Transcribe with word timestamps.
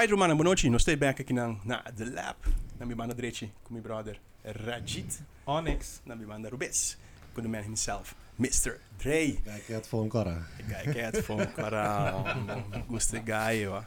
Alright, 0.00 0.14
Romana, 0.14 0.34
boa 0.34 0.44
noite. 0.44 0.70
Nós 0.70 0.80
estamos 0.80 1.08
aqui 1.08 1.30
na, 1.30 1.54
na 1.62 1.82
The 1.82 2.06
Lab, 2.06 2.38
na 2.78 2.86
minha 2.86 2.96
banda 2.96 3.14
direita, 3.14 3.46
com 3.62 3.74
meu 3.74 3.82
brother 3.82 4.18
Rajit, 4.64 5.18
Onyx. 5.44 6.00
na 6.06 6.16
minha 6.16 6.26
banda 6.26 6.48
Rubes, 6.48 6.96
com 7.34 7.42
o 7.42 7.48
man 7.50 7.60
himself, 7.60 8.14
Mr. 8.38 8.80
Dre. 8.98 9.36
Kijk, 9.44 9.66
het 9.66 9.86
voor 9.86 10.00
een 10.04 10.08
korra. 10.08 10.46
Kijk 10.68 10.96
uit 10.96 11.24
van 11.24 11.52
para 11.52 12.24
gusto 12.88 13.18
guy, 13.24 13.66
wa. 13.68 13.84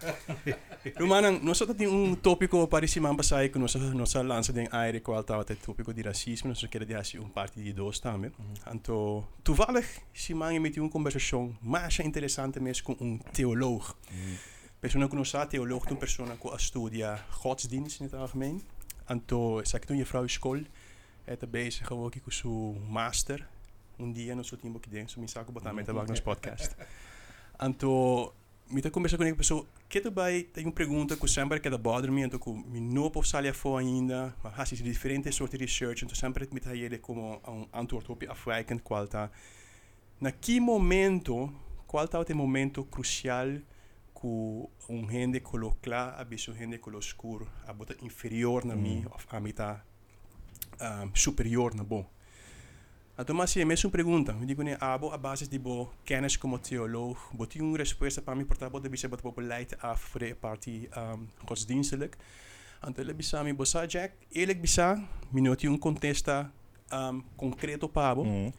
Romana, 0.93 1.31
nós 1.31 1.57
só 1.57 1.73
tem 1.73 1.87
um 1.87 2.15
tópico 2.15 2.67
para 2.67 2.85
esse 2.85 2.99
man 2.99 3.15
passar 3.15 3.49
que 3.49 3.57
nós 3.57 3.73
nós 3.73 4.13
lança 4.13 4.53
den 4.53 4.67
aire 4.71 5.01
qual 5.01 5.23
tá 5.23 5.39
o 5.39 5.43
tópico 5.43 5.93
de 5.95 6.03
racismo, 6.03 6.49
nós 6.49 6.63
quer 6.63 6.85
dizer 6.85 6.97
assim 6.97 7.17
um 7.17 7.29
parte 7.29 7.59
de 7.59 7.73
dois 7.73 7.99
também. 7.99 8.31
Então, 8.71 9.27
toevallig 9.43 9.87
esse 10.13 10.35
man 10.35 10.59
met 10.59 10.79
uma 10.79 10.91
conversação 10.91 11.57
mais 11.59 11.99
interessante 12.01 12.59
mesmo 12.59 12.83
com 12.83 13.03
um 13.03 13.17
teoloog. 13.17 13.95
Persona 14.11 14.52
que 14.91 15.15
nós 15.15 15.35
teoloog, 15.47 15.89
een 15.89 15.97
persona 15.97 16.35
que 16.35 16.53
estudia 16.55 17.25
godsdienst 17.29 17.99
in 17.99 18.05
het 18.05 18.13
algemeen. 18.13 18.61
Sei 19.61 19.79
que 19.79 19.85
toen 19.85 19.97
je 19.97 20.05
vrouw 20.05 20.27
school, 20.27 20.61
het 21.23 21.51
bezig 21.51 21.87
gewoon 21.87 22.11
com 22.23 22.31
seu 22.31 22.77
master. 22.89 23.47
Um 23.97 24.11
dia 24.11 24.35
nós 24.35 24.49
tínhamos 24.49 24.81
que 24.81 24.89
dentro, 24.89 25.21
me 25.21 25.27
saco 25.27 25.51
botar 25.51 25.73
meta 25.73 25.93
nos 25.93 26.21
podcast. 26.21 26.75
Então, 27.61 28.33
me 28.69 28.81
tá 28.81 28.89
conversando 28.89 29.19
com 29.19 29.29
uma 29.29 29.35
pessoa 29.35 29.65
que 29.87 30.01
tu 30.01 30.11
vai 30.11 30.43
tem 30.51 30.65
uma 30.65 30.73
pergunta 30.73 31.15
que 31.15 31.27
sempre 31.27 31.59
que 31.59 31.69
da 31.69 31.77
bother 31.77 32.11
me, 32.11 32.23
então 32.23 32.39
que 32.39 32.51
me 32.51 32.81
não 32.81 33.09
posso 33.09 33.29
sair 33.29 33.53
fora 33.53 33.85
ainda, 33.85 34.35
mas 34.43 34.73
há 34.73 34.75
diferentes 34.83 35.35
soorten 35.35 35.59
research, 35.59 36.03
então 36.03 36.15
sempre 36.15 36.47
me 36.51 36.59
tá 36.59 36.75
ele 36.75 36.97
como 36.97 37.39
um 37.47 37.67
antwoord 37.71 38.11
op 38.11 38.27
afwijkend 38.27 38.81
qual 38.81 39.07
tá. 39.07 39.29
Na 40.19 40.31
que 40.31 40.59
momento, 40.59 41.53
qual 41.87 42.07
tá 42.07 42.19
o 42.19 42.35
momento 42.35 42.83
crucial 42.83 43.47
que 44.23 44.93
um 44.93 45.05
gente 45.09 45.41
coloca 45.41 46.15
a 46.15 46.23
bicho 46.23 46.53
gente 46.53 46.77
colo 46.77 46.99
escuro, 46.99 47.45
a 47.67 47.73
bota 47.73 47.93
inferior 48.01 48.63
na 48.63 48.73
mim, 48.73 49.05
a 49.29 49.39
mim 49.41 49.51
tá 49.51 49.83
um, 50.79 51.13
superior 51.13 51.75
na 51.75 51.83
bom. 51.83 52.09
Então, 53.19 53.35
mas 53.35 53.55
é 53.57 53.65
mesmo 53.65 53.91
pergunta. 53.91 54.31
Eu 54.39 54.45
digo, 54.45 54.63
né, 54.63 54.77
abo 54.79 55.11
a 55.11 55.17
base 55.17 55.47
de 55.47 55.59
bo 55.59 55.91
kennis 56.05 56.37
como 56.37 56.57
teoloog, 56.57 57.19
bo 57.33 57.45
tem 57.45 57.61
uma 57.61 57.77
resposta 57.77 58.21
para 58.21 58.33
mim, 58.33 58.45
portanto, 58.45 58.79
de 58.79 58.89
bisa 58.89 59.09
bo 59.09 59.31
beleid 59.31 59.75
af 59.81 60.01
voor 60.11 60.19
de 60.19 60.33
party 60.35 60.89
um, 60.95 61.27
godsdienstelijk. 61.45 62.17
Então, 62.87 63.03
ele 63.03 63.13
bisa 63.13 63.43
mi 63.43 63.53
bosa 63.53 63.85
Jack, 63.85 64.13
ele 64.31 64.55
mi 65.31 65.41
noti 65.41 65.67
um 65.67 65.77
contesta 65.77 66.51
um, 66.91 67.21
concreto 67.35 67.89
para 67.89 68.15
bo, 68.15 68.23
Mhm. 68.23 68.53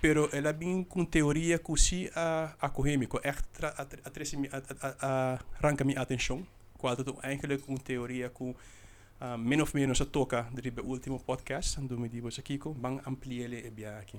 Pero 0.00 0.28
ela 0.32 0.52
vem 0.52 0.82
com 0.84 1.04
teoria 1.04 1.58
que 1.58 2.10
a 2.14 2.54
acadêmico 2.60 3.18
a- 3.18 3.82
a- 3.82 4.08
atresse 4.08 4.36
mi- 4.36 4.48
a- 4.52 4.62
a- 4.88 4.96
a- 5.00 5.38
arranca 5.62 5.84
minha 5.84 6.00
atenção, 6.00 6.46
qual 6.78 6.94
é 6.94 7.28
eigenlijk 7.28 7.62
uma 7.68 7.78
teoria 7.78 8.30
que 8.30 8.42
uh, 8.44 9.36
min 9.38 9.60
of 9.60 9.74
meer 9.74 9.86
nos 9.86 9.98
toca 10.06 10.48
de 10.52 10.72
último 10.82 11.18
podcast, 11.20 11.78
ando 11.78 11.98
me 11.98 12.08
digo 12.08 12.28
aqui 12.28 12.56
com 12.58 12.72
bang 12.72 13.00
ampliele 13.06 13.66
e 13.66 13.70
bia 13.70 13.98
aqui. 13.98 14.18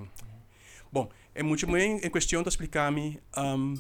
Bom, 0.91 1.09
é 1.33 1.41
muito 1.41 1.65
bem 1.65 1.97
em 2.03 2.09
questão 2.09 2.43
de 2.43 2.49
explicar-me 2.49 3.19
um, 3.37 3.73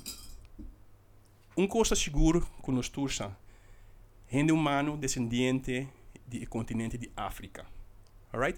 um 1.57 1.67
coisa 1.67 1.95
seguro 1.95 2.47
que 2.63 2.71
nos 2.71 2.89
tursa, 2.89 3.35
gente 4.31 4.51
humano 4.51 4.97
descendente 4.97 5.87
do 6.25 6.47
continente 6.47 6.97
de 6.97 7.11
África, 7.15 7.65
alright? 8.33 8.57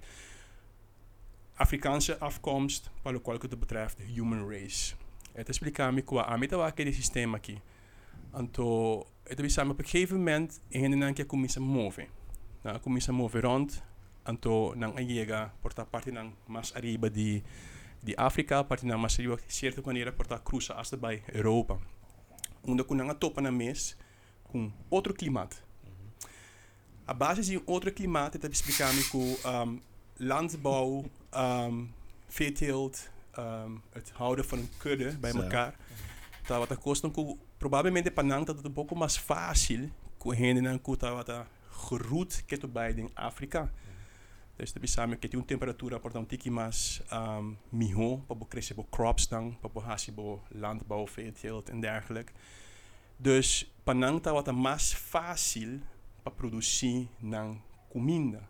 Afrikaanse 1.56 2.20
afkomst, 2.20 2.90
para 3.02 3.18
o 3.18 3.22
qual 3.22 3.38
que 3.38 3.48
het 3.48 3.60
betreft 3.60 3.98
human 4.16 4.50
race. 4.50 4.96
Het 5.34 5.48
explicar-me 5.48 6.02
que 6.02 6.20
a 6.20 6.38
meta 6.38 6.58
vai 6.58 6.68
aquele 6.68 6.94
sistema 6.94 7.38
aqui. 7.38 7.62
Então, 8.36 9.06
het 9.24 9.40
is 9.40 9.54
samen 9.54 9.72
op 9.72 9.80
een 9.80 9.86
gegeven 9.86 10.18
moment 10.18 10.62
en 10.70 11.00
dan 11.00 11.14
que 11.14 11.26
começa 11.26 11.60
a 11.60 11.64
mover. 11.64 12.08
Na 12.62 12.80
começa 12.80 13.12
a 13.12 13.14
mover 13.14 13.44
rond, 13.44 13.84
então 14.26 14.76
não 14.76 14.94
chega 14.98 15.54
por 15.62 15.74
ta 15.74 15.86
parte 15.86 16.12
não 16.12 16.34
mais 16.48 16.74
arriba 16.76 17.10
de 17.10 17.44
de 18.04 18.14
África, 18.18 18.64
parte 18.64 18.86
não 18.86 18.98
mais 18.98 19.18
arriba 19.18 19.38
de 19.38 19.54
certa 19.54 19.82
maneira 19.82 20.12
por 20.12 20.28
ta 20.28 20.40
cruza 20.40 20.74
hasta 20.74 20.98
bij 20.98 21.24
Europa. 21.34 21.80
Onde 22.68 22.84
com 22.84 22.96
não 22.96 23.16
topa 23.16 23.42
na 23.42 23.52
mes 23.52 23.98
com 24.44 24.72
outro 24.90 25.14
climato. 25.14 25.56
A 27.06 27.14
base 27.14 27.42
de 27.42 27.62
outro 27.66 27.92
climato 27.92 28.38
het 28.38 28.52
explicar-me 28.52 29.04
que 29.04 29.18
um, 29.18 29.82
landbouw, 30.18 31.04
um, 31.36 31.94
veeteelt, 32.28 33.10
um, 33.40 33.82
het 33.90 34.12
houden 34.14 34.46
van 34.46 34.58
een 34.58 34.70
kudde 34.78 35.18
bij 35.18 35.32
Zo. 35.32 35.42
elkaar. 35.42 35.76
Tá, 36.44 36.58
wat 36.60 36.78
kost 36.78 37.12
que 37.12 37.38
provavelmente 37.58 38.12
panang 38.12 38.46
dat 38.46 38.56
het 38.56 38.66
um 38.66 38.74
pouco 38.74 38.96
mais 38.96 39.18
fácil 39.18 39.90
que 40.18 40.36
gente 40.36 40.62
não 40.62 40.80
que 40.80 40.98
tá 40.98 41.14
wat 41.14 41.46
geroet 41.70 42.44
que 42.46 42.58
tu 42.58 42.68
bij 42.68 42.94
in 42.96 43.10
África. 43.14 43.72
Dus 44.56 44.74
de 44.74 44.80
bisame 44.80 45.18
que 45.18 45.28
tem 45.28 45.40
uma 45.40 45.48
temperatura 45.48 46.00
portanto 46.00 46.28
tiki 46.28 46.50
mais 46.50 47.02
um, 47.12 47.58
miho 47.70 48.18
para 48.28 48.36
bo 48.36 48.46
crescer 48.46 48.76
bo 48.76 48.84
crops 48.84 49.28
dan, 49.28 49.58
para 49.62 49.70
bo 49.70 49.82
hasi 49.82 50.12
bo 50.12 50.42
landbouw, 50.50 51.08
veeteelt 51.08 51.70
en 51.70 51.80
dergelijke. 51.80 52.34
Dus 53.18 53.72
panang 53.84 54.22
tá 54.22 54.34
wat 54.34 54.52
mais 54.52 54.94
fácil 54.94 55.80
para 56.24 56.36
produzir 56.36 57.08
nan 57.20 57.62
comida. 57.90 58.48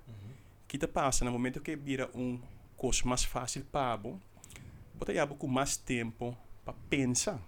Kita 0.74 0.88
passa 0.88 1.24
no 1.24 1.32
momento 1.32 1.62
que 1.62 1.76
vira 1.76 2.10
um 2.16 2.42
coisa 2.76 3.06
mais 3.06 3.24
fácil 3.24 3.64
para 3.72 3.96
bota 4.96 5.14
yabo 5.14 5.36
com 5.36 5.46
mais 5.46 5.78
tempo 5.78 6.36
para 6.66 6.74
pensar. 6.90 7.40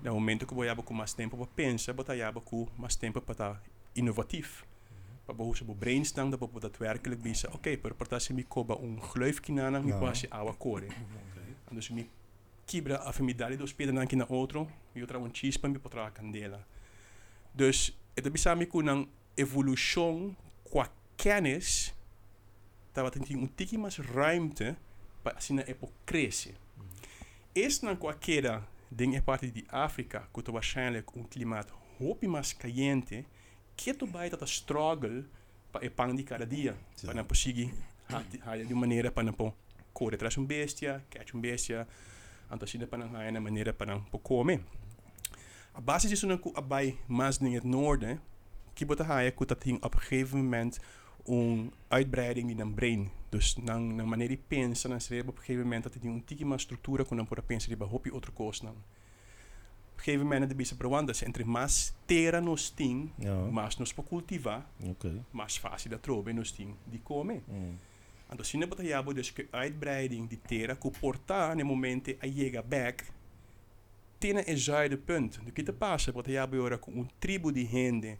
No 0.00 0.14
momento 0.14 0.46
que 0.46 0.54
você 0.54 0.72
com 0.76 0.94
mais 0.94 1.12
tempo 1.12 1.36
para 1.36 1.46
pensar, 1.48 1.92
você 1.92 2.18
yabo 2.18 2.40
com 2.40 2.68
mais 2.78 2.94
tempo 2.94 3.20
para 3.20 3.32
estar 3.32 3.62
inovativo. 3.96 4.64
Para 5.26 5.34
você 5.34 5.64
bo 5.64 5.74
brainstorm, 5.74 6.30
dat 6.30 6.38
você 6.38 6.60
daadwerkelijk 6.60 7.20
bisa, 7.20 7.48
oké, 7.48 7.56
okay, 7.56 7.76
per 7.76 7.94
partasse 7.94 8.32
mi 8.32 8.44
koba 8.44 8.76
um 8.76 9.00
gleufje 9.12 9.50
na 9.50 9.68
na 9.68 9.80
mi 9.80 9.92
awa 10.30 10.54
core. 10.54 10.86
Dus 11.72 11.90
mi 11.90 12.08
kibra 12.64 12.98
a 12.98 13.12
famidade 13.12 13.56
dos 13.56 13.72
peda 13.72 13.90
nanki 13.90 14.14
na 14.14 14.26
outro, 14.28 14.70
e 14.94 15.00
outra 15.00 15.18
um 15.18 15.28
chispa 15.28 15.68
mi 15.68 15.80
potra 15.80 16.08
candela. 16.12 16.64
Dus 17.52 17.92
het 18.14 18.24
is 18.24 18.30
bisa 18.30 18.54
mi 18.54 18.68
een 18.70 19.08
evolução 19.34 20.36
qua 20.62 20.88
kennis, 21.16 21.92
dat 22.92 23.04
wat 23.04 23.12
tem 23.12 23.36
um 23.36 23.46
tiki 23.46 23.78
mais 23.78 23.98
ruimte 23.98 24.76
para 25.22 25.36
assim 25.36 25.54
na 25.54 25.62
época 25.62 25.92
crescer. 26.04 26.54
Esse 27.54 27.84
não 27.84 27.96
qualquer 27.96 28.62
ding 28.90 29.14
é 29.14 29.20
parte 29.20 29.50
de 29.50 29.64
África, 29.68 30.28
que 30.32 30.42
tu 30.42 30.52
waarschijnlijk 30.52 31.16
um 31.16 31.24
climato 31.24 31.74
hopi 31.98 32.26
mais 32.26 32.52
caliente, 32.52 33.24
que 33.76 33.94
tu 33.94 34.06
vai 34.06 34.28
estar 34.28 34.46
struggle 34.46 35.24
para 35.72 35.86
o 35.86 35.90
pão 35.90 36.14
de 36.14 36.22
cada 36.24 36.46
dia, 36.46 36.76
para 37.02 37.14
não 37.14 37.24
conseguir 37.24 37.72
de 38.66 38.74
maneira 38.74 39.10
para 39.10 39.24
não 39.24 39.54
correr 39.92 40.16
atrás 40.16 40.36
um 40.38 40.44
bestia, 40.44 41.04
catch 41.10 41.34
um 41.34 41.40
bestia, 41.40 41.86
assim 42.48 42.78
para 42.86 42.98
não 42.98 43.32
na 43.32 43.40
maneira 43.40 43.72
para 43.72 43.92
não 43.92 44.00
comer. 44.20 44.60
A 45.72 45.98
disso 45.98 46.26
não 46.26 46.36
que 46.36 46.52
abai 46.56 46.98
mais 47.06 47.40
in 47.40 47.54
het 47.54 47.64
noorden, 47.64 48.20
que 48.74 48.84
bota 48.84 49.04
haia 49.04 49.30
que 49.30 49.46
tem 49.46 49.76
op 49.76 49.94
een 49.94 50.00
gegeven 50.00 50.38
moment 50.38 50.80
een 51.24 51.72
uitbreiding 51.88 52.46
die 52.46 52.56
dan 52.56 52.74
brein. 52.74 53.10
Dus 53.28 53.54
dan 53.54 53.94
na 53.94 54.04
maneira 54.04 54.34
de 54.34 54.40
pensa, 54.48 54.88
dan 54.88 55.00
schreef 55.00 55.22
op 55.22 55.28
een 55.36 55.38
gegeven 55.38 55.62
moment 55.62 55.82
dat 55.82 55.94
hij 55.94 56.10
een 56.10 56.24
tiki 56.24 56.44
maar 56.44 56.60
structuur 56.60 57.04
kon 57.04 57.16
dan 57.16 57.26
por 57.26 57.42
pensa 57.42 57.68
die 57.74 57.86
hopi 57.86 58.10
outro 58.10 58.32
coisa 58.32 58.64
não. 58.64 58.74
Op 59.92 59.96
een 59.96 60.02
gegeven 60.02 60.26
moment 60.26 60.48
de 60.48 60.54
bisa 60.54 60.74
proanda, 60.76 61.12
se 61.12 61.24
entre 61.24 61.44
mais 61.44 61.92
terra 62.04 62.40
nos 62.40 62.70
tem, 62.70 63.12
Ja. 63.16 63.50
mais 63.50 63.76
nos 63.76 63.94
para 63.94 64.08
cultivar, 64.08 64.66
Oké. 64.82 65.24
mais 65.30 65.58
fácil 65.58 65.90
da 65.90 65.98
trobe 65.98 66.32
nos 66.32 66.52
tem 66.52 66.74
de 66.90 66.98
comer. 67.02 67.42
Mm. 67.46 67.78
Então, 68.32 68.44
se 68.44 68.56
não 68.56 68.68
botar 68.68 69.02
dus 69.14 69.30
que 69.32 69.48
uitbreiding 69.52 70.28
de 70.28 70.36
terra, 70.36 70.76
que 70.76 70.90
portar 70.90 71.56
no 71.56 71.64
momento 71.64 72.10
a 72.20 72.26
chega 72.26 72.62
back, 72.62 73.04
tem 74.18 74.36
een 74.46 74.58
zuide 74.58 74.96
punt. 74.96 75.40
Do 75.44 75.52
que 75.52 75.62
te 75.62 75.72
passa, 75.72 76.12
botar 76.12 76.32
jabo 76.32 76.56
agora 76.56 76.78
com 76.78 76.92
um 76.92 77.06
tribo 77.18 77.50
de 77.52 77.66
gente, 77.66 78.18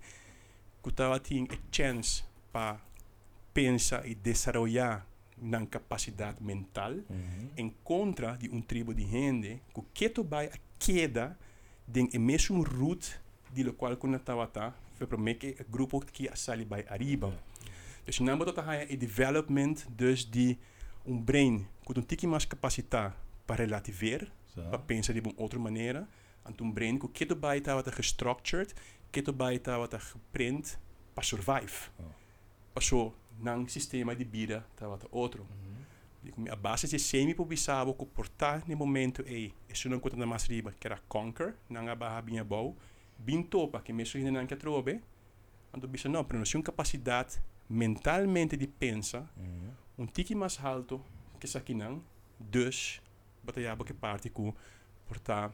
que 0.83 0.89
estava 0.89 1.21
tendo 1.21 1.55
a 1.55 1.59
chance 1.71 2.25
para 2.51 2.81
pensar 3.55 4.06
e 4.06 4.14
desenvolver 4.14 5.02
na 5.43 5.64
capacidade 5.67 6.43
mental, 6.43 6.93
Mhm. 7.08 7.50
em 7.56 7.70
contra 7.82 8.37
de 8.37 8.49
um 8.50 8.61
tribo 8.61 8.93
de 8.94 9.06
gente, 9.06 9.61
que 9.75 9.82
que 9.94 10.08
tu 10.11 10.23
vai 10.23 10.47
a 10.47 10.58
queda 10.79 11.37
de 11.88 12.19
mesmo 12.19 12.62
route 12.62 13.19
de 13.52 13.62
lo 13.64 13.73
qual 13.73 13.97
kuna 13.97 14.19
tawata, 14.19 14.75
foi 14.97 15.06
para 15.06 15.35
que 15.35 15.56
o 15.61 15.64
grupo 15.70 16.00
que 16.00 16.29
a 16.29 16.37
sali 16.37 16.64
by 16.64 16.85
arriba. 16.88 17.32
Dus 18.06 18.20
não 18.20 18.37
botar 18.38 18.69
a 18.70 18.85
development 18.97 19.87
dus 19.88 20.25
de 20.25 20.58
um 21.06 21.19
brain 21.20 21.67
com 21.85 21.99
um 21.99 22.02
tiki 22.02 22.26
mais 22.26 22.44
capacidade 22.44 23.14
para 23.47 23.64
relativer, 23.64 24.31
Zo. 24.55 24.62
para 24.69 24.79
pensar 24.79 25.12
de 25.14 25.20
uma 25.20 25.32
outra 25.37 25.58
maneira, 25.58 26.06
ant 26.44 26.61
um 26.62 26.70
brain 26.70 26.99
que 26.99 27.25
tu 27.26 27.35
vai 27.35 27.58
estar 27.58 27.82
gestructured, 27.97 28.73
que 29.11 29.23
tu 29.23 29.32
vai 29.32 29.56
estar 29.56 29.81
geprint 29.99 30.76
para 31.14 31.25
survive. 31.25 31.91
Oh. 31.99 32.20
Para 32.73 32.83
so 32.83 33.13
nang 33.41 33.67
sistema 33.69 34.15
de 34.15 34.25
vida 34.25 34.65
tawata 34.77 35.09
outro. 35.11 35.47
a 36.51 36.57
base 36.57 36.87
de 36.87 36.99
semi 36.99 37.35
publicava 37.35 37.95
que 37.95 38.05
portar 38.05 38.63
no 38.69 38.77
momento 38.77 39.23
e 39.27 39.55
isso 39.69 39.89
não 39.89 39.99
conta 39.99 40.27
mais 40.27 40.45
riba 40.45 40.73
que 40.79 40.87
era 40.87 40.99
conquer 41.09 41.55
não 41.69 41.89
a 41.89 41.95
barra 41.95 42.21
bem 42.21 42.43
bom 42.45 42.77
bem 43.19 43.43
topa 43.43 43.81
que 43.81 43.93
mesmo 43.93 44.19
ainda 44.19 44.31
não 44.31 44.47
quer 44.47 44.59
trobe 44.59 45.01
ando 45.73 45.89
bisa 45.89 46.09
não 46.09 46.23
pero 46.23 46.39
não 46.39 46.63
capacidade 46.63 47.41
mentalmente 47.69 48.57
de 48.57 48.67
pensar 48.67 49.27
um 49.99 50.07
tique 50.07 50.35
mais 50.35 50.63
alto 50.63 51.01
que 51.39 51.47
essa 51.47 51.59
aqui 51.59 51.75
não 51.75 52.03
dus 52.39 53.01
batalhava 53.43 53.85
que 53.85 53.95
parte 53.95 54.29
com 54.29 54.53
portar 55.09 55.53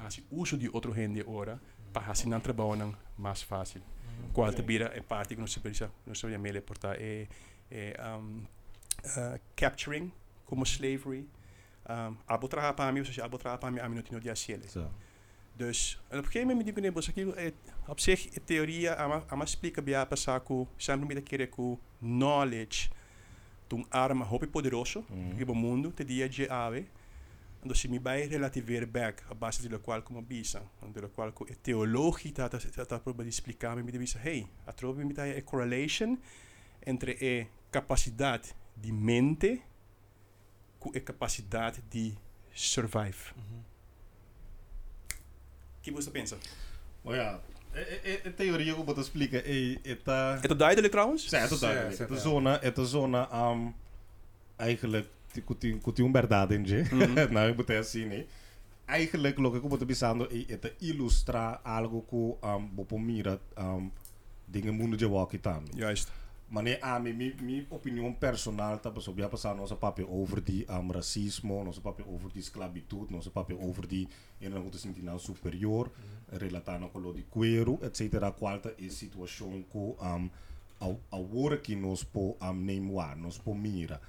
fazer 0.00 0.24
uso 0.30 0.56
de 0.56 0.68
outro 0.68 0.94
gente 0.94 1.24
ora 1.26 1.60
para 1.92 2.02
fazer 2.02 2.28
não 2.28 2.40
trabalho 2.40 2.96
mais 3.16 3.42
fácil 3.42 3.82
qual 4.32 4.52
te 4.52 4.62
vira 4.62 4.90
é 4.94 5.00
parte 5.00 5.34
que 5.34 5.40
precisa 5.40 5.40
não 5.40 5.46
se 5.46 5.60
precisa 5.60 5.90
portar 6.62 6.96
é, 6.98 7.26
é 7.70 7.94
um, 8.16 8.44
uh, 9.04 9.38
capturing 9.56 10.12
como 10.46 10.64
slavery. 10.64 11.26
Um, 11.88 12.16
abo 12.26 12.48
trabalhar 12.48 12.74
para 12.74 12.92
mim, 12.92 13.00
ou 13.00 13.06
seja, 13.06 13.24
abo 13.24 13.38
trabalhar 13.38 13.58
para 13.58 13.70
mim, 13.70 13.80
a 13.80 13.88
não 13.94 14.02
tinha 14.02 14.20
dia 14.20 14.34
So. 14.68 14.90
Dus, 15.56 16.00
en 16.08 16.18
op 16.18 16.24
een 16.24 16.30
gegeven 16.30 16.48
moment 16.48 16.66
digo 16.66 16.80
nebo, 16.80 16.98
aquilo 16.98 17.32
é, 17.34 17.52
op 17.86 18.00
zich, 18.00 18.28
a 18.36 18.40
teoria, 18.44 18.94
ama, 18.94 19.24
ama 19.28 19.44
explica 19.44 19.82
bem 19.82 19.94
para 20.06 20.40
que 20.40 20.66
sempre 20.76 21.06
me 21.06 21.22
querer 21.22 21.48
que 21.48 21.76
knowledge, 22.00 22.90
um 23.72 23.84
arma 23.90 24.24
hope 24.24 24.46
poderoso, 24.46 25.04
Mhm. 25.08 25.36
que 25.36 25.44
o 25.44 25.54
mundo 25.54 25.90
te 25.90 26.04
dia 26.04 26.28
de 26.28 26.48
ave, 26.48 26.86
então 27.62 27.74
se 27.74 27.88
me 27.88 27.98
vai 27.98 28.26
relativer 28.26 28.86
back 28.86 29.22
a 29.30 29.34
base 29.34 29.68
de 29.68 29.78
qual 29.78 30.02
como 30.02 30.22
bisa, 30.22 30.62
de 30.92 31.08
qual 31.08 31.32
que 31.32 31.54
teologia 31.56 32.30
está 32.30 32.48
tá 32.48 32.86
tá 32.86 32.98
para 33.00 33.28
explicar 33.28 33.76
me 33.76 33.82
me 33.82 33.98
bisa, 33.98 34.18
hey, 34.24 34.46
a 34.66 34.72
trobe 34.72 35.04
me 35.04 35.14
a 35.20 35.42
correlation 35.42 36.16
entre 36.86 37.12
a 37.12 37.46
capacidade 37.72 38.54
de 38.76 38.92
mente 38.92 39.62
com 40.78 40.90
a 40.96 41.00
capacidade 41.00 41.82
de 41.90 42.16
survive. 42.54 43.32
O 45.78 45.80
que 45.82 45.90
você 45.90 46.10
pensa? 46.10 46.38
Maar 47.04 47.16
ja, 47.16 47.40
e- 47.74 48.00
e- 48.04 48.20
e- 48.24 48.34
teorie 48.34 48.74
ook 48.74 48.86
wat 48.86 48.98
explica 48.98 49.42
é 49.44 49.78
eta 49.82 50.38
É 50.42 50.54
duidelijk 50.54 50.92
trouwens? 50.92 51.28
Sim, 51.28 51.36
é 51.36 51.46
Sim, 51.46 51.58
duidelijk. 51.58 51.98
Het 51.98 52.10
is 52.10 52.16
ja. 52.16 52.22
zona, 52.22 52.58
het 52.60 52.78
is 52.78 52.90
zona 52.90 53.50
um, 53.50 53.74
eigenlijk 54.56 55.06
um 55.06 55.17
verdade 56.12 56.54
in 56.54 56.64
je. 56.64 56.84
Mhm. 56.92 57.32
Nou, 57.32 57.48
ik 57.48 57.56
moet 57.56 57.68
het 57.68 57.86
zien, 57.86 58.10
hè. 58.10 58.26
Eigenlijk 58.84 59.38
lo 59.38 59.50
que 59.50 59.60
como 59.60 59.76
te 59.76 59.84
pensando 59.84 60.26
é 60.30 60.44
eta 60.48 60.70
ilustra 60.80 61.60
algo 61.62 62.06
que 62.08 62.46
um 62.46 62.68
bopo 62.74 62.98
mira 62.98 63.38
um 63.58 63.92
dingen 64.46 64.74
mundo 64.74 64.96
de 64.96 65.06
walkie 65.06 65.40
também. 65.40 65.76
Juist. 65.76 66.10
Maar 66.48 66.62
nee, 66.62 66.78
a 66.80 66.98
mi, 66.98 67.12
mi, 67.12 67.34
mi 67.42 67.66
opinião 67.68 68.14
personal 68.14 68.78
tá 68.78 68.90
passou 68.90 69.12
bem 69.12 69.28
passar 69.28 69.54
nossa 69.54 69.76
papel 69.76 70.08
over 70.08 70.40
die 70.40 70.64
um, 70.70 70.90
racismo, 70.90 71.62
nosso 71.62 71.82
papel 71.82 72.06
over 72.08 72.30
die 72.32 72.40
esclavitud, 72.40 73.10
nosso 73.10 73.30
papel 73.30 73.58
over 73.60 73.86
die 73.86 74.08
en 74.40 74.50
dan 74.50 74.62
moeten 74.62 74.80
sentir 74.80 75.04
nou 75.04 75.18
superior, 75.18 75.90
relatando 76.30 76.88
com 76.88 77.00
lo 77.00 77.12
di 77.12 77.26
cuero, 77.28 77.78
etc. 77.82 78.32
Qualta 78.38 78.74
é 78.78 78.88
situação 78.88 79.62
que 79.70 79.78
um, 79.78 80.30
ao 80.78 80.98
ao 81.10 81.22
work 81.22 81.62
que 81.62 81.76
nos 81.76 82.04
po 82.04 82.38
um, 82.40 82.54
neemwaar, 82.54 83.18
nos 83.18 83.36
po 83.38 83.54
mira. 83.54 84.00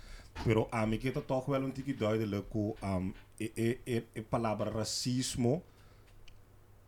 Pero 0.44 0.68
a 0.72 0.86
mim 0.86 0.98
que 0.98 1.12
tá 1.12 1.22
toch 1.22 1.50
wel 1.52 1.64
um 1.64 1.72
tique 1.72 1.94
duidelijk 1.94 2.50
que 2.50 2.58
um, 2.58 3.14
e, 3.40 3.52
e, 3.56 3.80
e, 3.86 4.04
e 4.16 4.22
palavra 4.22 4.72
racismo 4.72 5.64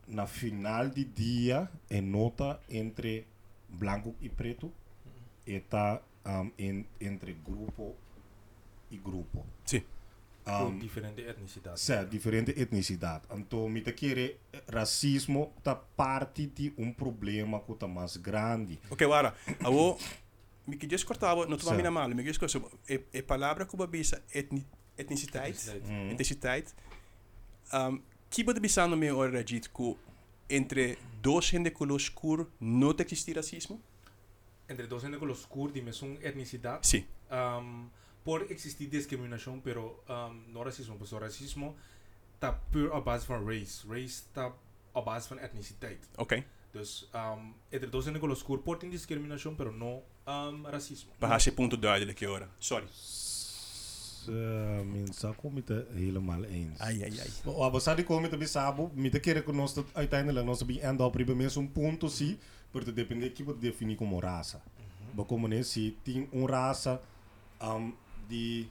na 0.08 0.26
final 0.26 0.90
de 0.90 1.06
dia 1.06 1.70
é 1.90 2.02
nota 2.02 2.60
entre 2.70 3.26
branco 3.70 4.16
e 4.22 4.30
preto 4.30 4.72
está 5.46 6.02
um, 6.26 6.52
en, 6.58 6.86
entre 7.00 7.34
grupo 7.34 7.96
e 8.90 8.98
grupo. 8.98 9.46
Sim. 9.66 9.84
Um, 10.46 10.80
diferente 10.80 11.22
etnicidade. 11.22 11.80
Sim, 11.80 12.06
diferente 12.10 12.52
etnicidade. 12.52 13.26
Então, 13.32 13.70
me 13.70 13.82
te 13.82 13.94
querer 13.94 14.40
racismo 14.68 15.54
tá 15.64 15.76
parte 15.76 16.48
de 16.48 16.74
um 16.78 16.92
problema 16.92 17.60
que 17.60 17.76
tá 17.76 17.88
mais 17.88 18.18
grande. 18.18 18.80
Ok, 18.90 19.06
agora, 19.06 19.36
eu 19.64 19.98
me 20.68 20.78
que 20.78 20.88
just 20.90 21.06
cortava, 21.06 21.46
não 21.46 21.56
estou 21.56 21.74
Sim. 21.76 21.86
a 21.86 21.92
mal, 21.92 22.10
me 22.10 22.24
que 22.24 22.34
just 22.34 22.56
é 22.88 23.02
é 23.14 23.22
palavra 23.22 23.66
que 23.66 23.76
babisa 23.76 24.22
etni, 24.34 24.66
etniciteit, 24.98 25.56
Etniciteit. 25.56 25.88
Mm. 25.88 26.12
etniciteit. 26.12 26.76
Um, 27.74 28.02
que 28.30 28.44
pode 28.44 28.60
bisa 28.60 28.88
no 28.88 28.96
meu 28.96 29.18
hora 29.18 29.44
dito 29.44 29.70
que 29.70 29.96
entre 30.50 30.98
dois 31.22 31.46
gente 31.46 31.64
de 31.64 31.72
color 31.72 31.98
escuro 31.98 32.52
não 32.60 32.96
existe 32.98 33.34
racismo? 33.34 33.82
Entre 34.70 34.88
dos 34.88 35.02
gente 35.02 35.18
color 35.18 35.36
escuro, 35.36 35.72
de 35.74 35.82
mesma 35.82 36.16
etnicidade. 36.22 36.88
Sim. 36.88 37.06
um, 37.32 37.90
por 38.24 38.52
existir 38.52 38.88
discriminação, 38.88 39.60
pero 39.60 40.04
um, 40.08 40.52
não 40.54 40.64
racismo, 40.64 40.98
porque 40.98 41.16
o 41.16 41.18
racismo 41.20 41.76
está 42.36 42.54
puro 42.54 42.94
a 42.96 43.02
base 43.02 43.26
van 43.28 43.44
race. 43.44 43.86
Race 43.88 44.24
está 44.28 44.54
a 44.94 45.02
base 45.02 45.28
van 45.30 45.40
etniciteit. 45.44 46.00
Ok. 46.18 46.44
Dus 46.74 47.10
um, 47.14 47.54
entre 47.72 47.90
dos 47.90 48.06
gente 48.06 48.20
color 48.20 48.36
escuro 48.36 48.62
pode 48.62 48.80
ter 48.80 48.90
discriminação, 48.90 49.56
pero 49.56 49.72
não 49.72 50.02
um, 50.26 50.64
racismo. 50.64 51.12
Para 51.20 51.36
esse 51.36 51.52
ponto 51.52 51.76
duidelijk 51.76 52.24
agora. 52.24 52.50
Sorry. 52.60 52.88
Mensen 54.86 55.36
komen 55.36 55.64
het 55.66 55.88
helemaal 55.94 56.44
eens. 56.44 56.80
Ai, 56.80 57.04
ai, 57.04 57.20
ai. 57.20 57.56
Maar 57.58 57.72
we 57.72 57.80
zouden 57.80 58.06
komen 58.06 58.30
te 58.30 58.38
besabo, 58.38 58.92
me 58.94 59.10
te 59.10 59.20
querer 59.20 59.44
que 59.44 59.54
nós 59.54 59.76
uiteindelijk 59.94 60.46
nós 60.46 60.66
bem 60.66 60.80
end 60.80 61.02
up 61.02 61.18
riba 61.18 61.36
mesmo 61.36 61.62
um 61.62 61.68
ponto 61.68 62.10
sim, 62.10 62.38
porque 62.72 62.92
depende 62.92 63.32
que 63.32 63.44
você 63.44 63.60
definir 63.60 63.96
como 63.96 64.20
raça. 64.20 64.62
Mas 65.14 65.26
como 65.26 65.48
né, 65.48 65.64
se 65.64 65.98
tem 66.04 66.28
uma 66.32 66.50
raça 66.50 67.02
um, 67.62 67.94
de, 68.30 68.68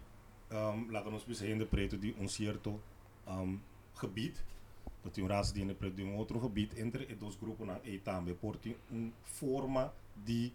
um, 0.51 0.91
lá 0.91 1.03
que 1.03 1.11
nós 1.11 1.25
pensamos 1.25 1.69
preto 1.69 1.99
de 1.99 2.15
um 2.19 2.29
certo 2.29 2.81
um, 3.27 3.59
gebied, 4.01 4.35
uma 5.05 5.29
raça 5.29 5.55
de 5.55 5.65
de 5.65 6.03
um 6.05 6.17
outro 6.17 6.41
gebied, 6.41 6.81
entre 6.81 7.05
os 7.13 7.19
dois 7.19 7.37
grupos 7.37 7.67
na 7.67 7.81
e 7.85 7.99
também, 7.99 8.35
porque 8.35 8.77
uma 8.91 9.13
forma 9.25 9.93
de 10.17 10.53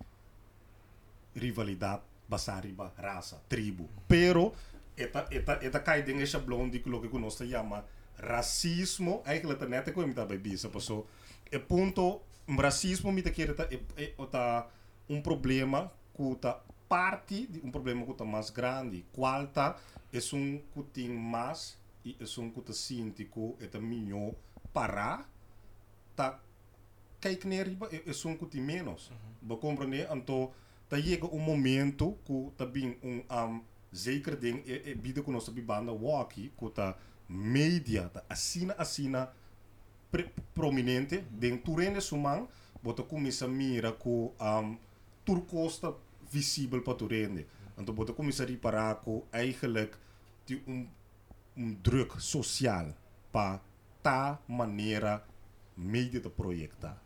rivalidade 1.35 2.03
basada 2.27 2.61
riba 2.61 2.93
raça, 2.97 3.41
tribo. 3.47 3.89
Pero, 4.07 4.53
eta, 4.97 5.27
eta, 5.31 5.59
eta 5.61 5.79
cai 5.79 6.03
dentro 6.03 6.19
desse 6.19 6.31
shablon 6.33 6.69
de 6.69 6.79
que 6.79 6.89
que 6.89 7.19
nós 7.19 7.37
chama 7.37 7.83
racismo, 8.17 9.21
eigenlijk 9.25 9.59
tá 9.59 9.67
net 9.67 9.91
como 9.91 10.13
tá 10.13 10.25
bebisa, 10.25 10.69
passou. 10.69 11.07
É 11.51 11.59
ponto, 11.59 12.21
um 12.47 12.55
racismo 12.55 13.11
me 13.11 13.21
tá 13.21 13.29
é, 13.69 13.79
é, 13.97 14.13
tá 14.31 14.67
um 15.09 15.21
problema 15.21 15.91
que 16.15 16.35
tá 16.35 16.61
parte 16.87 17.47
de 17.47 17.59
um 17.61 17.71
problema 17.71 18.05
que 18.05 18.13
tá 18.13 18.25
mais 18.25 18.49
grande. 18.49 19.05
Qual 19.11 19.47
tá 19.47 19.75
é 20.13 20.19
um 20.35 20.61
que 20.93 21.09
mais 21.09 21.77
e 22.05 22.39
um 22.39 22.51
que 22.51 22.61
tá 22.61 22.73
sente 22.73 23.25
que 23.25 23.55
é 23.59 23.79
melhor 23.79 24.35
parar, 24.71 25.27
tá 26.15 26.39
kijk 27.19 27.47
neer 27.47 27.67
riba 27.67 27.89
é 27.91 28.27
um 28.27 28.37
que 28.37 28.45
tem 28.45 28.61
menos. 28.61 29.11
Ba 29.41 29.57
compreender? 29.57 30.07
Então, 30.11 30.51
tá 30.87 31.01
chega 31.01 31.25
um 31.25 31.39
momento 31.39 32.17
que 32.23 32.65
bem 32.65 32.97
um 33.03 33.23
um 33.27 33.63
zeker 33.93 34.35
ding 34.35 34.63
é, 34.67 34.93
bida 34.93 35.23
que 35.23 35.31
tá 35.31 35.51
banda 35.61 35.91
walkie 35.91 36.51
que 36.57 36.69
tá 36.69 36.95
media 37.27 38.09
tá 38.09 38.23
assina 38.29 38.75
assina 38.77 39.31
prominente 40.53 41.17
dentro 41.31 41.73
do 41.73 41.79
rende 41.79 42.01
sumang 42.01 42.47
bota 42.83 43.03
começa 43.03 43.45
a 43.45 43.47
mira 43.47 43.91
que 43.93 44.09
um 44.09 44.77
turcosta 45.25 45.93
visível 46.31 46.81
para 46.81 47.03
o 47.03 47.07
rende 47.07 47.47
então 47.77 47.95
bota 47.95 48.13
começa 48.13 48.43
a 48.43 48.45
reparar 48.45 49.01
que 49.03 49.23
eigenlijk 49.31 49.97
die 50.45 50.61
um 50.67 50.87
um 51.57 51.75
druk 51.81 52.19
social 52.21 52.93
para 53.31 53.61
ta 54.01 54.39
maneira 54.47 55.23
media 55.77 56.19
de 56.19 56.29
projecta. 56.29 56.97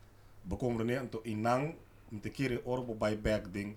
Bekomende 0.44 0.94
então 0.94 1.22
e 1.26 1.36
não 1.36 1.76
te 2.22 2.30
kere 2.30 2.62
orbo 2.66 2.94
bij 2.96 3.18
back 3.22 3.48
ding. 3.52 3.76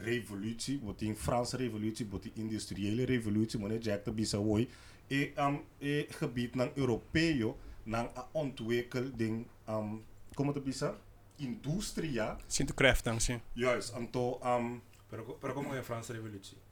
Revolutie, 0.00 0.78
wat 0.82 1.00
in 1.02 1.16
Franse 1.16 1.56
revolutie, 1.56 2.06
wat 2.10 2.24
in 2.24 2.32
industriële 2.34 3.04
revolutie, 3.04 3.58
maar 3.58 3.78
jack 3.78 4.04
de 4.04 4.12
bisa 4.12 4.38
woi 4.38 4.68
e 5.08 5.32
am 5.34 5.64
e 5.78 6.06
gebied 6.08 6.54
nang 6.54 6.70
europeo 6.74 7.56
nang 7.82 8.08
a 8.16 8.28
ontwikkel 8.32 9.10
ding 9.16 9.46
um 9.66 10.04
como 10.34 10.52
te 10.52 10.60
bisa 10.60 10.94
industria. 11.36 12.36
Sinto 12.46 12.74
kracht 12.74 13.04
dan, 13.04 13.18
juist 13.54 13.92
anto 13.94 14.38
um 14.42 14.80
Pero, 15.10 15.24
co- 15.24 15.38
pero 15.40 15.54
como 15.54 15.82
França 15.82 16.12
Revolução? 16.12 16.58
Com, 16.58 16.67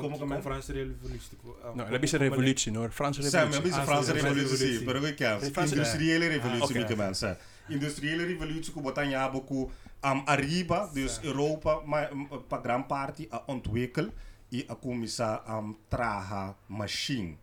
Como 0.00 0.18
com 0.18 0.26
que 0.26 0.32
é? 0.34 0.36
a 0.36 0.42
França 0.42 0.72
Revolução? 0.72 1.38
um, 1.44 1.76
Não, 1.76 1.84
ela 1.86 1.98
bisa 1.98 2.18
revolutie, 2.18 2.70
hoor. 2.76 2.90
Franse 2.90 3.22
Sam, 3.22 3.38
revolutie. 3.50 3.56
heb 3.62 3.72
je 3.74 3.80
Ah, 3.80 3.84
Franse 3.84 4.06
sim, 4.10 4.12
revolutie, 4.16 4.42
revolutie. 4.42 4.76
sim, 4.78 4.84
pero 4.84 5.06
ik 5.06 5.16
ken. 5.16 5.38
De 5.40 5.50
Franse- 5.50 5.74
Industriële 5.74 6.26
revolutie, 6.28 6.62
Ah, 6.62 6.68
wie 6.72 6.84
oké. 6.84 6.94
que 6.94 6.96
mensen. 6.96 7.36
Industriële 7.68 8.24
revolutie, 8.24 8.72
que 8.72 8.80
botan 8.80 9.08
jabo 9.10 9.40
ku 9.44 9.70
am 10.00 10.22
arriba, 10.26 10.90
dus 10.94 11.14
Sim. 11.14 11.24
Europa, 11.24 11.80
maar 11.84 12.10
pa 12.48 12.58
gran 12.62 12.86
parte 12.86 13.26
a 13.30 13.42
ontwikkel 13.46 14.10
e 14.48 14.64
a 14.68 14.74
começar 14.74 15.42
am 15.46 15.76
traha 15.88 16.56
machine. 16.66 17.36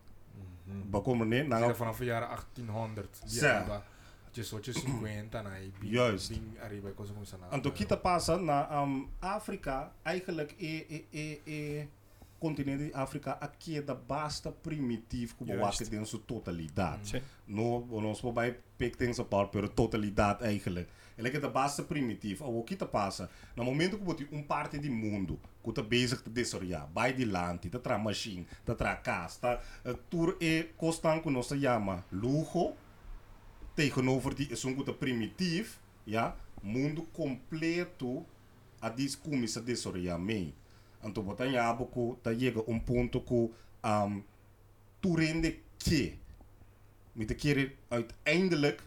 Ba 0.90 1.02
como 1.02 1.26
né? 1.26 1.44
Nang, 1.48 1.66
Na 1.68 1.74
vanaf 1.74 1.98
de 1.98 2.06
jaren 2.06 2.30
1800. 2.30 3.20
Die 3.26 3.40
Sim. 3.40 3.46
arriba. 3.48 3.84
Je 4.32 4.44
soort 4.44 4.66
je 4.66 4.74
50 4.74 5.42
na 5.42 5.56
je 5.56 5.70
bing- 5.80 5.94
Juist. 5.94 6.30
bing 6.30 6.58
arriba, 6.64 6.90
coisa 6.96 7.12
como 7.14 7.24
isso 7.24 7.38
na. 7.38 7.48
Anto 7.50 7.72
kita 7.72 7.98
passa 7.98 8.38
na 8.38 8.84
um, 8.84 9.08
África, 9.20 9.92
eigenlijk 10.04 10.54
e 10.58 10.86
e 10.90 11.06
e 11.12 11.42
e 11.46 11.88
continente 12.40 12.92
África 12.94 13.38
aqui 13.40 13.78
é 13.78 13.82
da 13.82 13.94
basta 13.94 14.52
primitivo 14.52 15.36
como 15.36 15.52
Juist. 15.52 15.80
wakker 15.80 15.94
in 16.00 16.06
zijn 16.06 16.26
totaliteit. 16.26 17.08
Sim. 17.08 17.22
No, 17.46 17.88
ons 17.90 18.20
voorbij 18.20 18.60
pikt 18.78 19.02
in 19.02 19.14
zijn 19.14 19.28
part, 19.28 19.52
pero 19.52 19.74
totalidade 19.74 20.44
eigenlijk. 20.44 20.90
Ele 21.16 21.30
é 21.30 21.40
da 21.40 21.50
basta 21.50 21.84
primitivo. 21.84 22.46
O 22.46 22.64
que 22.64 22.76
tá 22.76 22.86
passa? 22.86 23.30
No 23.56 23.64
momento 23.64 23.98
que 23.98 24.06
você 24.06 24.26
um 24.32 24.42
parte 24.42 24.80
do 24.80 24.90
mundo 24.90 25.38
que 25.64 25.74
tá 25.74 25.82
bezig 25.82 26.22
te 26.22 26.30
desoriar, 26.30 26.88
vai 26.94 27.14
de 27.14 27.26
lante, 27.26 27.70
tá 27.70 27.78
tra 27.78 27.98
machine, 27.98 28.48
tá 28.66 28.74
tra 28.74 28.96
casa, 28.96 29.40
tá 29.40 29.62
uh, 29.86 29.94
tour 30.10 30.38
e 30.40 30.70
constant 30.78 31.22
que 31.22 31.30
nós 31.30 31.50
chama 31.50 32.06
luxo, 32.10 32.74
tegenover 33.76 34.34
die 34.34 34.52
is 34.54 34.64
um 34.64 34.76
primitief, 34.94 35.78
ja, 36.06 36.36
mundo 36.64 37.04
completo 37.12 38.26
a 38.82 38.90
discumissa 38.90 39.62
desoriar 39.62 40.18
mee. 40.18 40.54
Então, 41.04 41.24
botar 41.24 41.48
em 41.48 41.58
abo 41.58 41.86
que 41.86 42.22
tá 42.22 42.38
chega 42.38 42.64
um 42.68 42.80
ponto 42.80 43.22
que 43.22 43.34
um, 43.34 44.24
tu 45.02 45.16
rende 45.16 45.60
que 45.78 46.20
met 47.14 47.28
de 47.28 47.36
keren 47.36 47.72
uiteindelijk 47.88 48.84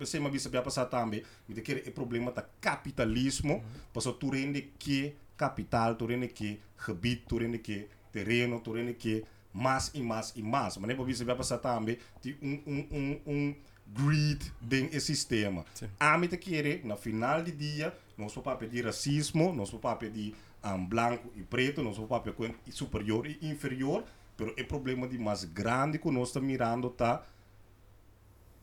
zijn 0.00 0.22
maar 0.22 0.30
bisa 0.30 0.62
passar 0.62 0.88
também 0.88 1.24
met 1.46 1.56
de 1.56 1.62
keren 1.62 1.84
het 1.84 1.94
probleem 1.94 2.24
met 2.24 2.36
het 2.36 2.46
kapitalisme 2.58 3.60
pas 3.92 4.06
o 4.06 4.16
toerende 4.16 4.68
que 4.78 5.14
kapitaal 5.36 5.96
toerende 5.96 6.26
que 6.26 6.58
gebied 6.76 7.20
toerende 7.26 7.60
que 7.60 7.86
terreno 8.10 8.60
toerende 8.60 8.96
que 8.96 9.24
mais 9.50 9.90
e 9.92 10.02
mais 10.02 10.32
e 10.34 10.42
mais 10.42 10.76
mas 10.76 10.86
nem 10.86 10.96
para 10.96 11.04
bisa 11.04 11.34
passar 11.34 11.58
também 11.58 11.98
de 12.20 12.36
um 12.42 12.62
um 12.66 12.86
um 12.90 13.20
um 13.26 13.54
greed 13.94 14.52
ding 14.60 14.88
e 14.92 15.00
sistema. 15.00 15.64
Sim. 15.74 15.88
a 15.98 16.16
met 16.18 16.30
de 16.30 16.36
keren 16.36 16.80
na 16.86 16.96
final 16.96 17.42
de 17.42 17.52
dia 17.52 17.94
nós 18.16 18.34
vamos 18.34 18.58
pedir 18.58 18.84
racismo 18.84 19.52
nós 19.52 19.70
vamos 19.70 19.98
pedir 19.98 20.34
um, 20.64 20.86
branco 20.86 21.32
e 21.36 21.42
preto 21.42 21.82
nós 21.82 21.96
vamos 21.96 22.22
pedir 22.22 22.54
superior 22.70 23.26
e 23.26 23.38
inferior 23.42 24.04
pero 24.36 24.54
o 24.58 24.64
problema 24.64 25.06
de 25.06 25.18
mais 25.18 25.44
grande 25.44 25.98
que 25.98 26.10
nós 26.10 26.28
estamos 26.28 26.48
mirando 26.48 26.90
tá 26.90 27.22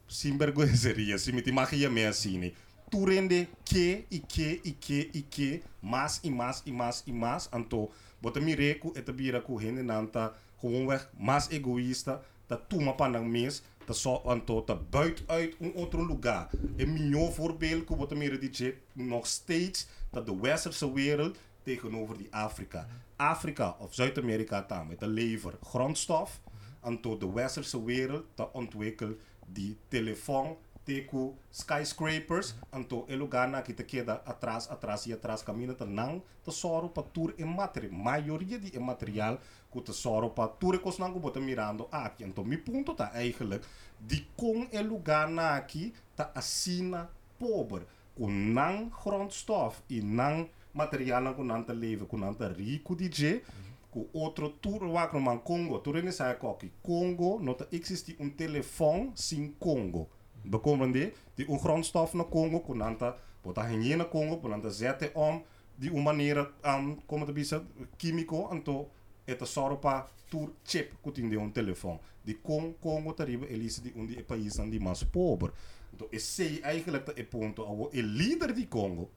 sem 0.07 0.37
vergonha 0.37 0.75
se 0.75 1.31
me 1.31 1.51
magia 1.51 1.89
me 1.89 2.05
assim 2.05 2.51
tu 2.89 3.05
rende 3.05 3.47
que 3.63 4.05
e 4.09 4.19
que 4.19 4.61
e 4.63 4.71
que 4.71 5.11
e 5.13 5.21
que 5.21 5.63
mais 5.81 6.19
e 6.23 6.29
mais 6.29 6.63
e 6.65 6.71
mais 6.71 7.03
e 7.05 7.11
mais 7.11 7.49
então 7.53 7.89
bota 8.21 8.39
me 8.39 8.55
reco 8.55 8.93
e 8.95 9.01
tabira 9.01 9.41
com 9.41 9.59
gente 9.59 9.83
nanta 9.83 10.33
gewoonweg 10.61 11.03
mais 11.17 11.51
egoísta 11.51 12.21
tá 12.47 12.57
toma 12.57 12.93
para 12.93 13.19
mes 13.21 13.61
tá 13.89 13.93
só 13.93 14.23
então 14.35 14.61
tá 14.61 14.75
buiten 14.75 15.25
uit 15.27 15.55
um 15.59 15.71
outro 15.75 16.03
lugar. 16.03 16.49
É 16.77 16.85
melhor 16.85 17.31
voorbeeld 17.31 17.85
que 17.85 17.95
bota 17.95 18.15
me 18.15 18.37
dizer 18.37 18.77
nog 18.93 19.25
steeds 19.25 19.87
dat 20.11 20.25
de 20.25 20.39
westerse 20.41 20.93
wereld 20.93 21.37
tegenover 21.69 22.17
die 22.17 22.29
Afrika. 22.31 22.87
Afrika 23.15 23.75
of 23.79 23.93
Zuid-Amerika 23.93 24.61
daar 24.61 24.85
met 24.85 24.99
de 24.99 25.07
lever 25.07 25.57
grondstof 25.63 26.41
en 26.81 27.01
tot 27.01 27.19
de 27.19 27.31
westerse 27.31 27.83
wereld 27.83 28.25
te 28.35 28.53
ontwikkelen 28.53 29.19
die 29.45 29.77
telefoon, 29.87 30.57
teku, 30.83 31.35
skyscrapers 31.49 32.53
en 32.73 32.87
to 32.87 33.03
el 33.07 33.17
lugar 33.17 33.49
na 33.49 33.61
que 33.61 33.73
te 33.73 33.85
queda 33.85 34.21
atrás, 34.25 34.69
atrás 34.69 35.05
e 35.05 35.13
atrás 35.13 35.43
caminha 35.43 35.75
te 35.75 35.85
nang 35.85 36.21
te 36.43 36.51
soro 36.51 36.89
pa 36.89 37.03
tour 37.13 37.33
e 37.37 37.45
material. 37.45 37.93
Maioria 37.93 38.57
die 38.57 38.73
e 38.73 38.79
material 38.79 39.37
que 39.71 39.81
te 39.81 39.93
soro 39.93 40.29
pa 40.29 40.47
tour 40.47 40.75
e 40.75 40.79
kos 40.79 40.97
nang 40.97 41.13
ko 41.13 41.19
bota 41.19 41.39
mirando 41.39 41.87
aqui. 41.91 42.23
Então 42.23 42.45
mi 42.45 42.57
ponto 42.57 42.95
tá 42.95 43.11
eigenlijk 43.13 43.65
die 43.99 44.25
kon 44.35 44.67
el 44.71 44.87
lugar 44.87 45.29
na 45.29 45.55
aqui 45.55 45.93
ta 46.15 46.31
assina 46.33 47.09
pobre. 47.37 47.85
Com 48.17 48.53
nang 48.53 48.89
grondstof 48.89 49.83
e 49.87 50.01
nang 50.01 50.49
materialen 50.79 51.33
con 51.33 51.47
nanta 51.47 51.73
leven, 51.73 52.07
con 52.07 52.19
nanta 52.19 52.47
rico 52.47 52.95
DJ, 52.95 53.41
com 53.91 54.07
outro 54.13 54.49
tour 54.49 54.83
wakro 54.83 55.19
man 55.19 55.39
Congo, 55.43 55.79
tu 55.81 55.91
rene 55.91 56.11
sai 56.11 56.37
koki. 56.37 56.71
Congo, 56.81 57.37
nota 57.39 57.67
existe 57.71 58.15
um 58.19 58.29
telefone 58.29 59.11
sin 59.15 59.55
Congo. 59.57 60.07
Bekomende, 60.43 61.13
die 61.35 61.45
un 61.49 61.57
grondstof 61.57 62.13
na 62.13 62.23
Congo, 62.23 62.61
con 62.61 62.77
nanta, 62.77 63.17
bota 63.43 63.67
henye 63.67 63.95
na 63.95 64.05
Congo, 64.05 64.39
con 64.39 64.51
nanta 64.51 64.69
zette 64.69 65.11
om, 65.13 65.43
die 65.75 65.89
un 65.89 66.03
maniera, 66.03 66.47
um, 66.63 66.95
como 67.05 67.25
te 67.25 67.33
bisa, 67.33 67.63
químico, 67.97 68.47
anto, 68.51 68.89
eta 69.25 69.45
soropa 69.45 70.07
tour 70.29 70.53
chip 70.63 70.93
kutinde 71.01 71.37
un 71.37 71.51
telefone. 71.51 71.99
Die 72.23 72.39
Con 72.41 72.75
Congo 72.79 73.13
tariba 73.13 73.47
elise 73.47 73.81
die 73.81 73.93
un 73.95 74.07
die 74.07 74.23
país 74.23 74.55
dan 74.55 74.69
die 74.69 74.79
mas 74.79 75.03
pobre. 75.03 75.51
Então, 75.93 76.07
esse 76.11 76.61
eigenlijk 76.61 77.15
de 77.15 77.23
ponto, 77.23 77.63
o 77.63 77.89
líder 77.91 78.53
de 78.53 78.67
Congo, 78.67 79.09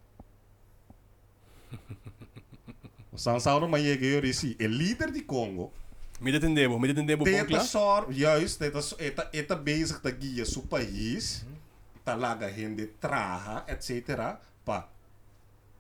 San 3.15 3.41
Sauron 3.41 3.71
maar 3.71 3.81
je 3.81 3.99
gehoor 3.99 4.33
zie, 4.33 4.55
een 4.59 4.71
líder 4.71 5.13
de 5.13 5.25
Congo. 5.25 5.73
Me 6.21 6.33
entendemos, 6.33 6.81
me 6.81 6.89
entendemos 6.89 7.25
Teta 7.25 7.45
Pongla? 7.45 7.63
sor, 7.63 8.13
juist, 8.13 8.59
teta 8.59 8.81
eta 8.97 9.29
eta 9.33 9.57
bezig 9.63 10.01
te 10.01 10.17
guia 10.21 10.45
su 10.45 10.67
país, 10.69 11.45
ta 12.05 12.17
laga 12.17 12.47
hende 12.47 12.89
traha, 12.99 13.65
etc. 13.67 14.37
Pa 14.65 14.89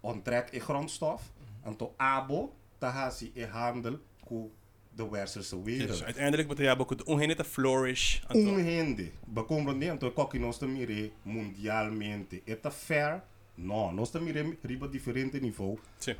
onttrek 0.00 0.48
e 0.52 0.60
grondstof, 0.60 1.22
en 1.64 1.76
to 1.76 1.92
abo, 1.96 2.52
ta 2.78 2.90
hasi 2.90 3.30
e 3.34 3.46
handel 3.46 4.00
ku 4.26 4.50
de 4.94 5.08
westerse 5.10 5.56
Dus 5.62 5.64
wereld. 5.64 6.02
uiteindelijk 6.02 6.48
moet 6.48 6.58
je 6.58 6.64
hebben 6.66 6.86
het 6.88 7.02
ongeveer 7.02 7.36
te 7.36 7.44
flourish. 7.44 8.20
Um 8.34 8.58
hende, 8.58 9.10
becompreende, 9.24 9.86
então 9.86 10.12
coque 10.12 10.38
nós 10.38 10.54
estamos 10.54 10.76
mire 10.78 11.10
mundialmente, 11.22 12.42
eta 12.44 12.70
fair? 12.70 13.22
Não, 13.56 13.92
nós 13.92 14.08
estamos 14.08 14.32
mire 14.32 14.58
riba 14.64 14.88
diferente 14.88 15.40
nível. 15.40 15.78
Sim. 15.98 16.16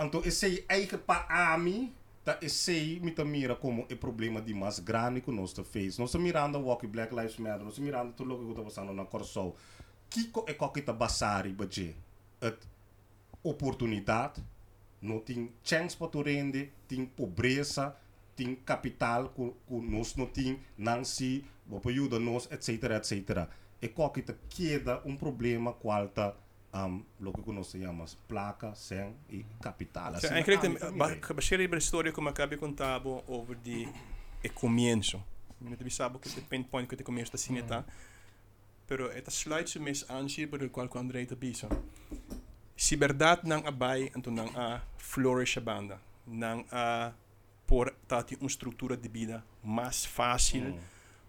Então, 0.00 0.22
esse 0.24 0.64
eigen 0.70 0.98
pa 0.98 1.26
ami, 1.28 1.92
tá 2.24 2.38
esse 2.40 3.00
me 3.02 3.12
mira 3.24 3.56
como 3.56 3.86
é 3.88 3.94
problema 3.94 4.40
de 4.40 4.54
mais 4.54 4.78
grande 4.78 5.20
que 5.20 5.30
nós 5.30 5.52
fez. 5.64 5.98
Nós 5.98 6.14
mirando 6.14 6.58
o 6.58 6.88
Black 6.88 7.14
Lives 7.14 7.36
Matter, 7.38 7.64
nós 7.64 7.78
mirando 7.78 8.12
tudo 8.12 8.34
o 8.34 8.48
que 8.48 8.54
tá 8.54 8.62
passando 8.62 8.92
na 8.92 9.04
Corsol. 9.04 9.56
Kiko 10.08 10.44
é 10.46 10.54
qualquer 10.54 10.82
tá 10.84 10.92
basari. 10.92 11.54
Het 12.40 12.66
oportunidade, 13.42 14.42
não 15.00 15.20
tem 15.20 15.52
chance 15.62 15.96
para 15.96 16.08
tu 16.08 16.22
render, 16.22 16.72
tem 16.86 17.04
pobreza, 17.04 17.96
tem 18.36 18.54
capital 18.54 19.28
que 19.28 19.50
que 19.66 19.80
nós 19.80 20.14
não 20.16 20.26
tem, 20.26 20.60
não 20.76 21.04
se, 21.04 21.44
para 21.68 21.90
ajuda 21.90 22.18
nós, 22.18 22.48
etc, 22.50 22.68
etc. 22.96 23.48
É 23.80 23.88
qualquer 23.88 24.22
tá 24.22 24.34
queda 24.48 25.02
um 25.04 25.16
problema 25.16 25.72
qual 25.72 26.08
tá 26.08 26.34
um, 26.74 27.02
lo 27.20 27.32
que 27.32 27.50
nós 27.52 27.70
chamamos 27.70 28.16
placa, 28.28 28.74
sem 28.74 29.14
e 29.30 29.44
capital. 29.60 30.12
O 30.14 30.20
sea, 30.20 30.30
Assim, 30.30 30.34
eigenlijk, 30.36 30.58
ah, 30.58 30.68
de- 30.68 30.68
me 30.68 30.98
ba- 30.98 31.06
também. 31.08 31.22
gebaseerd 31.26 31.64
op 31.64 31.70
de 31.70 31.78
historie 31.78 32.12
que 32.12 32.20
eu 32.20 32.28
acabei 32.28 32.56
de 32.58 32.60
contar 32.60 33.00
over 33.06 33.56
die 33.56 33.88
el 34.44 34.52
comienzo. 34.52 35.22
Eu 35.60 35.70
não 35.70 35.90
sabe 35.90 36.18
que 36.18 36.28
o 36.38 36.42
pinpoint 36.42 36.86
que 36.88 36.94
o 36.94 37.04
comienzo 37.04 37.34
está 37.34 37.36
assim, 37.36 37.60
tá? 37.66 37.84
Pero 38.86 39.10
esta 39.10 39.30
sluit 39.30 39.68
se 39.68 39.78
mis 39.78 40.04
aanzie 40.08 40.46
por 40.46 40.62
el 40.62 40.70
qual 40.70 40.88
André 40.94 41.26
te 41.26 41.34
bisa. 41.34 41.68
Si 42.76 42.96
verdad 42.96 43.42
nang 43.42 43.66
abay 43.66 44.10
anto 44.14 44.30
nang 44.30 44.48
a 44.56 44.80
flourish 44.98 45.58
a 45.58 45.60
banda, 45.60 45.98
nang 46.26 46.64
a 46.70 47.12
por 47.66 47.90
tati 48.06 48.36
uma 48.36 48.46
estrutura 48.46 48.96
de 48.96 49.08
vida 49.08 49.44
mais 49.64 50.06
fácil 50.06 50.62
Mm. 50.72 50.78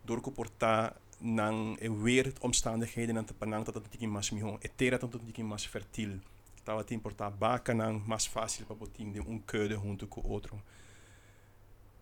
door 0.06 0.22
comportar 0.22 0.96
nang 1.20 1.78
e 1.80 1.90
weeromstandigheden 1.90 3.18
en 3.18 3.26
te 3.26 3.34
panang 3.34 3.66
dat 3.66 3.74
het 3.74 3.92
tikin 3.92 4.10
mas 4.10 4.32
mihon 4.32 4.58
etera 4.62 4.98
dat 4.98 5.14
het 5.14 5.26
tikin 5.26 5.48
mas 5.48 5.68
fertil 5.68 6.20
tava 6.64 6.84
te 6.84 6.94
importar 6.94 7.32
baca 7.38 7.74
nang 7.74 8.06
mas 8.08 8.28
fácil 8.28 8.66
para 8.66 8.80
botin 8.80 9.12
de 9.12 9.20
um 9.20 9.42
kudde 9.46 9.76
junto 9.76 10.08
com 10.08 10.22
outro 10.22 10.62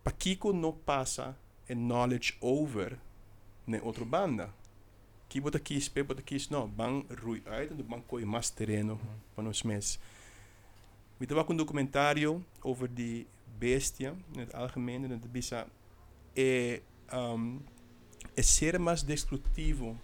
pa 0.03 0.11
kiko 0.11 0.53
no 0.53 0.71
passa 0.73 1.35
e 1.67 1.75
knowledge 1.75 2.37
over 2.39 2.97
ne 3.67 3.81
outro 3.81 4.05
banda. 4.05 4.53
Ki 5.27 5.41
bota 5.43 5.59
kis 5.59 5.89
pe 5.91 6.03
bota 6.03 6.23
kis 6.23 6.47
no 6.49 6.67
bang 6.67 7.03
rui 7.09 7.41
uit 7.45 7.71
en 7.71 7.77
de 7.77 7.83
bang 7.83 8.03
koi 8.07 8.23
mas 8.25 8.49
terreno 8.49 8.95
van 9.35 9.47
ons 9.47 9.63
mes. 9.63 9.97
We 11.17 11.25
hebben 11.25 11.37
ook 11.43 11.49
een 11.49 11.57
documentario 11.57 12.41
over 12.61 12.93
die 12.93 13.27
bestia 13.59 14.13
in 14.33 14.39
het 14.39 14.53
algemeen 14.53 15.03
en 15.03 15.09
het 15.09 15.31
bisa 15.31 15.67
e 16.33 16.79
um, 17.13 17.65
é 18.37 18.41
ser 18.43 18.77
mais 18.79 19.01
destrutivo. 19.03 19.97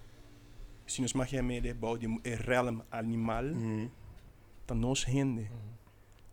Se 0.85 1.01
nos 1.01 1.13
machiamede 1.13 1.69
about 1.69 1.99
de 1.99 2.07
e 2.29 2.35
realm 2.35 2.81
animal 2.91 3.45
Mm. 3.45 3.89
dan 4.67 4.75
nos 4.79 5.05
gente 5.05 5.47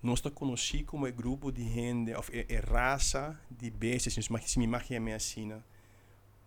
nós 0.02 0.18
está 0.18 0.30
conhecido 0.30 0.86
como 0.86 1.06
um 1.06 1.12
grupo 1.12 1.52
de 1.52 1.62
gente 1.62 2.14
of 2.14 2.30
e, 2.32 2.46
e 2.48 2.56
raça 2.60 3.38
de 3.50 3.70
bestas 3.70 4.14
se 4.14 4.18
nos 4.20 4.56
me 4.56 4.66
machiame 4.66 5.12
assim 5.12 5.52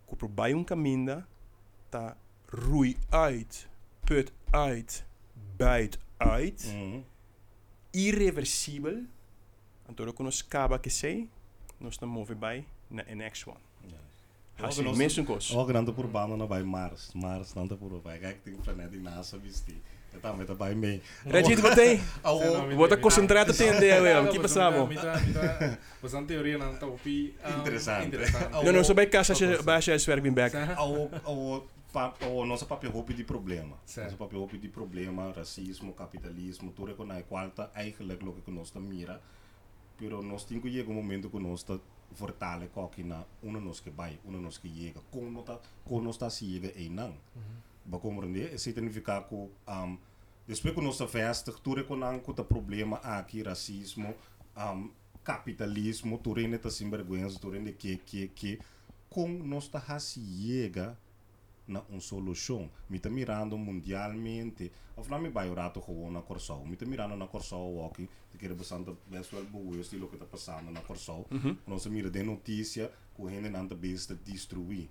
que 0.08 0.16
por 0.16 0.28
bij 0.30 0.54
um 0.56 0.64
caminho 0.66 1.24
tá 1.92 2.18
roei 2.52 2.98
uit 3.12 3.70
put 4.06 4.34
uit 4.52 5.06
buit 5.58 5.98
uit 6.20 6.64
Mm. 6.74 7.04
irreversível 7.94 9.06
então 9.90 10.06
eu 10.06 10.14
conheço 10.14 10.46
caba 10.48 10.80
que 10.80 10.90
sei 10.90 11.30
nós 11.80 11.94
estamos 11.94 12.16
move 12.18 12.36
by 12.36 12.66
na 12.90 13.04
next 13.16 13.48
one 13.50 13.60
Hasi, 14.56 14.82
nós- 14.84 14.98
mensen 14.98 15.26
kos. 15.26 15.56
Ook 15.56 15.74
dan 15.74 15.86
de 15.86 15.94
na 16.38 16.46
bij 16.48 16.64
Mars. 16.64 17.12
Mars 17.14 17.54
dan 17.54 17.68
de 17.68 17.78
bij. 18.04 18.18
Kijk, 18.18 18.44
die 18.44 18.56
planet 18.64 18.92
die 18.92 19.02
NASA 19.02 19.38
wist 19.42 19.66
die. 19.66 19.82
De 20.48 20.56
bij 20.56 20.76
mee. 20.76 21.02
Reggie, 21.26 21.58
wat 21.58 21.76
tem? 21.76 22.00
Oh, 22.24 22.40
Vou 22.70 22.84
estar 22.84 23.00
concentrado 23.00 23.54
dia, 23.80 24.18
Ah, 24.18 24.26
o 24.26 24.32
que 24.32 24.40
passava? 24.40 24.88
Bastante 26.02 26.34
teoria 26.34 26.58
na 26.58 26.78
topi. 26.78 27.36
Interessante. 27.58 28.06
Interessante. 28.06 28.58
Oh. 28.58 28.64
Não, 28.64 28.72
não, 28.72 28.84
só 28.84 28.94
als 29.74 29.86
je 29.86 29.92
als 29.92 30.06
werk 30.06 30.22
bent 30.22 30.36
back. 30.36 30.54
Pa, 31.94 32.12
ao 32.22 32.44
nosso 32.46 32.66
papel 32.66 32.90
hoop 32.92 33.14
die 33.14 33.24
problema. 33.24 33.76
Nosso 33.96 34.16
papel 34.18 34.40
hoop 34.40 34.60
die 34.60 34.70
problema, 34.70 35.32
racismo, 35.32 35.94
capitalismo, 35.94 36.72
tudo 36.72 36.92
é 36.92 36.96
que 36.96 37.06
nós 37.06 37.24
qualta 37.30 37.70
eigenlijk 37.76 38.22
lo 38.24 38.34
que 38.34 38.52
nós 38.52 38.72
tá 38.72 38.80
mira. 38.80 39.20
Pero 39.98 40.24
nós 40.24 40.44
tem 40.44 40.60
que 40.60 40.70
chegar 40.72 40.90
um 40.90 40.96
momento 40.96 41.30
que 41.30 41.40
nós 41.40 41.64
tá 41.64 41.78
fortale 42.14 42.70
coque 42.70 43.04
na 43.04 43.24
una 43.42 43.60
nos 43.60 43.80
que 43.80 43.90
vai, 43.90 44.20
una 44.26 44.40
nos. 44.40 44.60
Com 45.12 45.30
nós 45.30 45.46
tá, 45.46 45.60
com 45.84 46.02
nós 46.02 46.18
tá 46.18 46.30
se 46.30 46.46
chega 46.46 46.72
e 46.80 46.90
não. 46.90 47.16
Ba 47.86 48.00
compreender? 48.00 48.54
Isso 48.54 48.66
significa 48.66 49.22
que 49.22 49.36
um, 49.36 49.98
depois 50.48 50.76
que 50.76 50.82
nós 50.82 50.98
tá 50.98 51.06
vestig, 51.06 51.56
é 51.56 51.84
que 51.84 51.96
não 51.96 52.20
que 52.20 52.34
tá 52.34 52.44
problema 52.44 52.98
aqui, 52.98 53.42
racismo, 53.44 54.14
um, 54.58 54.90
capitalismo, 55.24 56.18
tudo 56.18 56.40
é 56.42 56.58
tá 56.58 56.70
sem 56.70 56.90
vergonha, 56.90 57.28
tudo 57.40 57.56
é 57.56 57.72
que 57.72 57.98
que 57.98 58.28
que 58.30 58.60
com 59.10 59.28
nós 59.28 59.68
tá 59.68 60.00
se 60.00 60.22
chega 60.22 60.98
na 61.68 61.82
uma 61.90 62.00
solução. 62.00 62.70
Me 62.90 63.00
tá 63.00 63.10
mirando 63.10 63.58
mundialmente. 63.58 64.72
Of 64.96 65.10
na 65.10 65.18
me 65.18 65.30
vai 65.30 65.50
o 65.50 65.54
rato 65.54 65.82
gewoon 65.82 66.12
na 66.12 66.22
Corsau. 66.22 66.66
Me 66.66 66.76
tá 66.76 66.86
mirando 66.86 67.16
na 67.16 67.28
Corsau 67.28 67.74
walking. 67.76 68.08
Te 68.32 68.38
quero 68.38 68.56
bastante 68.56 68.92
best 69.10 69.34
wel 69.34 69.46
bewust 69.46 69.96
do 69.98 70.08
que 70.08 70.18
tá 70.18 70.26
passando 70.26 70.72
na 70.72 70.82
Corsau. 70.82 71.28
Nós 71.68 71.86
mira 71.88 72.10
de 72.10 72.24
notícia 72.24 72.92
que 73.16 73.22
o 73.22 73.30
gente 73.30 73.52
tá 73.52 73.76
bem 73.76 73.96
de 73.96 74.16
destruir. 74.16 74.90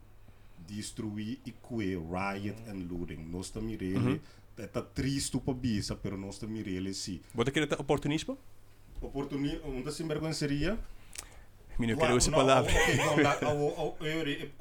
Destruir 0.66 1.40
e 1.44 1.52
que 1.52 1.96
riot 1.96 2.62
and 2.68 2.86
looting. 2.88 3.24
Nós 3.30 3.50
tá 3.50 3.60
mirando. 3.60 4.20
É 4.56 4.66
tá 4.66 4.82
triste 4.82 5.38
para 5.40 5.54
bisa, 5.54 5.96
pero 5.96 6.16
tá 6.38 6.46
mirando 6.46 6.92
sim. 6.94 7.20
Wat 7.34 7.48
ik 7.48 7.54
het 7.54 7.78
opportunisme? 7.78 8.36
Oportunidade, 9.00 9.62
uma 9.64 9.82
das 9.82 9.94
sinvergonha 9.94 10.32
seria 10.32 10.78
Claro, 11.76 11.98
quero 11.98 12.16
essa 12.16 12.30
palavra. 12.30 12.72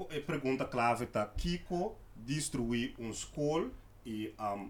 a, 0.09 0.21
pergunta 0.25 0.65
clave 0.65 1.05
está 1.05 1.25
Kiko 1.25 1.95
destruir 2.15 2.93
um 2.99 3.09
escola 3.09 3.69
e 4.05 4.33
um, 4.39 4.69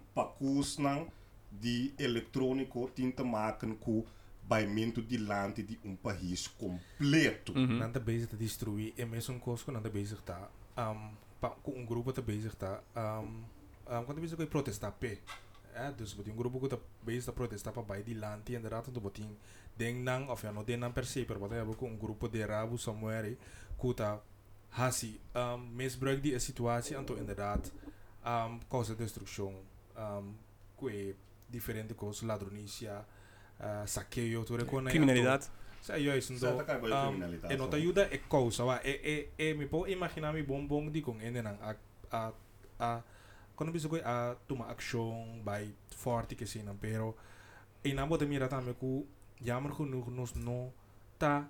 não 0.80 1.08
de 1.52 1.94
eletrônico 2.00 2.90
tinta 2.96 3.24
maken 3.24 3.76
com 3.76 4.06
baimento 4.44 5.02
de 5.02 5.18
lante 5.18 5.64
de 5.64 5.80
um 5.84 5.96
país 5.96 6.48
completo. 6.48 7.54
Nanda 7.54 8.00
bezig 8.00 8.28
te 8.28 8.36
destruir 8.36 8.94
en 8.98 9.06
mesmo 9.06 9.40
conosco 9.40 9.72
nanda 9.72 9.90
bezig 9.90 10.22
tá 10.24 10.50
um, 10.78 11.16
com 11.62 11.72
um 11.72 11.86
grupo 11.86 12.12
tá 12.14 12.22
bezig 12.22 12.56
tá 12.56 12.82
um, 12.96 13.44
um, 13.88 14.06
quando 14.06 14.22
bezig 14.22 14.46
protestar 14.48 14.92
pé 14.94 15.20
é 15.74 15.92
dus 15.92 16.18
um 16.18 16.36
grupo 16.36 16.60
que 16.60 16.70
tá 16.70 16.78
bezig 17.04 17.26
tá 17.26 17.32
protestar 17.32 17.74
para 17.74 17.84
baixo 17.84 18.06
de 18.06 18.14
lanti 18.14 18.56
en 18.56 18.68
rato 18.68 18.92
do 18.92 19.00
botin 19.00 19.38
den 19.82 20.04
nang 20.04 20.30
of 20.30 20.44
ja 20.44 20.52
no 20.52 20.64
den 20.64 20.80
nang 20.80 20.94
per 20.94 21.06
se 21.06 21.26
per 21.26 21.38
botin 21.42 21.58
hebben 21.58 21.76
com 21.76 21.90
um 21.90 21.98
grupo 21.98 22.28
de 22.28 22.46
rabu 22.46 22.78
somewhere 22.78 23.38
que 23.80 23.94
tá 23.94 24.20
hasi 24.70 25.20
um, 25.36 25.60
misbruik 25.78 26.22
die 26.22 26.40
situatie 26.40 26.96
en 26.98 27.06
to 27.06 27.18
inderdaad 27.18 27.64
um, 28.26 28.60
causa 28.70 28.96
destrucção 28.96 29.54
um, 29.98 30.36
que 30.80 31.16
diferente 31.50 31.94
coisas 31.94 32.24
ladronicia 32.24 33.06
uh, 33.60 33.88
saqueio 33.88 34.46
tudo 34.46 34.66
com 34.66 34.84
Criminaliteit. 34.86 35.50
Sa 35.82 35.98
juist 35.98 36.38
Sa 36.38 36.54
ndo. 36.54 36.58
ta 36.62 36.64
kay 36.64 36.78
boy 36.80 36.92
Um, 36.94 37.18
criminalità, 37.18 37.48
e 37.50 37.58
nota 37.58 37.78
so. 37.78 37.82
ayuda 37.82 38.04
e 38.14 38.18
causa 38.30 38.64
wa 38.64 38.78
e 38.86 38.94
e 39.04 39.16
e 39.38 39.54
mi 39.54 39.66
po 39.66 39.88
imagina 39.88 40.32
mi 40.32 40.44
bombong 40.44 40.94
di 40.94 41.02
kung 41.02 41.20
ene 41.22 41.42
nang 41.42 41.58
a 41.58 41.74
a 42.14 42.22
a 42.80 42.90
quando 43.58 43.74
biso 43.74 43.90
ko 43.90 43.98
a 43.98 44.38
tuma 44.48 44.70
action 44.70 45.42
by 45.44 45.66
forte 45.90 46.38
que 46.38 46.46
sinam 46.46 46.78
pero 46.78 47.18
e 47.84 47.94
na 47.94 48.06
bota 48.06 48.26
mira 48.26 48.48
tame 48.48 48.74
ku 48.78 49.06
jammer 49.44 49.74
genoeg 49.74 50.10
nos 50.10 50.34
no 50.36 50.72
ta 51.18 51.48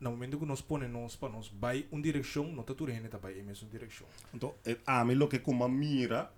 na 0.00 0.10
momento 0.10 0.38
que 0.38 0.46
nos 0.46 0.62
pone 0.62 0.88
nos 0.88 1.16
pa 1.16 1.28
nos 1.28 1.48
by 1.50 1.86
un 1.92 2.00
direction 2.00 2.54
no 2.54 2.62
ta 2.62 2.74
tu 2.74 2.86
rene 2.86 3.08
ta 3.08 3.18
by 3.18 3.38
e 3.38 3.42
mesmo 3.42 3.68
direction 3.68 4.06
Então, 4.34 4.54
é, 4.64 4.76
a 4.86 5.04
mim, 5.04 5.14
lo 5.14 5.28
que 5.28 5.38
com 5.40 5.52
uma 5.52 5.68
mira, 5.68 6.30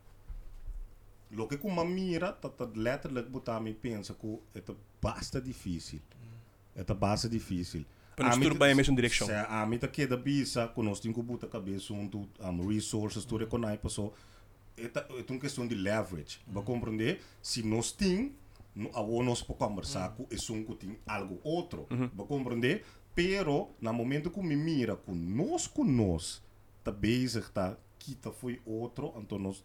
lo 1.31 1.47
que 1.49 1.57
com 1.59 1.69
uma 1.69 1.85
mira, 1.85 2.33
tá, 2.33 2.49
tá 2.49 2.67
letterlijk 2.75 3.29
botar 3.31 3.61
me 3.61 3.73
pensa 3.73 4.15
que 4.15 4.39
é 4.55 4.61
tá 4.61 4.75
basta 5.01 5.41
difícil. 5.41 6.01
É 6.75 6.83
tá 6.85 6.95
basta 6.95 7.29
difícil. 7.29 7.85
Para 8.17 8.29
nos 8.29 8.37
tudo 8.39 8.53
tá- 8.55 8.59
bem 8.65 8.73
a 8.73 8.75
mesma 8.75 8.95
direção. 8.95 9.27
Se 9.27 9.33
a 9.33 9.65
mim 9.67 9.79
tá 9.79 9.89
queda 9.89 10.17
bisa, 10.17 10.69
que 10.69 10.83
nós 10.83 11.01
temos 11.01 11.17
que 11.17 11.23
botar 11.23 11.47
cabeça 11.47 11.93
um 11.95 12.07
do 12.07 12.29
um, 12.41 12.69
resources, 12.69 13.25
tudo 13.25 13.47
que 13.47 13.59
nós 13.59 13.79
passou. 13.81 14.13
É 14.77 14.89
tá- 14.89 15.07
é 15.09 15.25
uma 15.33 15.41
questão 15.41 15.67
de 15.67 15.75
leverage. 15.75 16.41
Para 16.53 16.63
compreender, 16.63 17.21
se 17.41 17.63
nós 17.63 17.93
temos, 17.93 18.33
a 18.95 19.03
nós 19.23 19.43
para 19.43 19.55
conversar 19.57 20.15
com 20.17 20.23
um 20.25 20.65
que 20.65 20.75
tem 20.75 20.99
algo 21.07 21.41
outro. 21.43 21.87
Para 21.87 22.27
compreender, 22.27 22.85
pero 23.15 23.71
na 23.81 23.93
momento 23.93 24.31
que 24.31 24.41
me 24.41 24.57
mira 24.57 24.97
com 24.97 25.15
nós 25.15 25.71
nós, 25.79 26.43
tá 26.83 26.91
bezig 26.91 27.51
tá 27.51 27.77
que 27.99 28.15
tá 28.15 28.33
foi 28.33 28.61
outro, 28.65 29.13
então 29.17 29.39
nós 29.39 29.65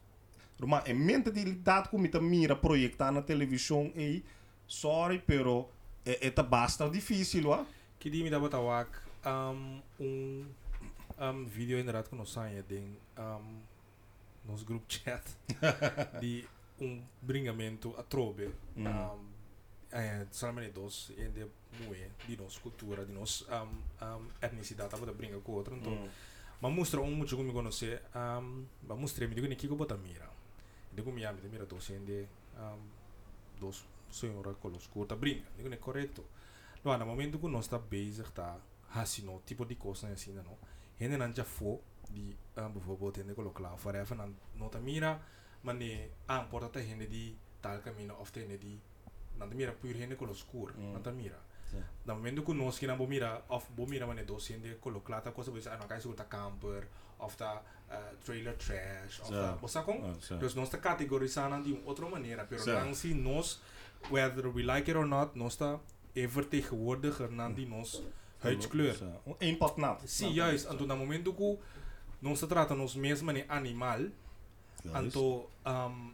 Roma, 0.59 0.81
é 0.85 0.93
mentalidade 0.93 1.89
que 1.89 1.97
me 1.97 2.09
tá 2.09 2.19
mira 2.19 2.55
projetar 2.55 3.11
na 3.11 3.21
televisão 3.21 3.91
e 3.95 4.23
sorry, 4.67 5.21
pero 5.25 5.69
é, 6.05 6.27
é 6.27 6.31
tá 6.31 6.43
basta 6.43 6.89
difícil, 6.89 7.49
ó. 7.49 7.65
que 7.99 8.09
di 8.09 8.23
mi 8.23 8.29
dapat 8.29 8.53
awak 8.53 8.89
um, 9.25 9.81
um, 9.99 10.45
um 11.19 11.45
video 11.45 11.79
inderdaad 11.79 12.09
con 12.09 12.25
saya 12.25 12.61
ding 12.61 12.97
um, 13.17 13.65
nos 14.45 14.63
group 14.63 14.85
chat 14.87 15.25
di 16.21 16.45
un 16.79 17.03
bringamento 17.21 17.95
a 17.97 18.03
trobe 18.03 18.51
Mm. 18.75 18.85
um, 18.87 19.27
eh, 19.91 20.25
solamente 20.31 20.73
dos 20.73 21.09
en 21.17 21.33
de 21.33 21.47
mue 21.85 22.11
di 22.27 22.35
nos 22.37 22.59
cultura 22.59 23.03
di 23.05 23.13
nos 23.13 23.41
um, 23.49 23.81
um, 24.05 24.27
etnicidade 24.41 24.89
da 25.05 25.11
brinca 25.13 25.39
com 25.39 25.53
outro 25.53 25.75
então 25.75 25.93
Mm. 25.93 26.09
ma 26.61 26.69
mostra 26.69 27.01
um 27.01 27.11
muito 27.15 27.35
como 27.35 27.51
conhecer 27.53 28.01
um, 28.15 28.65
ma 28.87 28.95
mostra 28.95 29.27
me 29.27 29.35
digo 29.35 29.47
que 29.55 29.67
bota 29.67 29.97
mira? 29.97 30.29
Digo 30.93 31.11
mi 31.11 31.23
amigo 31.25 31.47
mira 31.49 31.65
dos 31.65 31.89
en 31.89 32.05
de 32.05 32.27
um, 32.57 32.79
dos 33.59 33.85
senhora 34.11 34.53
com 34.55 34.69
os 34.69 34.87
curta 34.87 35.15
brinca 35.15 35.47
digo 35.57 35.69
nem 35.69 35.79
correto 35.79 36.23
no 36.83 37.05
momento 37.05 37.39
que 37.39 37.47
nós 37.47 37.65
está 37.65 37.77
bezig 37.79 38.31
tá 38.33 38.57
assim 38.93 39.23
no 39.25 39.41
tipo 39.45 39.65
de 39.65 39.75
coisa 39.75 40.07
assim 40.09 40.31
não 40.33 40.57
ele 40.99 41.17
não 41.17 41.33
já 41.33 41.43
foi 41.43 41.79
de 42.09 42.35
um, 42.57 42.69
bijvoorbeeld 42.69 43.19
in 43.21 43.27
de 43.27 43.33
kolokla 43.33 43.73
of 43.73 43.85
whatever 43.85 44.17
não 44.55 44.69
tá 44.69 44.79
mira 44.79 45.19
mas 45.63 45.75
ne 45.77 46.09
ah 46.27 46.41
importa 46.41 46.69
tá 46.69 46.81
gente 46.81 47.07
de 47.07 47.35
tal 47.61 47.79
caminho 47.81 48.15
of 48.21 48.31
tá 48.31 48.39
de 48.41 48.79
não 49.37 49.47
tá 49.49 49.55
mira 49.55 49.71
pur 49.73 49.93
gente 49.93 50.15
com 50.15 50.25
os 50.25 50.43
cur 50.43 50.73
Mm. 50.77 50.93
não 50.93 51.01
tá 51.01 51.11
mira 51.11 51.39
Sim. 51.71 51.83
no 52.05 52.15
momento 52.15 52.43
que 52.43 52.53
nós 52.53 52.79
que 52.79 52.87
não 52.87 52.95
vou 52.97 53.07
mira 53.07 53.43
of 53.49 53.65
vou 53.75 53.87
mira 53.87 54.07
mas 54.07 54.25
dos 54.25 54.45
gente 54.47 54.75
kolokla 54.75 55.21
tá 55.21 55.31
coisa 55.31 55.51
bisa 55.51 55.75
não 55.77 55.87
cai 55.87 55.99
tá 56.15 56.23
camper 56.25 56.87
of 57.19 57.35
tá 57.35 57.61
uh, 57.89 58.15
trailer 58.23 58.55
trash 58.55 59.19
of 59.21 59.27
Sim. 59.29 59.33
tá 59.33 59.51
você 59.61 59.81
com 59.81 59.91
Ah, 60.05 60.13
sim. 60.21 60.37
Dus 60.37 60.55
nós 60.55 60.67
está 60.69 60.77
categorizando 60.77 61.63
de 61.63 61.73
uma 61.73 61.81
outra 61.87 62.07
maneira, 62.07 62.45
pero 62.45 62.61
Sim. 62.63 62.71
não 62.71 62.93
se 62.93 63.13
nós, 63.13 63.59
whether 64.11 64.47
we 64.47 64.63
like 64.63 64.89
it 64.89 64.97
or 64.97 65.05
not, 65.05 65.37
nós 65.37 65.53
está 65.53 65.79
é 66.15 66.25
vertegenwoordiger 66.27 67.29
na 67.31 67.49
die 67.49 67.65
nós 67.65 68.01
huidskleur. 68.43 68.95
Eén 69.39 69.57
pot 69.57 69.77
nat. 69.77 70.01
Sim, 70.07 70.33
juist. 70.33 70.67
En 70.69 70.77
toen 70.77 70.87
dat 70.87 70.97
momento 70.97 71.33
que 71.33 71.57
nós 72.21 72.39
trata 72.39 72.75
nos 72.75 72.95
mesmo 72.95 73.33
de 73.33 73.43
animal, 73.47 74.09
anto 74.93 75.49
um, 75.65 76.13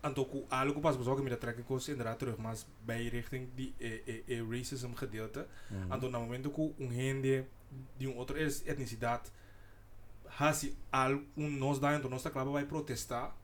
anto 0.00 0.24
ku 0.26 0.44
algo 0.48 0.80
pas 0.80 0.96
bezorgen 0.96 1.22
met 1.24 1.32
de 1.32 1.38
trekken 1.38 1.64
kost 1.64 1.88
inderdaad 1.88 2.18
terug 2.18 2.36
maar 2.36 2.56
bij 2.84 3.08
richting 3.08 3.48
die 3.54 3.74
e, 3.78 4.02
e, 4.06 4.22
e 4.26 4.44
racism 4.50 4.92
gedeelte. 4.94 5.46
Anto 5.88 6.08
na 6.10 6.18
momento 6.18 6.50
que 6.50 6.74
um 6.78 6.90
gente 6.90 7.44
de 7.98 8.06
um 8.06 8.16
outro 8.16 8.36
es- 8.36 8.62
etnicidade 8.66 9.30
hasi 10.38 10.74
al 10.90 11.20
um 11.36 11.50
nós 11.50 11.78
da 11.78 11.94
então 11.94 12.10
nós 12.10 12.22
tá 12.22 12.30
claro 12.30 12.52
vai 12.52 12.64
protestar 12.66 13.34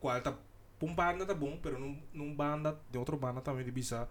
qual 0.00 0.20
tá 0.22 0.34
um 0.82 0.94
banda 0.94 1.24
tá 1.26 1.34
bom 1.34 1.58
pero 1.62 1.78
num 1.78 1.98
num 2.12 2.34
banda 2.34 2.78
de 2.90 2.98
outro 2.98 3.16
banda 3.16 3.40
também 3.40 3.64
de 3.64 3.70
bisa. 3.70 4.08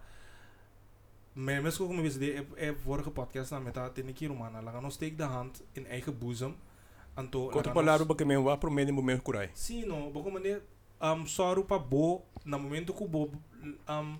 Mas 1.34 1.62
mesmo 1.62 1.86
como 1.86 2.02
disse 2.02 2.18
de 2.18 2.46
é 2.56 2.72
vorige 2.72 3.10
podcast 3.10 3.52
na 3.52 3.60
meta 3.60 3.90
tem 3.90 4.06
que 4.12 4.26
humana 4.28 4.60
lá 4.60 4.80
nós 4.80 4.96
take 4.96 5.16
da 5.16 5.26
hand 5.28 5.52
in 5.76 5.84
eigen 5.86 6.14
boezem 6.14 6.56
anto 7.16 7.48
Quanto 7.50 7.72
palavra 7.72 8.04
para 8.06 8.16
que 8.16 8.24
me 8.24 8.36
vá 8.38 8.56
para 8.56 8.68
o 8.68 8.72
meio 8.72 8.92
momento 8.92 9.22
curai. 9.22 9.50
Sim, 9.54 9.84
não, 9.84 10.10
porque 10.12 10.30
maneira 10.30 10.62
um, 11.00 11.26
só 11.26 11.60
para 11.62 11.78
bo 11.78 12.24
no 12.44 12.58
momento 12.58 12.92
que 12.92 13.06
bo 13.06 13.32
um, 13.88 14.18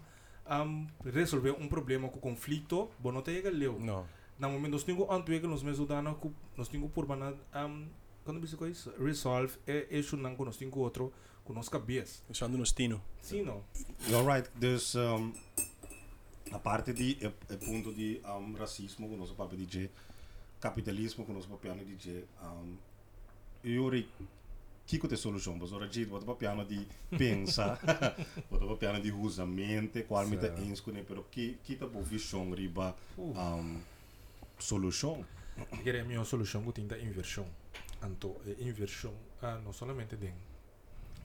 um, 0.51 0.87
resolver 1.05 1.53
um 1.53 1.69
problema 1.69 2.09
com 2.09 2.19
conflito, 2.19 2.91
bo 2.99 3.13
não 3.13 3.23
tem 3.23 3.43
que 3.43 3.51
leu. 3.51 3.79
Não. 3.79 4.07
No 4.39 4.51
momento 4.51 4.73
nós 4.73 4.85
temos 4.85 5.07
que 5.07 5.13
antwoorden 5.13 5.51
nós 5.51 5.63
mesmos 5.63 5.89
dano 5.89 6.15
que 6.21 6.31
nós 6.57 6.69
temos 6.69 6.91
por 6.91 7.07
bana 7.07 7.35
um, 7.55 7.87
quando 8.25 8.41
você 8.41 8.57
coisa 8.57 8.93
resolve 8.99 9.57
é 9.67 9.87
issue 9.91 10.17
não 10.17 10.35
que 10.35 10.45
nós 10.45 10.57
temos 10.57 10.77
outro 10.77 11.13
com 11.45 11.53
nossa 11.53 11.71
cabeça. 11.71 12.23
Usando 12.29 12.59
nos 12.59 12.73
tino. 12.73 13.01
Sim, 13.21 13.43
não. 13.43 13.63
Alright, 14.13 14.51
dus 14.57 14.97
um, 14.97 15.33
a 16.53 16.59
parte 16.59 16.93
di 16.93 17.19
e, 17.21 17.27
e 17.27 17.57
punto 17.57 17.93
di 17.93 18.21
um, 18.25 18.55
racismo 18.57 19.09
con 19.09 19.19
nostro 19.19 19.37
papà 19.37 19.55
DJ, 19.55 19.89
capitalismo 20.66 21.24
que 21.24 21.33
nós 21.33 21.46
papiano 21.46 21.85
DJ, 21.85 22.24
um, 22.42 22.76
eu 23.62 23.88
ri 23.88 24.09
Kiko 24.87 25.09
te 25.09 25.16
solução, 25.16 25.57
mas 25.57 25.72
ora 25.72 25.87
gente, 25.87 26.07
bota 26.07 26.24
papiano 26.24 26.64
de 26.64 26.87
pensar, 27.11 27.81
bota 28.48 28.66
papiano 28.66 29.00
de 29.00 29.11
usamento, 29.11 30.00
qual 30.05 30.26
me 30.26 30.37
tá 30.37 30.46
ens 30.61 30.81
com 30.81 30.92
pero 30.92 31.24
que 31.31 31.59
que 31.64 31.74
tá 31.74 31.87
boa 31.87 32.05
visão 32.05 32.52
riba 32.52 32.94
um, 33.18 33.81
solução. 34.59 35.24
Que 35.83 35.90
é 35.90 36.00
a 36.00 36.05
minha 36.05 36.22
solução 36.24 36.62
que 36.64 36.72
tem 36.72 36.87
da 36.87 36.98
inversão. 36.98 37.46
Anto, 38.02 38.37
é 38.46 38.62
inversão 38.62 39.12
uh, 39.42 39.61
não 39.64 39.72
somente 39.72 40.16
tem 40.16 40.35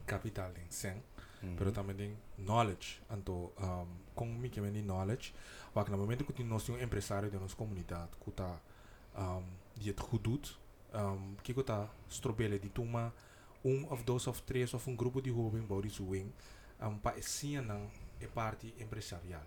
capital 0.06 0.51
em 0.51 0.71
sen, 0.71 0.97
Uhum. 1.43 1.56
pero 1.56 1.71
também 1.71 1.95
tem 1.95 2.17
knowledge. 2.38 3.01
Anto, 3.10 3.51
um, 3.60 3.88
com 4.13 4.25
me 4.25 4.49
que 4.49 4.62
vem 4.62 4.84
knowledge, 4.84 5.34
mas 5.73 5.88
no 5.89 5.97
momento 5.97 6.23
que 6.23 6.43
nós 6.43 6.63
temos 6.63 6.82
um 6.82 6.84
empresário 6.84 7.30
da 7.32 7.39
nossa 7.39 7.56
comunidade 7.56 8.12
que 8.23 8.30
está 8.30 8.60
um, 9.17 9.43
die 9.74 9.89
het 9.89 10.00
goed 10.00 10.24
doet, 10.24 10.60
um, 10.93 11.36
que 11.41 11.54
está 11.54 11.89
strobele 12.08 12.60
die 12.60 12.71
toma 12.71 13.12
um 13.63 13.86
of 13.89 14.04
dois 14.04 14.28
of 14.28 14.41
três 14.41 14.74
of 14.74 14.88
um 14.88 14.95
grupo 14.95 15.21
de 15.21 15.30
jovens 15.30 15.67
bouwt 15.67 15.84
die 15.84 15.91
zoing, 15.91 16.32
um, 16.82 16.97
para 17.00 17.17
esse 17.17 17.62
não 17.62 17.89
é 18.19 18.28
parte 18.28 18.74
empresarial. 18.80 19.45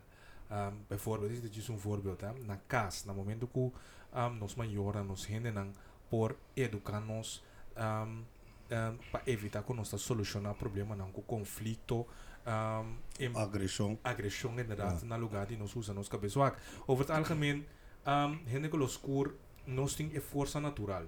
Um, 0.50 0.84
bijvoorbeeld, 0.88 1.42
dit 1.42 1.56
is 1.56 1.68
een 1.68 1.78
voorbeeld, 1.78 2.20
hè, 2.20 2.32
na 2.46 2.60
CAS, 2.66 3.04
na 3.04 3.12
momento 3.12 3.46
que 3.46 3.58
um, 3.58 4.38
nos 4.38 4.54
maiores, 4.54 5.04
nos 5.04 5.26
gente 5.26 5.50
não 5.50 5.72
por 6.08 6.36
educar-nos 6.54 7.42
um, 7.76 8.24
um, 8.70 8.98
para 9.10 9.22
evitar 9.26 9.62
que 9.62 9.72
nós 9.72 9.88
solucionar 9.88 10.54
problema 10.54 10.94
não 10.94 11.10
com 11.10 11.22
conflito, 11.22 12.06
um, 12.46 12.96
em 13.18 13.36
Agressão. 13.36 13.98
agressão 14.04 14.52
inderdaad 14.52 15.02
na 15.04 15.16
lugar 15.16 15.46
die 15.46 15.56
nos 15.56 15.74
usa 15.74 15.92
nos 15.94 16.08
cabeça. 16.08 16.54
Over 16.86 17.06
het 17.06 17.10
algemeen, 17.10 17.66
um, 18.06 18.38
gente 18.46 18.68
que 18.68 18.76
los 18.76 18.96
cur, 18.96 19.34
nos 19.66 19.94
tem 19.94 20.10
é 20.14 20.20
força 20.20 20.60
natural. 20.60 21.06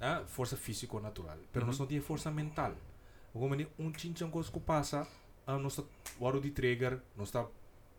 Ah, 0.00 0.22
força 0.26 0.56
físico 0.56 0.98
natural. 1.00 1.38
Pero 1.52 1.66
nós 1.66 1.78
não 1.78 1.86
tem 1.86 2.00
força 2.00 2.30
mental. 2.30 2.74
Como 3.32 3.54
ni 3.54 3.66
um 3.78 3.92
chinchan 3.92 4.30
coisa 4.30 4.50
que 4.50 4.60
passa, 4.60 5.06
um, 5.46 5.58
nós 5.58 5.78
está 5.78 5.84
waro 6.18 6.40
de 6.40 6.50
trigger, 6.50 7.00
nós 7.16 7.28
está 7.28 7.46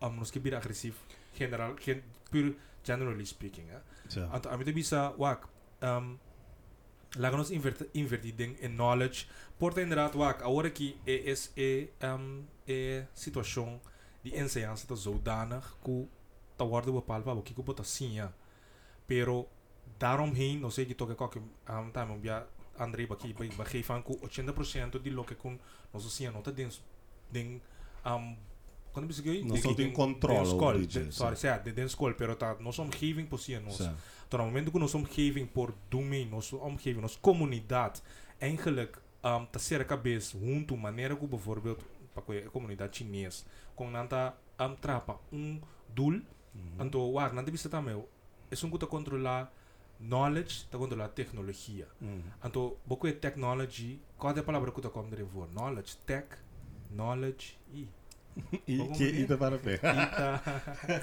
nós 0.00 0.30
que 0.30 0.40
vir 0.40 0.54
agressivo, 0.54 0.98
general, 1.32 1.76
gen, 1.78 2.02
pure 2.30 2.56
generally 2.82 3.24
speaking. 3.24 3.70
Ah. 3.70 4.36
Anto 4.36 4.48
a 4.48 4.56
mim 4.56 4.72
bisa 4.72 5.14
wak 5.16 5.46
um, 5.82 6.18
laga 7.16 7.36
nos 7.36 7.50
invert, 7.50 7.88
invertir 7.94 8.34
em 8.40 8.56
em 8.60 8.68
knowledge 8.68 9.28
porta 9.58 9.80
inderdaad 9.80 10.16
wak 10.16 10.42
agora 10.42 10.70
que 10.70 10.98
é 11.06 11.32
é 11.56 11.88
é 12.00 12.14
um, 12.14 12.44
é 12.66 13.06
situação 13.14 13.80
de 14.24 14.36
ensinança 14.36 14.86
tá 14.86 14.94
zodanig 14.94 15.64
que 15.84 16.08
tá 16.56 16.64
worden 16.64 16.92
bepaald 16.92 17.26
wat 17.26 17.42
que 17.42 17.62
bota 17.62 17.84
sim 17.84 18.16
ja 18.16 18.32
pero 19.12 19.46
daaromheen 19.98 20.58
não 20.58 20.70
sei 20.70 20.86
que 20.86 20.94
toque 20.94 21.14
qualquer 21.14 21.42
um, 21.42 21.90
tá 21.90 22.04
um 22.04 22.18
bia 22.18 22.46
André 22.78 23.06
baki 23.06 23.34
baki 23.34 23.82
fan 23.82 24.02
ku 24.02 24.16
80% 24.16 24.98
de 24.98 25.10
lo 25.10 25.24
que 25.24 25.34
com 25.34 25.58
nós 25.92 26.04
sim 26.12 26.30
não 26.30 26.40
tá 26.40 26.50
dentro 26.50 26.80
den 27.30 27.60
um, 28.06 28.36
quando 28.92 29.06
bisa 29.06 29.22
que 29.22 29.44
Nós 29.44 29.62
não 29.62 29.74
tem 29.74 29.92
controle 29.92 30.48
escola 30.48 30.78
sorry 31.10 31.36
ja 31.42 31.58
de 31.58 31.72
den 31.72 31.84
escola 31.84 32.14
pero 32.14 32.36
tá 32.36 32.56
nós 32.60 32.78
omgeving 32.78 33.26
por 33.26 33.38
si 33.38 33.58
nós 33.58 33.80
Ja. 33.80 33.94
Tot 34.32 34.40
het 34.40 34.48
moment 34.48 34.72
dat 34.72 34.82
onze 34.82 34.96
omgeving 34.96 35.52
por 35.52 35.74
domein, 35.88 36.32
onze 36.32 36.56
omgeving, 36.56 37.02
onze 37.02 37.20
comunidade, 37.20 38.00
eigenlijk 38.38 39.02
um, 39.24 39.46
te 39.50 39.58
ser 39.58 39.84
cabeça, 39.86 40.38
junto, 40.38 40.76
maneira 40.76 41.16
que 41.16 41.26
bijvoorbeeld, 41.26 41.84
para 42.14 42.38
a 42.46 42.50
comunidade 42.50 42.96
chinesa, 42.96 43.44
com 43.74 43.90
nanta 43.90 44.34
um, 44.58 44.74
trapa 44.74 45.20
um 45.30 45.60
doel, 45.94 46.22
então, 46.80 47.12
waar, 47.12 47.34
nanta 47.34 47.50
bisa 47.50 47.68
também, 47.68 48.02
é 48.52 48.66
um 48.66 48.70
que 48.70 48.86
controlar 48.86 49.52
knowledge, 50.00 50.66
te 50.70 50.76
controlar 50.76 51.08
tecnologia. 51.08 51.86
Mhm. 52.00 52.22
Então, 52.44 52.76
boco 52.86 53.06
é 53.06 53.12
technology, 53.12 54.00
qual 54.18 54.34
é 54.36 54.40
a 54.40 54.42
palavra 54.42 54.70
que 54.72 54.80
de 54.80 55.22
voor? 55.22 55.48
Knowledge, 55.48 55.96
tech, 56.06 56.26
knowledge, 56.94 57.56
e. 57.72 57.88
E 58.66 58.78
que 58.96 59.04
ida 59.04 59.36
para 59.36 59.58
pé. 59.58 59.74
Ita, 59.74 60.42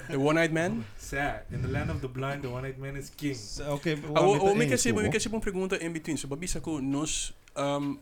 The 0.08 0.16
One-Eyed 0.16 0.52
Man? 0.52 0.82
sad, 0.98 1.44
in 1.52 1.62
the 1.62 1.68
land 1.68 1.90
of 1.90 2.00
the 2.00 2.08
blind, 2.08 2.42
the 2.42 2.48
one-eyed 2.48 2.76
man 2.78 2.96
is 2.96 3.08
king. 3.08 3.36
Ok, 3.68 3.98
Ah, 4.14 4.20
o, 4.20 4.54
me 4.54 4.76
saber, 4.76 5.02
hoor. 5.02 5.12
me 5.12 5.20
saber 5.20 5.36
uma 5.36 5.40
pergunta 5.40 5.76
em 5.76 5.92
between. 5.92 6.16
So, 6.16 6.26
babisa 6.26 6.60
ko 6.60 6.80
nos 6.80 7.32
um, 7.56 8.00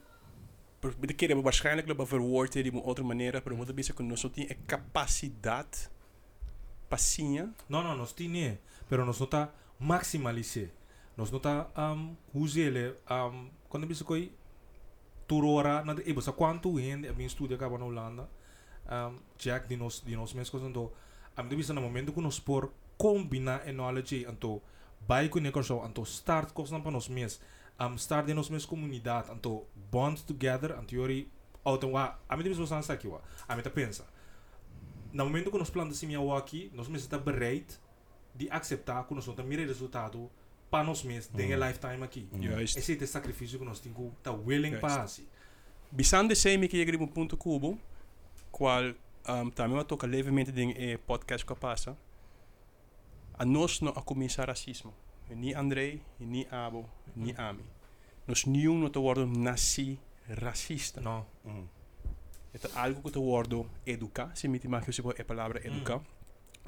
de 0.81 1.13
keer 1.15 1.29
hebben 1.29 1.45
waarschijnlijk 1.45 1.87
dat 1.87 2.09
verwoord 2.09 2.53
de 2.53 2.73
outra 2.83 3.05
maneira, 3.05 3.41
pero 3.43 3.55
muita 3.57 3.73
bisa 3.75 3.93
ko 3.93 4.03
nos 4.03 4.23
não 4.23 4.31
tem 4.31 4.49
a 4.51 4.55
capacidade 4.67 5.91
passinha 6.89 7.53
Não, 7.69 7.83
não, 7.83 7.97
nós 7.97 8.13
tínhamos, 8.13 8.59
pero 8.89 9.05
nós 9.05 9.19
não 9.19 9.25
está 9.25 9.53
maximalizar. 9.79 10.69
Nós 11.17 11.31
não 11.31 11.39
está 11.39 11.69
um, 11.77 12.17
usando, 12.33 12.97
um, 13.11 13.51
quando 13.69 13.87
você 13.87 14.05
coi 14.05 14.33
turora, 15.27 15.85
na 15.85 15.95
e 16.05 16.13
você 16.13 16.33
quanto 16.33 16.79
gente 16.79 17.09
a 17.09 17.13
minha 17.13 17.27
estudo 17.27 17.55
acaba 17.55 17.77
na 17.77 17.85
Holanda, 17.85 18.29
um, 18.87 19.19
Jack 19.37 19.69
de 19.69 19.77
nós 19.77 20.03
de 20.05 20.17
nós 20.17 20.33
mesmos 20.33 20.63
então, 20.63 20.91
a 21.37 21.43
mim 21.43 21.57
bisa 21.57 21.75
no 21.75 21.81
momento 21.81 22.13
que 22.13 22.21
nós 22.21 22.39
por 22.39 22.73
combinar 22.97 23.69
a 23.69 23.73
knowledge, 23.73 24.27
então, 24.29 24.63
vai 25.07 25.29
com 25.29 25.39
negócio, 25.39 25.81
então 25.85 26.03
start 26.05 26.53
coisa 26.53 26.79
para 26.81 26.91
nós 26.91 27.09
mesmos, 27.09 27.41
um, 27.81 27.95
start 27.95 28.27
de 28.27 28.35
nós 28.35 28.49
mesmos 28.49 28.67
comunidade, 28.67 29.31
então 29.33 29.65
bond 29.91 30.23
together, 30.25 30.77
então 30.81 30.99
yori, 30.99 31.31
auto 31.65 31.89
wa, 31.89 32.19
a 32.29 32.37
mim 32.37 32.45
bisa 32.45 32.65
você 32.65 32.93
aqui 32.93 33.09
a 33.49 33.63
tá 33.63 33.71
pensa. 33.71 34.07
No 35.13 35.25
momento 35.25 35.51
que 35.51 35.59
nós 35.59 35.71
plantamos 35.71 35.97
assim 35.97 36.15
aqui, 36.37 36.71
nós 36.75 36.87
mesmos 36.87 37.05
está 37.05 37.19
bereid 37.19 37.67
de 38.39 38.49
aceitar 38.51 39.05
que 39.05 39.15
nós 39.15 39.27
não 39.27 39.35
temos 39.35 39.57
resultado 39.57 40.31
para 40.71 40.85
nós 40.85 41.03
mesmos, 41.03 41.35
mm. 41.35 41.49
Mm. 41.49 41.67
lifetime 41.67 42.03
aqui. 42.05 42.29
Juist. 42.41 42.79
Esse 42.79 42.99
é 42.99 43.05
o 43.05 43.07
sacrifício 43.07 43.59
que 43.59 43.65
nós 43.65 43.81
temos 43.81 43.99
que 43.99 44.19
estar 44.19 44.33
willing 44.33 44.71
Juist. 44.71 44.81
para 44.81 44.95
fazer. 45.01 45.27
Bisande 45.91 46.37
sei 46.37 46.57
me 46.57 46.69
que 46.69 46.77
chegar 46.77 47.03
um 47.03 47.07
ponto 47.07 47.37
cubo, 47.37 47.79
qual 48.53 48.85
um, 49.29 49.51
também 49.51 49.75
vai 49.75 49.85
tocar 49.85 50.07
levemente 50.07 50.53
em 50.53 50.73
eh, 50.77 50.99
podcast 50.99 51.45
que 51.45 51.55
passa. 51.55 51.97
A 53.35 53.45
nós 53.45 53.81
não 53.81 53.93
a 53.93 54.03
começar 54.03 54.49
racismo. 54.49 54.93
Ni 55.31 55.55
Andrei, 55.55 56.01
ni 56.19 56.47
Abo, 56.51 56.89
ni 57.17 57.35
Ami. 57.37 57.65
Nós 58.27 58.45
nenhum 58.45 58.79
não 58.79 58.91
te 58.91 58.99
worden 58.99 59.27
nasci 59.27 59.99
racista. 60.29 61.01
Não. 61.01 61.27
Mhm. 61.45 61.69
É 62.55 62.59
algo 62.75 63.03
que 63.03 63.11
te 63.11 63.19
worden 63.19 63.67
educar. 63.87 64.37
Se 64.37 64.49
me 64.49 64.59
te 64.59 64.69
mag 64.69 64.85
je 64.91 65.03
a 65.03 65.25
palavra 65.25 65.61
educar. 65.67 66.01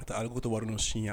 É 0.07 0.13
algo 0.13 0.35
que 0.35 0.41
te 0.41 0.47
worden 0.47 0.71
nós 0.71 0.83
sim. 0.83 1.07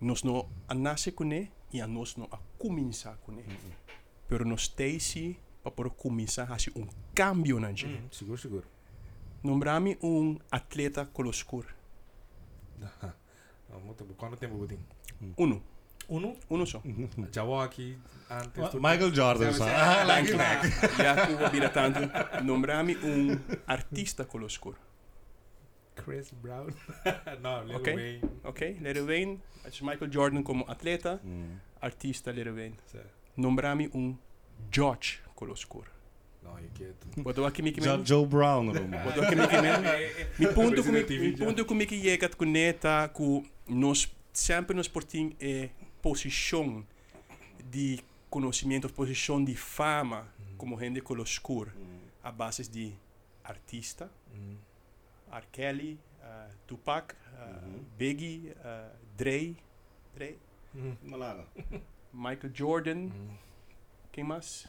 Nós 0.00 0.22
não 0.22 0.48
a 0.68 0.74
nasce 0.74 1.10
com 1.12 1.24
ele 1.32 1.50
e 1.72 1.80
a 1.80 1.86
nós 1.86 2.16
não 2.16 2.28
a 2.30 2.38
começar 2.58 3.16
com 3.18 3.32
ele. 3.32 3.58
Pero 4.28 4.44
nós 4.44 4.68
temos 4.68 5.14
para 5.62 5.70
poder 5.70 5.90
começar 5.90 6.44
a 6.44 6.46
fazer 6.46 6.72
um 6.76 6.86
cambio 7.14 7.58
na 7.58 7.68
gente. 7.72 8.00
Mm, 8.00 8.08
seguro, 8.12 8.38
seguro. 8.38 8.64
Nombrame 9.42 9.96
um 10.02 10.38
atleta 10.50 11.04
bom. 14.04 14.14
Quanto 14.16 14.36
tempo 14.36 14.56
eu 14.62 14.66
tenho? 14.68 14.84
Uno. 15.36 15.62
Uno? 16.08 16.36
Uno 16.48 16.66
só. 16.66 16.80
Já 17.32 17.42
vou 17.42 17.60
aqui 17.60 17.98
antes. 18.30 18.74
Michael 18.74 19.12
Jordan, 19.14 19.52
sabe. 19.52 19.70
Ah, 19.72 20.04
Dank 20.06 20.32
like 20.32 20.32
je. 20.32 20.36
that. 20.36 21.02
Ja, 21.02 21.26
Cuba 21.26 21.48
vira 21.48 21.68
tanto. 21.68 21.98
Nombrame 22.44 22.96
um 22.96 23.36
artista 23.66 24.24
coloscuro. 24.24 24.78
Chris 25.96 26.30
Brown. 26.32 26.68
não, 27.42 27.64
Lil 27.64 27.76
Ok. 27.76 27.94
Wayne. 27.94 28.20
Ok? 28.44 28.76
Lil 28.80 29.06
Wayne. 29.06 29.40
Michael 29.84 30.10
Jordan 30.12 30.42
como 30.42 30.64
atleta. 30.68 31.20
Mhm. 31.24 31.58
Artista 31.80 32.30
Lil 32.30 32.52
Wayne. 32.54 32.76
Certo. 32.86 33.10
Nombrame 33.36 33.90
um 33.94 34.16
George 34.70 35.20
coloscuro. 35.34 35.90
Não, 36.42 36.56
me 37.62 37.72
que 37.72 37.80
Jo- 37.80 38.04
Joe 38.04 38.26
Brown, 38.26 38.72
Roma. 38.72 38.98
Botou 38.98 39.22
aqui 39.24 39.34
me 39.36 39.46
que 39.48 39.60
Mi 40.38 40.46
punto 40.54 40.82
com 40.84 40.90
Representative 40.92 41.18
mi 41.30 41.36
punto 41.36 41.64
com 41.64 41.74
mi 41.74 41.86
que 41.86 42.00
chega 42.00 42.28
com 42.28 42.44
neta 42.44 43.08
nós 43.68 44.08
sempre 44.32 44.76
nos 44.76 44.86
portim 44.86 45.34
é 45.40 45.70
posição 46.00 46.86
de 47.64 47.98
conhecimento, 48.30 48.88
posição 48.92 49.42
de 49.42 49.56
fama 49.56 50.28
como 50.56 50.78
gente 50.78 51.00
coloscuro 51.00 51.72
a 52.22 52.30
base 52.30 52.68
de 52.70 52.92
artista, 53.42 54.10
Mm. 54.34 54.56
R. 55.30 55.44
Kelly, 55.52 55.98
uh, 56.20 56.50
Tupac, 56.66 57.14
uh, 57.14 57.66
Mhm. 57.66 57.84
Biggie, 57.98 58.52
uh, 58.58 58.90
Dre, 59.16 59.56
Dre. 60.14 60.36
Malaga. 61.02 61.46
Michael 62.12 62.52
Jordan, 62.54 63.08
Mm. 63.08 63.36
quem 64.12 64.24
mais? 64.24 64.66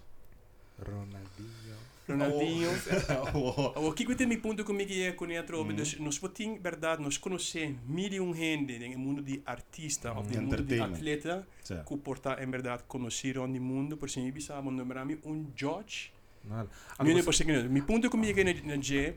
Ronaldinho. 0.80 1.76
Ronaldinho. 2.08 2.70
Oh. 3.34 3.88
O 3.90 3.94
que 3.94 4.06
que 4.06 4.26
mi 4.26 4.38
ponto 4.38 4.64
comigo 4.64 4.92
é 4.94 5.12
com 5.12 5.26
a 5.26 5.44
tropa, 5.44 5.72
Mhm. 5.72 5.76
dus 5.76 6.00
nós 6.00 6.18
podemos, 6.20 6.62
verdade, 6.62 7.02
nós 7.02 7.18
conhecemos 7.18 7.80
milhão 7.88 8.32
de 8.32 8.38
gente 8.38 8.90
no 8.96 9.00
mundo 9.00 9.22
de 9.22 9.42
artista, 9.46 10.14
Mhm. 10.14 10.36
no 10.36 10.42
mundo 10.44 10.64
de 10.64 10.80
atleta, 10.80 11.48
Sa. 11.64 11.84
que 11.84 11.98
porta 11.98 12.42
em 12.42 12.50
verdade 12.50 12.84
conheceram 12.88 13.48
no 13.48 13.60
mundo, 13.62 13.98
por 13.98 14.08
exemplo, 14.08 14.40
sabe, 14.42 14.70
nomear-me 14.70 15.20
um 15.26 15.46
George, 15.56 16.12
Nada. 16.44 16.70
Não, 17.00 17.06
não, 17.14 17.24
por 17.26 17.34
seguinte, 17.36 17.68
mi 17.68 17.82
punto 17.82 18.10
comigo 18.10 18.40
na, 18.42 18.54
na 18.76 18.82
G, 18.82 19.16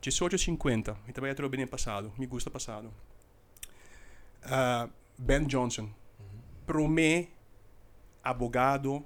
1850, 0.00 0.96
eu 1.06 1.12
trabalhei 1.12 1.36
no 1.38 1.62
ano 1.62 1.68
passado, 1.68 2.12
me 2.18 2.26
gusta 2.26 2.50
passado. 2.50 2.90
Uh, 4.44 4.90
ben 5.18 5.46
Johnson, 5.46 5.92
promê 6.66 7.28
abogado 8.22 9.04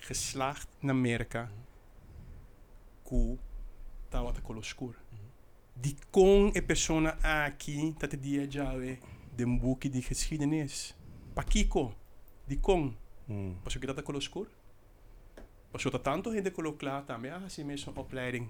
geslaagd 0.00 0.68
na 0.82 0.92
Amerika 0.92 1.52
ku 3.04 3.38
tawata 4.10 4.40
koloskur. 4.40 4.96
Die 5.74 5.96
kon 6.10 6.52
e 6.54 6.62
persona 6.62 7.18
aqui 7.22 7.94
dat 7.98 8.16
dia 8.16 8.46
jave 8.46 8.98
de 9.36 9.46
boek 9.46 9.82
die 9.92 10.02
geschiedenis. 10.02 10.94
Pakiko, 11.34 11.92
die 12.46 12.60
kon. 12.60 12.96
Mm. 13.26 13.60
Pas 13.62 13.76
ik 13.76 13.86
dat 13.86 14.02
koloskur? 14.02 14.46
Pas 14.46 14.61
dat 15.72 15.98
tanto 15.98 16.32
gente 16.32 16.50
colocla 16.50 17.02
também 17.02 17.30
ah 17.32 17.48
sim 17.48 17.64
mesmo 17.64 17.92
opleiding. 17.96 18.48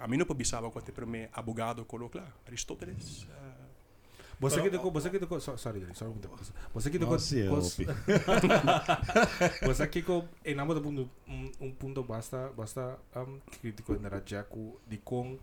A 0.00 0.08
mim 0.08 0.16
não 0.16 0.26
pobisava 0.26 0.70
quando 0.70 0.92
promê 0.92 1.28
abogado 1.32 1.84
colocla. 1.84 2.24
Aristóteles. 2.46 3.26
ah, 3.30 3.54
Você 4.40 4.60
que 4.60 4.68
tocou, 4.70 4.90
você 4.90 5.10
que 5.10 5.18
tocou, 5.20 5.38
so- 5.40 5.56
sorry, 5.56 5.86
sorry. 5.94 6.12
Você 6.74 6.90
que 6.90 6.98
tocou, 6.98 7.16
é, 7.16 7.20
você 9.66 9.86
que 9.86 10.02
com, 10.02 10.26
em 10.44 10.54
ponto 10.82 11.08
um, 11.28 11.52
um 11.60 11.72
ponto 11.72 12.02
basta, 12.02 12.50
basta 12.56 12.98
um, 13.16 13.38
crítico 13.60 13.96
já 14.26 14.42
com 14.42 14.76
de 14.88 14.98
com 14.98 15.38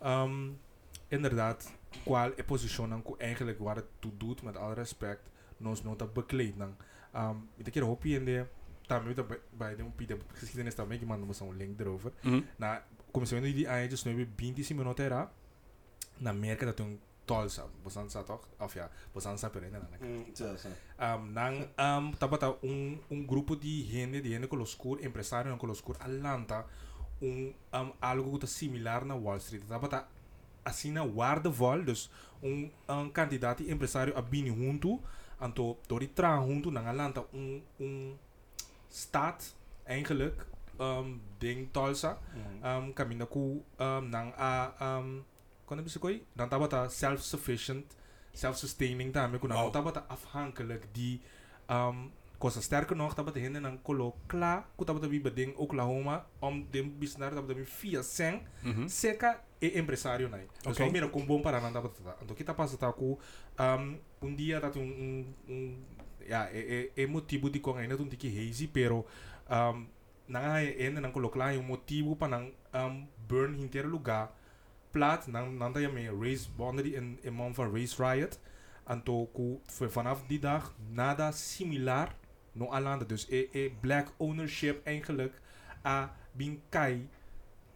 um, 0.00 0.54
inderdaad 1.10 1.58
qual 2.04 2.32
é 2.36 2.42
posicionam 2.42 3.00
que 3.02 3.14
eigenlijk 3.18 3.58
waar 3.60 3.76
het 3.76 3.86
toe 4.00 4.12
doet 4.16 4.42
met 4.42 4.56
alle 4.56 4.74
respect 4.74 5.30
nos 5.58 5.82
nota 5.82 6.06
bekleding. 6.06 6.74
Um, 7.14 7.48
ik 7.56 7.72
keer 7.72 7.82
hoop 7.84 8.04
je 8.04 8.14
in 8.18 8.24
de 8.24 8.46
daarmee 8.86 9.14
dat 9.14 9.26
bij 9.50 9.76
de 9.76 10.06
de 10.06 10.16
geschiedenis 10.32 10.74
daarmee 10.74 11.00
je 11.00 11.06
man 11.06 11.20
moet 11.20 11.36
zo'n 11.36 11.56
link 11.56 11.80
erover. 11.80 12.12
Na 12.56 12.82
começando 13.12 13.52
die 13.52 13.68
anos 13.68 14.04
nu 14.04 14.28
25 14.36 14.76
minutos 14.76 15.04
era 15.04 15.30
na 16.18 16.30
América 16.30 16.64
dat 16.64 16.76
toen 16.76 17.00
tolsa, 17.24 17.66
bosan 17.82 18.10
sa 18.10 18.22
toch? 18.22 18.48
Of 18.58 18.74
ja, 18.74 18.90
bosan 19.12 19.38
sa 19.38 19.50
pero 19.50 19.66
ja. 19.66 21.14
um, 21.14 21.32
nang 21.32 21.68
um, 21.78 22.12
tabata 22.18 22.56
um, 22.62 22.98
um 23.10 23.26
grupo 23.26 23.56
de 23.56 23.84
gente, 23.84 24.20
de 24.20 24.28
gente 24.28 24.48
coloscur, 24.48 24.98
empresário 25.04 25.56
coloscur, 25.56 25.96
Atlanta, 26.00 26.66
um, 27.20 27.54
um, 27.72 27.92
algo 28.00 28.38
que 28.38 28.46
similar 28.46 29.04
na 29.04 29.14
Wall 29.14 29.38
Street. 29.38 29.62
Tabata 29.68 30.08
assim 30.64 30.92
na 30.92 31.04
waardevol, 31.04 31.84
dus 31.84 32.10
um, 32.42 32.70
um 32.88 33.10
candidato 33.10 33.62
empresário 33.62 34.16
a 34.16 34.22
bini 34.22 34.50
junto, 34.50 35.00
anto 35.40 35.78
dori 35.88 36.08
tra 36.08 36.36
junto 36.40 36.70
na 36.70 36.80
Atlanta, 36.88 37.24
um, 37.32 37.62
um 37.78 38.16
staat 38.92 39.54
eigenlijk, 39.88 40.44
um, 40.78 41.20
ding 41.40 41.72
tolsa, 41.72 42.18
Mm. 42.36 42.60
um, 42.64 42.92
kamina 42.92 43.24
ku 43.26 43.64
um, 43.80 44.04
nang 44.12 44.32
a 44.36 44.72
um, 44.80 45.24
kono 45.64 45.82
bisa 45.82 45.98
koi 45.98 46.20
dan 46.36 46.48
tabata 46.48 46.88
self-sufficient 46.88 47.96
self-sustaining 48.32 49.12
daarmee 49.12 49.38
kun 49.40 49.50
Wow. 49.50 49.68
wow. 49.68 49.72
tabata 49.72 50.04
afhankelijk 50.08 50.84
die 50.92 51.20
um, 51.68 52.12
kosa 52.38 52.60
sterker 52.60 52.96
nog 52.96 53.14
tabata 53.14 53.40
hende 53.40 53.60
nang 53.60 53.78
kolo 53.82 54.12
kla 54.26 54.64
ku 54.76 54.84
tabata 54.84 55.08
bi 55.08 55.20
beding 55.20 55.54
Oklahoma 55.56 56.26
om 56.40 56.66
dem 56.70 56.90
bisnar 56.98 57.32
tabata 57.32 57.54
bi 57.54 57.64
via 57.64 58.02
seng 58.02 58.42
Mhm. 58.62 58.88
seca 58.88 59.40
e 59.60 59.78
empresário 59.78 60.28
nai 60.28 60.46
okay. 60.66 60.90
mira 60.90 61.08
com 61.08 61.24
bom 61.26 61.40
para 61.42 61.60
nanda 61.60 61.80
tabata 61.80 62.16
então 62.22 62.34
kita 62.36 62.52
passa 62.54 62.76
tá 62.76 62.92
ku 62.92 63.18
um, 63.58 63.98
um 64.22 64.34
dia 64.34 64.60
um, 64.76 64.80
um, 64.80 65.24
um 65.48 65.76
ja 66.28 66.48
e, 66.52 66.90
e, 66.96 67.02
e 67.02 67.06
motivo 67.06 67.48
di 67.48 67.60
kong 67.60 67.78
ainda 67.78 67.96
um 67.96 68.08
tiki 68.08 68.28
hazy 68.28 68.68
pero 68.68 69.06
um, 69.50 69.86
nanga 70.28 70.62
ene 70.62 71.00
nang 71.00 71.12
kolokla 71.12 71.52
yung 71.54 71.66
motivo 71.66 72.14
pa 72.14 72.26
nang 72.26 72.52
um, 72.72 73.06
burn 73.28 73.58
inteiro 73.58 73.88
lugar 73.88 74.30
plat 74.92 75.26
nang 75.28 75.56
nanda 75.58 75.80
ya 75.80 75.88
me 75.88 76.08
race 76.08 76.46
boundary 76.46 76.96
en 76.96 77.18
man 77.32 77.52
van 77.52 77.72
race 77.72 77.98
riot 77.98 78.38
anto 78.86 79.26
ku 79.32 79.60
vanaf 79.92 80.26
die 80.28 80.38
dag 80.38 80.62
nada 80.90 81.32
similar 81.32 82.14
no 82.54 82.68
alanda 82.72 83.04
dus 83.04 83.26
e, 83.30 83.48
e 83.52 83.72
black 83.80 84.12
ownership 84.18 84.84
eigenlijk 84.84 85.32
a 85.84 86.12
bin 86.36 86.60
kai 86.70 87.08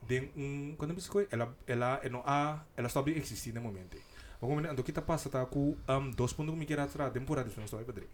den 0.06 0.30
un 0.36 0.76
quando 0.76 0.94
ko 1.08 1.24
ela 1.30 1.54
ela 1.66 2.00
no 2.10 2.22
a 2.26 2.64
ela 2.76 2.88
stop 2.88 3.06
de 3.06 3.16
existir 3.16 3.54
no 3.54 3.60
momento 3.60 3.98
Om 4.40 4.58
ando 4.68 4.82
kita 4.82 5.00
passa 5.00 5.30
tá 5.30 5.44
ku 5.46 5.76
um, 5.88 6.10
dos 6.10 6.32
pontos 6.32 6.52
que 6.52 6.60
me 6.60 6.66
quer 6.66 6.80
atrás 6.80 7.12
temporada 7.12 7.48
de 7.48 7.56
não 7.56 7.66
padre 7.66 8.08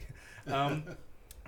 um, 0.47 0.83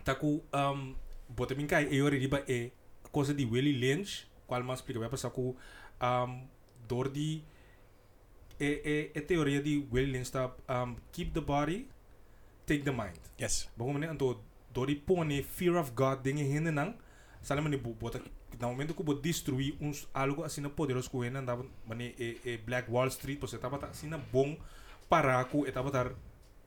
tá 0.03 0.15
ku 0.15 0.43
um, 0.53 0.95
bota 1.29 1.55
bin 1.55 1.67
kai 1.67 1.87
e 1.91 2.03
ori 2.03 2.19
riba 2.19 2.43
e 2.49 2.73
coisa 3.13 3.33
de 3.33 3.45
Willie 3.45 3.73
Lynch. 3.73 4.27
Qual 4.47 4.63
mais 4.63 4.81
explica 4.81 5.01
vai 5.01 5.09
passar 5.09 5.31
ku 5.31 5.57
um, 6.03 6.49
door 6.89 7.09
die 7.09 7.45
e, 8.59 9.11
e, 9.15 9.19
e 9.19 9.21
teoria 9.23 9.63
de 9.63 9.87
Willie 9.93 10.13
Lynch 10.13 10.31
tá 10.31 10.51
um, 10.69 10.97
keep 11.13 11.33
the 11.33 11.41
body 11.41 11.89
take 12.67 12.83
the 12.83 12.93
mind. 12.93 13.21
Yes. 13.39 13.71
Bagong 13.77 13.95
manier 13.95 14.11
anto 14.11 14.43
dori 14.75 14.97
pone 14.97 15.43
fear 15.43 15.79
of 15.79 15.95
God 15.95 16.23
dingen 16.27 16.45
hinder 16.51 16.75
nang 16.75 16.99
mani 17.63 17.77
bu 17.77 17.93
bota 17.95 18.21
na 18.61 18.67
momento 18.69 18.95
que 18.95 19.03
bo 19.03 19.15
destruir 19.15 19.75
uns 19.81 20.09
algo 20.15 20.45
assim 20.45 20.61
na 20.63 20.69
poderoso 20.71 21.11
ku 21.11 21.23
hinder 21.25 21.43
andava 21.43 21.65
mani 21.87 22.15
e, 22.19 22.41
e 22.45 22.57
Black 22.59 22.91
Wall 22.91 23.09
Street 23.09 23.39
pois 23.39 23.53
estava 23.53 23.79
tá 23.79 23.89
assim 23.89 24.09
na 24.09 24.19
bom 24.19 24.57
para 25.09 25.45
ku 25.45 25.67
estava 25.67 25.91
tar 25.91 26.13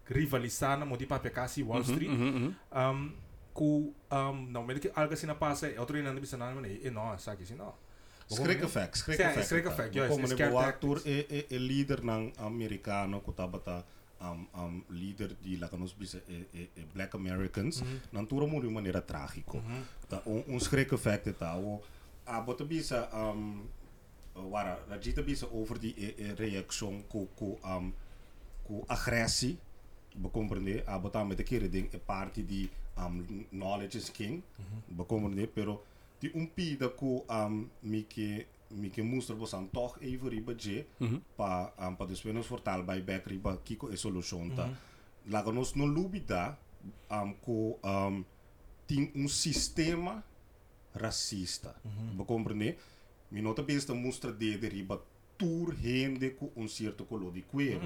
rivalizar 0.07 0.77
na 0.79 0.85
modi 0.85 1.05
papel 1.05 1.31
kasi 1.31 1.63
Wall 1.63 1.81
Mhm, 1.83 1.91
Street 1.91 2.09
mhm, 2.11 2.29
mhm. 2.29 2.51
um 2.71 3.11
ku 3.53 3.93
um 4.11 4.35
na 4.51 4.59
momento 4.61 4.79
que 4.79 4.91
algo 4.95 5.13
assim 5.13 5.25
na 5.27 5.35
passa 5.35 5.67
e 5.69 5.77
outro 5.79 5.97
ainda 5.97 6.13
bisa 6.19 6.37
na 6.37 6.53
mani 6.53 6.79
e 6.83 6.89
no 6.89 7.17
sabe 7.17 7.43
assim 7.43 7.55
no 7.55 7.73
Sim, 8.27 8.43
effect. 8.43 8.97
schrik 9.47 9.65
effect, 9.67 9.93
juist, 9.95 10.09
Como 10.11 10.27
ne 10.27 10.35
scare 10.35 10.51
bo 10.51 10.59
actor 10.59 10.99
tactics. 10.99 11.31
e 11.31 11.47
e 11.49 11.55
e 11.55 11.57
leader 11.57 12.03
ng 12.03 12.33
Amerikano 12.43 13.21
kutabata 13.23 13.85
um 14.21 14.47
um 14.53 14.83
leader 14.89 15.33
di 15.41 15.57
lakanos 15.57 15.93
bisa 15.93 16.17
e 16.27 16.47
e, 16.53 16.69
e 16.75 16.81
black 16.93 17.15
Americans 17.15 17.83
nan 18.11 18.25
tura 18.27 18.45
mo 18.47 18.59
de 18.61 18.67
maneira 18.67 19.01
trágico. 19.01 19.61
Ta 20.09 20.21
un 20.25 20.43
un 20.47 20.59
schrik 20.59 20.91
effect 20.93 21.33
ta 21.37 21.57
o 21.57 21.81
a 22.25 22.41
bota 22.41 22.65
bisa 22.65 23.09
um 23.13 23.67
wara 24.49 24.77
rajita 24.89 25.21
bisa 25.21 25.47
over 25.51 25.77
die 25.79 25.93
e, 25.97 26.15
e 26.17 26.33
reaction 26.35 27.03
ku 27.09 27.27
ku 27.35 27.57
um 27.63 27.93
ku 28.65 28.83
agressie 28.87 29.57
be 30.15 30.29
compreender 30.29 30.83
a 30.85 30.97
botar 30.99 31.25
met 31.25 31.37
de 31.37 31.43
kere 31.43 31.69
ding 31.69 31.87
e 31.93 31.97
parte 31.97 32.45
di 32.45 32.69
um 32.97 33.45
knowledge 33.49 33.97
is 33.97 34.11
king 34.11 34.41
be 34.87 35.05
compreender 35.05 35.47
pero 35.47 35.83
die 36.19 36.31
un 36.33 36.47
pida 36.53 36.89
ku 36.89 37.23
um 37.29 37.69
mi 37.81 38.05
mi 38.69 38.89
que 38.89 39.01
mostra 39.03 39.35
bosan 39.35 39.69
toch 39.69 39.97
even 40.01 40.29
riba 40.29 40.53
je 40.57 40.85
Mhm. 40.99 41.21
pa 41.35 41.73
um 41.79 41.95
pa 41.95 42.05
dus 42.05 42.23
menos 42.23 42.45
fortal 42.47 42.83
by 42.83 43.01
back 43.01 43.27
riba 43.27 43.57
kiko 43.63 43.89
e 43.91 43.95
solution 43.97 44.55
ta. 44.55 44.69
Laga 45.29 45.51
nos 45.51 45.73
no 45.75 45.85
lubida 45.85 46.57
um 47.11 47.33
ku 47.41 47.77
um 47.83 48.25
tin 48.87 49.11
un 49.15 49.27
sistema 49.29 50.23
racista. 50.93 51.75
Be 52.17 52.25
compreender 52.25 52.75
mi 53.29 53.41
nota 53.41 53.61
besta 53.63 53.93
mostra 53.93 54.31
de 54.31 54.57
de 54.57 54.69
riba 54.69 54.99
tour 55.37 55.75
hende 55.83 56.33
ku 56.35 56.51
un 56.55 56.67
certo 56.67 57.05
color 57.05 57.31
di 57.31 57.43
quero 57.43 57.79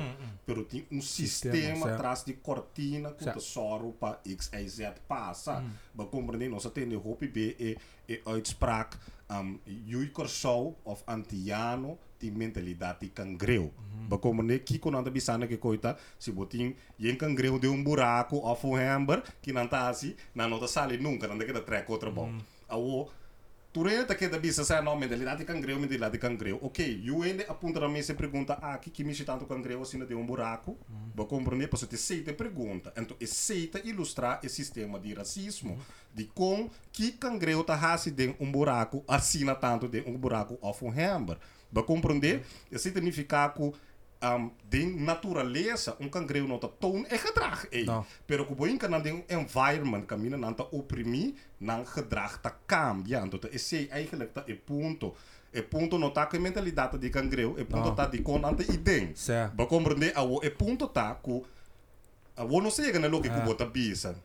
pero 0.46 0.64
tem 0.64 0.86
um 0.92 1.02
Sistema, 1.02 1.54
sistema 1.56 1.94
atrás 1.94 2.24
de 2.24 2.34
cortina 2.40 3.12
que 3.14 3.24
Certo. 3.26 3.40
te 3.40 3.46
soro 3.46 3.92
para 3.92 4.22
X, 4.24 4.50
Y, 4.54 4.68
Z 4.70 5.02
passa. 5.08 5.62
Para 5.96 6.08
compreender, 6.10 6.50
nós 6.50 6.64
temos 6.72 7.04
hoop 7.04 7.28
B 7.28 7.56
e, 7.60 7.78
e 8.08 8.22
uitspraak 8.26 8.98
um, 9.32 9.60
Jui 9.88 10.10
Corsou 10.12 10.78
of 10.86 11.04
Antiano 11.08 11.98
die 12.22 12.32
mentalidade 12.32 13.00
de 13.02 13.10
cangreu. 13.10 13.72
Para 14.08 14.18
compreender, 14.20 14.60
que 14.64 14.78
quando 14.78 14.98
anda 14.98 15.10
bisana 15.10 15.48
que 15.48 15.58
coita, 15.58 15.98
se 16.20 16.32
botin 16.32 16.76
yen 17.00 17.16
cangreu 17.16 17.58
de 17.58 17.68
um 17.68 17.84
buraco 17.84 18.38
of 18.38 18.68
um 18.68 18.76
hamber, 18.76 19.24
que 19.42 19.54
tá 19.68 19.90
assim, 19.90 20.16
não 20.36 20.50
nota 20.50 20.68
sale 20.68 20.98
nunca, 20.98 21.28
não 21.28 21.38
que 21.38 21.54
da 21.54 21.62
treca 21.62 21.92
outra 21.92 22.12
bom. 22.12 22.38
Awo, 22.68 23.10
Turenta 23.74 24.16
que 24.16 24.28
da 24.28 24.38
bisa 24.38 24.66
sa 24.66 24.82
no 24.82 24.94
mentalidade 24.98 25.40
de 25.40 25.46
cangreu, 25.46 25.80
mentalidade 25.80 26.12
de 26.12 26.18
cangreu. 26.20 26.60
Ok, 26.62 26.84
you 27.02 27.24
ainda 27.24 27.46
apunta 27.48 27.80
na 27.80 27.88
mesa 27.88 28.12
e 28.12 28.16
pergunta, 28.16 28.60
ah, 28.62 28.78
que 28.78 28.90
que 28.90 29.02
me 29.02 29.16
tanto 29.16 29.46
cangreu 29.46 29.82
assim 29.82 29.98
de 30.06 30.14
um 30.14 30.26
buraco? 30.26 30.78
Ba 31.16 31.24
compreender, 31.24 31.70
para 31.70 31.80
te 31.88 31.96
aceita 31.96 32.34
pergunta. 32.34 32.92
Então, 32.98 33.16
aceita 33.22 33.80
ilustrar 33.80 34.42
o 34.44 34.50
sistema 34.50 35.00
de 35.00 35.14
racismo, 35.14 35.80
de 36.14 36.26
com 36.26 36.70
que 36.92 37.14
cangreu 37.14 37.64
tá 37.64 37.76
hasi 37.76 38.12
de 38.12 38.36
um 38.42 38.52
buraco, 38.52 39.06
assim 39.08 39.46
tanto 39.56 39.88
de 39.88 40.02
um 40.02 40.18
buraco 40.18 40.58
of 40.62 40.84
um 40.84 40.90
hamber. 40.90 41.38
Ba 41.72 41.82
compreender? 41.82 42.44
Isso 42.70 42.84
significa 42.84 43.48
que 43.48 43.72
um, 44.24 44.52
de 44.70 44.86
natureza, 44.86 45.96
um 46.00 46.08
cangreu 46.10 46.48
tá 46.60 46.68
tão 46.68 47.06
é 47.10 47.18
gedrag. 47.18 47.68
ei. 47.72 47.86
Não. 47.86 48.06
Pero 48.28 48.46
que 48.46 48.54
boinka 48.56 48.88
na 48.88 49.00
ding 49.00 49.24
environment 49.30 50.06
kamina 50.06 50.38
nan 50.38 50.54
ta 50.54 50.64
opprimi 50.72 51.36
nan 51.60 51.84
gedrag 51.86 52.38
ta 52.42 52.52
cambia. 52.68 53.22
Então 53.26 53.40
é 53.52 53.58
sei 53.58 53.90
eigenlijk 53.92 54.32
ta 54.34 54.44
e 54.48 54.54
punto. 54.54 55.14
E 55.54 55.62
punto 55.62 55.98
no 55.98 56.12
ta 56.12 56.28
que 56.28 56.40
mentalidade 56.40 56.98
de 56.98 57.10
cangreu, 57.10 57.56
e 57.60 57.66
punto 57.66 57.90
Não. 57.90 57.96
ta 57.96 58.06
de 58.06 58.22
con 58.22 58.44
ante 58.46 58.64
idem. 58.72 59.14
Ba 59.54 59.66
compreender 59.66 60.14
a 60.16 60.22
e 60.46 60.50
punto 60.50 60.88
ta 60.88 61.16
ku 61.16 61.44
a 62.38 62.44
wo 62.46 62.62
no 62.62 62.70
sega 62.70 63.00
na 63.00 63.08
logi 63.08 63.30
ku 63.30 63.36
Ah. 63.42 63.46
bota 63.46 63.66
bisa. 63.66 64.16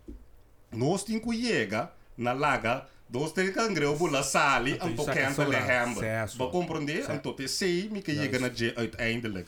Nós 0.73 1.05
tin 1.05 1.21
ku 1.21 1.33
yega 1.33 1.91
na 2.17 2.33
laga 2.33 2.87
Dos 3.09 3.31
tem 3.33 3.53
cangreu 3.53 3.95
bula 3.97 4.21
sali 4.25 4.73
Então, 4.73 4.89
en 4.89 4.97
to 4.97 5.03
isso 5.03 5.11
é 5.11 5.15
kent 5.15 5.29
de 5.29 5.35
sobra. 5.45 5.59
hamber. 5.61 6.03
Certo. 6.03 6.39
Ba 6.39 6.51
compreender? 6.51 7.05
Certo. 7.05 7.13
En 7.13 7.21
to 7.23 7.33
te 7.35 7.47
sei 7.49 7.89
mi 7.89 8.03
que 8.03 8.13
chega 8.13 8.39
na 8.41 8.49
je 8.53 8.75
uiteindelijk. 8.77 9.47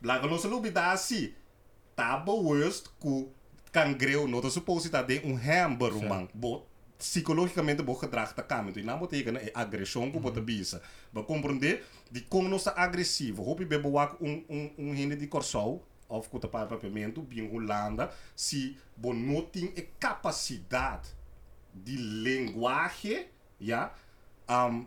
No 0.00 0.48
lubi 0.48 0.70
da 0.70 0.96
si. 0.96 1.34
Ta 1.96 2.16
bewust 2.16 2.90
ku 3.00 3.32
tá 3.72 4.50
suposto 4.50 4.90
tá 4.90 5.02
de 5.02 5.20
um 5.24 5.36
hamburger 5.36 6.08
man 6.08 6.28
bo 6.34 6.66
psicologicamente 6.98 7.82
bo 7.82 7.94
gedrag 7.94 8.32
tá 8.34 8.42
cá 8.42 8.64
então 8.66 8.82
não 8.82 8.98
betekent 8.98 9.36
é 9.36 9.52
agressão 9.54 10.10
que 10.10 10.18
bota 10.18 10.40
bisa 10.40 10.82
ba 11.12 11.22
compreender 11.22 11.84
de 12.10 12.22
como 12.22 12.48
nós 12.48 12.66
agressivo 12.66 13.42
hope 13.42 13.64
bebo 13.64 13.90
wak 13.90 14.16
um 14.20 14.44
um 14.48 14.70
um 14.78 14.94
hende 14.94 15.16
de 15.16 15.26
corsol 15.26 15.84
of 16.08 16.28
kuta 16.28 16.48
para 16.48 16.66
papiamento 16.66 17.22
bem 17.22 17.48
Holanda 17.48 18.10
se 18.34 18.76
bo 18.96 19.12
tem 19.52 19.72
a 19.76 19.82
capacidade 20.00 21.10
de 21.74 21.96
linguagem 21.96 23.28
ja 23.60 23.92
um, 24.48 24.86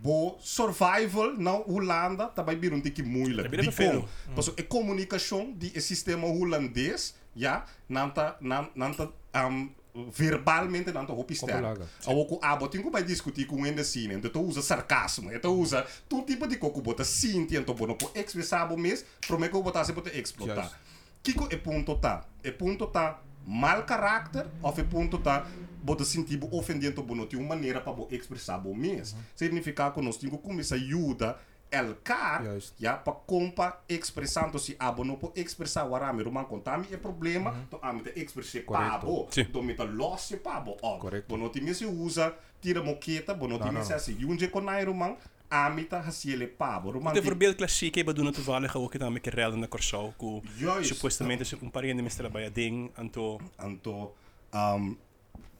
bo 0.00 0.36
survival 0.40 1.34
na 1.36 1.52
Holanda 1.52 2.28
também 2.28 2.72
um 2.72 2.80
tique 2.80 3.02
moeilijk. 3.02 3.48
Bira 3.48 3.62
Die 3.62 3.70
vervelend. 3.70 4.08
kom. 4.26 4.34
Pas 4.34 4.48
a 4.48 4.62
comunicação 4.62 5.52
die 5.52 5.72
é 5.76 5.80
sistema 5.80 6.26
holandês, 6.26 7.14
ja, 7.34 7.64
nanta 7.88 8.36
nan 8.40 8.68
nanta 8.74 9.10
um, 9.34 9.70
verbalmente 10.10 10.92
nanta 10.92 11.12
hopi 11.12 11.34
ster. 11.34 11.62
Ao 12.06 12.26
ko 12.26 12.38
abo 12.42 12.68
tingo 12.68 12.90
vai 12.90 13.02
discutir 13.02 13.46
com 13.46 13.66
ele 13.66 13.80
assim, 13.80 14.12
então 14.12 14.30
tu 14.30 14.40
usa 14.40 14.62
sarcasmo, 14.62 15.32
então 15.32 15.52
usa 15.58 15.84
todo 16.08 16.24
tipo 16.24 16.46
de 16.46 16.56
coco 16.56 16.80
bota 16.80 17.04
sim, 17.04 17.46
então 17.50 17.74
bono 17.74 17.96
po 17.96 18.10
expressar 18.14 18.68
mes, 18.76 19.04
promete 19.26 19.52
que 19.52 19.62
botar 19.62 19.84
se 19.84 19.92
bota 19.92 20.10
explotar. 20.16 20.56
Juist. 20.56 20.76
Kiko 21.22 21.48
é 21.50 21.56
ponto 21.56 21.96
tá, 21.96 22.24
é 22.44 22.50
ponto 22.52 22.86
tá 22.86 23.20
mal 23.48 23.82
caráter 23.84 24.46
ou 24.62 24.70
é 24.76 24.82
ponto 24.84 25.18
tá 25.18 25.46
bota 25.82 26.04
sentir 26.04 26.38
ofendendo 26.52 27.02
bono 27.02 27.26
de 27.26 27.34
uma 27.36 27.48
maneira 27.54 27.80
para 27.80 27.94
expressar 28.10 28.58
bo 28.58 28.74
mes. 28.74 29.16
Significa 29.34 29.90
que 29.90 30.02
nós 30.02 30.18
temos 30.18 30.36
que 30.36 30.42
começar 30.46 30.74
a 30.74 30.78
ajudar 30.78 31.40
el 31.70 31.94
car, 32.02 32.42
Juist. 32.44 32.74
ja, 32.80 32.96
para 32.96 33.12
compa 33.26 33.82
expressando 33.88 34.58
se 34.58 34.74
abo 34.78 35.04
não 35.04 35.16
po 35.16 35.32
expressar 35.36 35.84
o 35.84 35.94
arame, 35.94 36.22
roman 36.22 36.44
contami 36.44 36.86
é 36.90 36.96
problema, 36.96 37.54
to 37.70 37.78
ame 37.82 38.00
te 38.02 38.18
expressar 38.20 38.62
Correcto. 38.64 38.90
pabo, 39.00 39.28
Sim. 39.30 39.44
do 39.44 39.62
me 39.62 39.74
te 39.74 39.84
losse 39.84 40.38
pabo. 40.38 40.76
Correcto. 40.98 41.28
Bono 41.28 41.48
ti 41.50 41.74
se 41.74 41.84
usa 41.86 42.34
tira 42.60 42.82
moqueta, 42.82 43.34
bono 43.34 43.58
ti 43.58 43.64
Não, 43.66 43.72
não, 43.72 43.82
se 43.84 43.90
não. 43.90 43.96
assim, 43.96 44.16
yunje 44.18 44.48
konai 44.48 44.84
roman, 44.84 45.16
amita 45.48 45.98
hasiele 45.98 46.46
pabo, 46.46 46.90
roman 46.90 47.14
De 47.14 47.22
voorbeeld 47.22 47.54
klassiek 47.56 47.94
hebben 47.94 48.14
doen 48.14 48.32
toevallig 48.32 48.76
ook 48.76 49.00
aan 49.00 49.12
met 49.12 49.26
rellen 49.26 49.58
na 49.58 49.68
Corsau, 49.68 50.12
ku 50.16 50.40
Juist. 50.56 50.86
supostamente 50.86 51.44
se 51.44 51.56
um 51.60 51.70
pariente 51.70 52.02
me 52.02 52.08
trabalha 52.08 52.50
ding 52.50 52.90
anto 52.94 53.40
Anto, 53.56 54.14
um, 54.54 54.96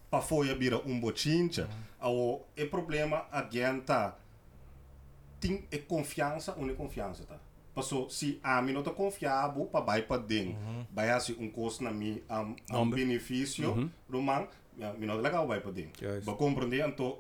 pa 0.09 0.21
foia 0.21 0.55
bira 0.55 0.81
um 0.85 1.01
bochincha, 1.01 1.69
ao 1.99 2.47
é 2.57 2.65
problema 2.65 3.27
adianta 3.31 4.17
tem 5.41 5.65
é 5.71 5.79
confiança 5.79 6.55
ou 6.59 6.75
confiança, 6.75 7.25
tá? 7.25 7.39
Passou, 7.75 8.11
se 8.11 8.41
a 8.43 8.61
mim 8.61 8.73
não 8.73 8.83
tá 8.83 8.91
confiável, 8.91 9.67
para 9.67 9.85
vai 9.85 10.03
para 10.03 10.21
dentro, 10.21 10.57
vai 10.93 11.11
assim 11.11 11.37
um 11.39 11.49
custo 11.49 11.85
na 11.85 11.93
mim, 11.93 12.21
um, 12.73 12.91
benefício, 12.91 13.91
roman, 14.11 14.49
mim 14.99 15.07
não 15.07 15.15
é 15.15 15.21
legal 15.21 15.47
vai 15.47 15.61
para. 15.61 15.73
Juist. 15.73 16.25
Ba 16.25 16.35
compreender, 16.35 16.85
então, 16.89 17.19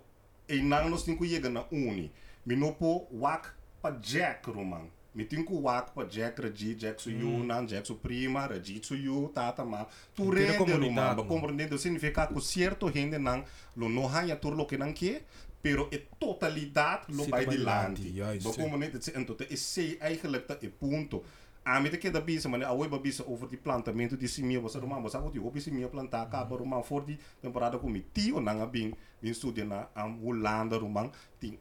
e 0.48 0.60
não 0.60 0.88
nós 0.90 1.04
temos 1.04 1.20
que 1.20 1.28
chegar 1.28 1.50
na 1.50 1.64
uni, 1.70 2.10
me 2.48 2.56
não 2.56 2.72
pô 2.72 3.06
wak 3.12 3.48
para 3.82 3.96
jack, 4.00 4.50
roman. 4.50 4.86
Me 5.14 5.24
tem 5.24 5.44
que 5.44 5.52
wak 5.52 5.92
para 5.94 6.08
jack, 6.08 6.40
raji, 6.40 6.74
jack 6.74 7.00
su 7.02 7.10
you, 7.10 7.44
nan, 7.44 7.66
jack 7.66 7.86
su 7.86 7.96
prima, 7.96 8.46
raji 8.46 8.80
su 8.82 8.94
you, 8.94 9.28
tata, 9.34 9.64
ma. 9.64 9.86
Tu 10.14 10.22
Inteira 10.24 10.52
rende, 10.54 10.72
roman, 10.72 10.72
comunidade, 10.72 11.16
ba 11.16 11.24
mano. 11.24 11.28
compreender, 11.28 11.78
significa 11.78 12.26
que 12.26 12.40
certo 12.40 12.88
gente 12.90 13.18
não, 13.18 13.44
lo 13.76 13.88
não 13.88 14.06
hanya 14.08 14.36
tur 14.36 14.54
lo 14.54 14.66
que 14.66 14.78
não 14.78 14.92
quer, 14.94 15.24
pero 15.62 15.88
é 15.90 15.98
totalidade 16.18 17.12
lo 17.12 17.24
Zit 17.24 17.30
vai 17.30 17.44
er 17.44 17.48
de 17.48 17.56
bij 17.56 17.58
landi. 17.58 18.02
landi, 18.12 18.16
juist, 18.16 18.44
Ba 18.44 18.52
sim. 18.52 18.62
compreender, 18.62 18.92
então, 19.16 19.36
é 19.50 19.56
sei 19.56 19.98
eigenlijk 20.00 20.46
dat 20.48 20.62
é 20.64 20.68
ponto. 20.70 21.22
A 21.64 21.80
mim 21.80 21.90
que 21.90 22.10
da 22.10 22.20
bisa, 22.20 22.48
mas 22.48 22.62
a 22.62 22.72
oi 22.72 22.88
babisa 22.88 23.22
over 23.28 23.46
de 23.46 23.56
plantamento 23.58 24.16
de 24.16 24.26
simia, 24.26 24.58
você 24.58 24.78
não 24.78 24.88
mas 24.88 25.14
agora 25.14 25.38
o 25.38 25.60
simia 25.60 25.86
plantar 25.88 26.24
cá 26.30 26.42
para 26.46 26.62
uma 26.62 26.82
for 26.82 27.04
de 27.04 27.18
temporada 27.42 27.78
com 27.78 27.90
mi 27.90 28.00
tio 28.14 28.40
nanga 28.40 28.66
bem 28.66 28.94
bem 29.20 29.30
estudia 29.32 29.66
na 29.66 29.86
am 29.94 30.18
Holanda 30.24 30.78
rumang 30.78 31.10
tem 31.38 31.58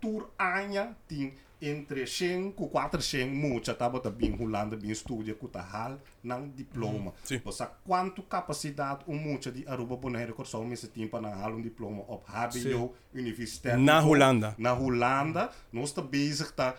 tour 0.00 0.30
anya 0.38 0.96
tem 1.08 1.34
entre 1.60 2.06
100 2.06 2.52
com 2.52 2.68
400 2.68 3.26
mucha 3.34 3.74
tava 3.74 3.98
da 3.98 4.10
bem 4.10 4.36
Holanda 4.38 4.76
bem 4.76 4.90
estudia 4.90 5.34
com 5.34 5.46
ta 5.46 5.60
hal 5.60 5.98
nang 6.22 6.48
diploma. 6.48 7.14
sim. 7.24 7.40
Você 7.44 7.66
quanto 7.84 8.22
capacidade 8.22 9.04
um 9.08 9.16
mucha 9.16 9.50
de 9.50 9.66
Aruba 9.66 9.96
Bonaire 9.96 10.32
Corsão 10.34 10.66
nesse 10.68 10.88
tempo 10.88 11.18
na 11.20 11.30
hal 11.30 11.54
um 11.54 11.62
diploma 11.62 12.02
op 12.08 12.24
HBO 12.30 12.50
Sim. 12.52 12.90
universitair. 13.14 13.78
Na 13.78 14.02
Holanda. 14.02 14.54
Na 14.58 14.74
Holanda, 14.74 15.50
nós 15.72 15.88
estamos 15.88 16.10
bezig 16.10 16.52
tá 16.52 16.76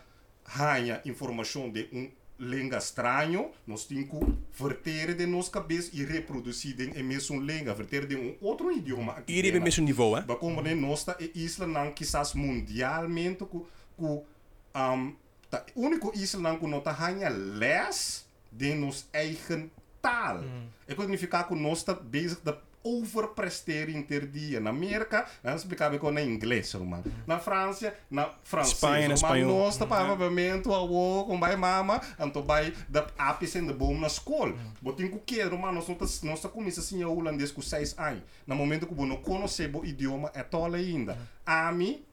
ganha 0.56 1.02
informação 1.06 1.70
de 1.70 1.90
um 1.92 2.10
língua 2.39 2.78
estranho, 2.78 3.52
nós 3.65 3.86
temos 3.86 4.10
que 4.10 4.63
verter 4.63 5.15
de 5.15 5.26
nossa 5.26 5.52
cabeça 5.52 5.89
e 5.93 6.04
reproduzir 6.04 6.80
em 6.95 7.04
mesmo 7.04 7.39
língua, 7.41 7.73
verter 7.73 8.06
de 8.06 8.15
um 8.15 8.36
outro 8.41 8.71
idioma. 8.71 9.13
aqui 9.13 9.34
we 9.34 9.41
dentro. 9.41 9.62
mesmo? 9.62 10.21
Ba 10.28 10.36
como 10.36 10.62
ne 10.62 10.76
nosta 10.76 11.17
e 11.19 11.32
isla 11.36 11.65
nan 11.67 11.91
quizás 11.93 12.34
mundialmente 12.34 13.45
ku 13.45 13.65
ku 13.97 14.26
um 14.76 15.15
ta 15.50 15.65
único 15.76 16.12
isla 16.13 16.41
nan 16.41 16.60
ku 16.60 16.67
nota 16.67 16.91
hanya 16.91 17.30
les 17.30 18.26
de 18.52 18.76
nos 18.76 19.08
eigen 19.13 19.71
taal. 20.02 20.43
É 20.88 20.95
que 20.95 21.02
significa 21.02 21.43
que 21.43 21.56
nós 21.56 21.80
está 21.80 21.93
bezig 21.93 22.39
de 22.43 22.54
overpresteren 22.88 23.97
in 23.97 24.04
ter 24.04 24.28
dia. 24.28 24.60
Na 24.60 24.69
América, 24.69 25.26
nós 25.43 25.62
explicava 25.62 25.97
com 26.00 26.12
na 26.12 26.21
inglês, 26.21 26.73
man. 26.76 27.04
Na 27.26 27.39
França, 27.39 27.93
na 28.10 28.30
francês. 28.43 28.76
Espanha, 28.76 29.02
na 29.04 29.08
Mas 29.10 29.21
espanhol. 29.21 29.65
nós 29.65 29.78
para 29.78 29.88
pavimento, 29.88 30.73
awo, 30.73 31.26
com 31.26 31.39
vai 31.39 31.56
mama, 31.56 32.02
anto 32.19 32.41
vai 32.41 32.73
da 32.88 33.08
ápice 33.17 33.62
de 33.62 33.73
bom 33.73 33.97
na 33.97 34.08
escola. 34.08 34.56
Botin 34.82 35.08
ku 35.10 35.21
quero, 35.26 35.58
man, 35.58 35.71
nós 35.71 35.88
nós 35.88 36.21
nós 36.23 36.41
começa 36.45 36.80
assim 36.80 37.04
a 37.04 37.08
holandês 37.08 37.52
com 37.52 37.62
seis 37.62 37.97
anos. 37.97 38.23
Na 38.45 38.56
momento 38.56 38.88
que 38.88 38.93
você 38.93 39.08
não 39.08 39.17
conhece 39.17 39.69
o 39.73 39.86
idioma, 39.86 40.32
é 40.34 40.43
tola 40.43 40.78
ainda. 40.78 41.17
A 41.45 41.71
mim, 41.71 42.04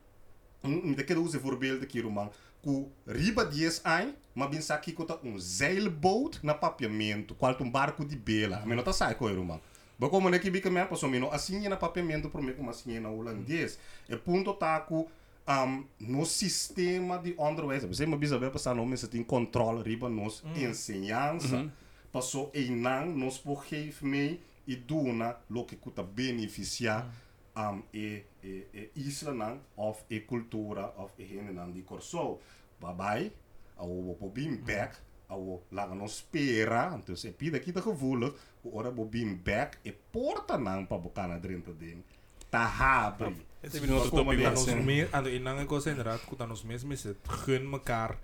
um 0.62 0.92
daquele 0.92 1.20
usa 1.20 1.38
voorbeeld 1.38 1.84
aqui, 1.84 2.02
man. 2.02 2.30
ku 2.64 2.90
riba 3.06 3.44
10 3.44 3.82
anos, 3.84 4.14
mas 4.34 4.48
bem 4.48 4.60
aqui 4.70 4.92
que 4.92 5.02
um 5.22 5.38
zeilboot 5.38 6.40
na 6.42 6.54
papiamento, 6.54 7.34
qual 7.34 7.54
um 7.60 7.70
barco 7.70 8.04
de 8.04 8.16
bela. 8.16 8.56
A 8.56 8.66
mim 8.66 8.74
não 8.74 8.82
tá 8.82 8.92
sai 8.92 9.14
com 9.14 9.28
irmão. 9.28 9.60
Ba 9.98 10.08
como 10.08 10.28
ne 10.28 10.38
kibi 10.38 10.60
kame 10.60 10.84
paso 10.86 11.08
mino 11.08 11.30
assim 11.30 11.68
na 11.68 11.76
papiamento 11.76 12.28
pro 12.28 12.42
me 12.42 12.52
como 12.52 12.70
assim 12.70 12.98
na 12.98 13.10
holandês. 13.10 13.78
É 14.08 14.16
ponto 14.16 14.52
tá 14.54 14.80
ku 14.80 15.08
um, 15.46 15.84
no 16.00 16.24
sistema 16.24 17.18
de 17.18 17.34
onderwijs. 17.38 17.84
Você 17.84 18.06
me 18.06 18.16
bisa 18.16 18.38
ver 18.38 18.50
passar 18.50 18.74
no 18.74 18.96
se 18.96 19.08
tem 19.08 19.22
controle 19.22 19.82
riba 19.82 20.08
nos 20.08 20.42
ensinança. 20.56 21.70
Passou 22.12 22.50
e 22.54 22.70
não 22.70 23.06
nos 23.06 23.38
por 23.38 23.64
geef 23.66 24.02
mee 24.02 24.40
e 24.66 24.76
duna 24.76 25.36
lo 25.50 25.64
que 25.64 25.76
kuta 25.76 26.02
beneficiar 26.02 27.12
um, 27.56 27.82
e, 27.92 28.24
e, 28.42 28.66
e 28.72 28.90
isla 28.94 29.32
nan 29.32 29.58
of 29.76 30.02
e 30.08 30.20
cultura 30.20 30.92
of 30.96 31.12
e 31.18 31.24
hene 31.24 31.52
nan 31.52 31.72
di 31.72 31.82
corso. 31.82 32.38
Babai, 32.80 33.32
ao 33.76 34.16
bo 34.18 34.28
bim 34.28 34.56
back, 34.56 34.96
ao 35.34 35.62
laga 35.70 35.94
nos 35.94 36.16
spera, 36.22 36.94
então 36.96 37.16
se 37.16 37.30
pida 37.30 37.58
kita 37.58 37.80
gevoelig, 37.82 38.32
o 38.62 38.76
ora 38.78 38.90
bo 38.90 39.04
bim 39.04 39.34
back 39.42 39.78
e 39.84 39.92
porta 39.92 40.56
nan 40.56 40.86
pa 40.86 40.96
bocana 40.96 41.38
dentro 41.38 41.74
ding. 41.74 42.02
Ta 42.50 42.64
habri. 42.66 43.34
Dit 43.60 43.72
hebben 43.72 43.90
we 43.90 43.96
nog 43.96 44.04
Ba 44.04 44.10
como 44.10 44.22
topic 44.30 44.38
ne- 44.38 44.44
Dat 44.44 44.56
ons 44.58 44.66
laten. 44.66 44.84
meer, 44.84 45.08
aan 45.10 45.22
de 45.24 45.32
inlange 45.34 45.64
kost 45.66 45.86
inderdaad, 45.86 46.20
dat 46.36 46.48
ons 46.50 46.62
mensen 46.62 46.88
met 46.88 47.02
het 47.02 47.16
gun 47.28 47.72
elkaar. 47.72 48.18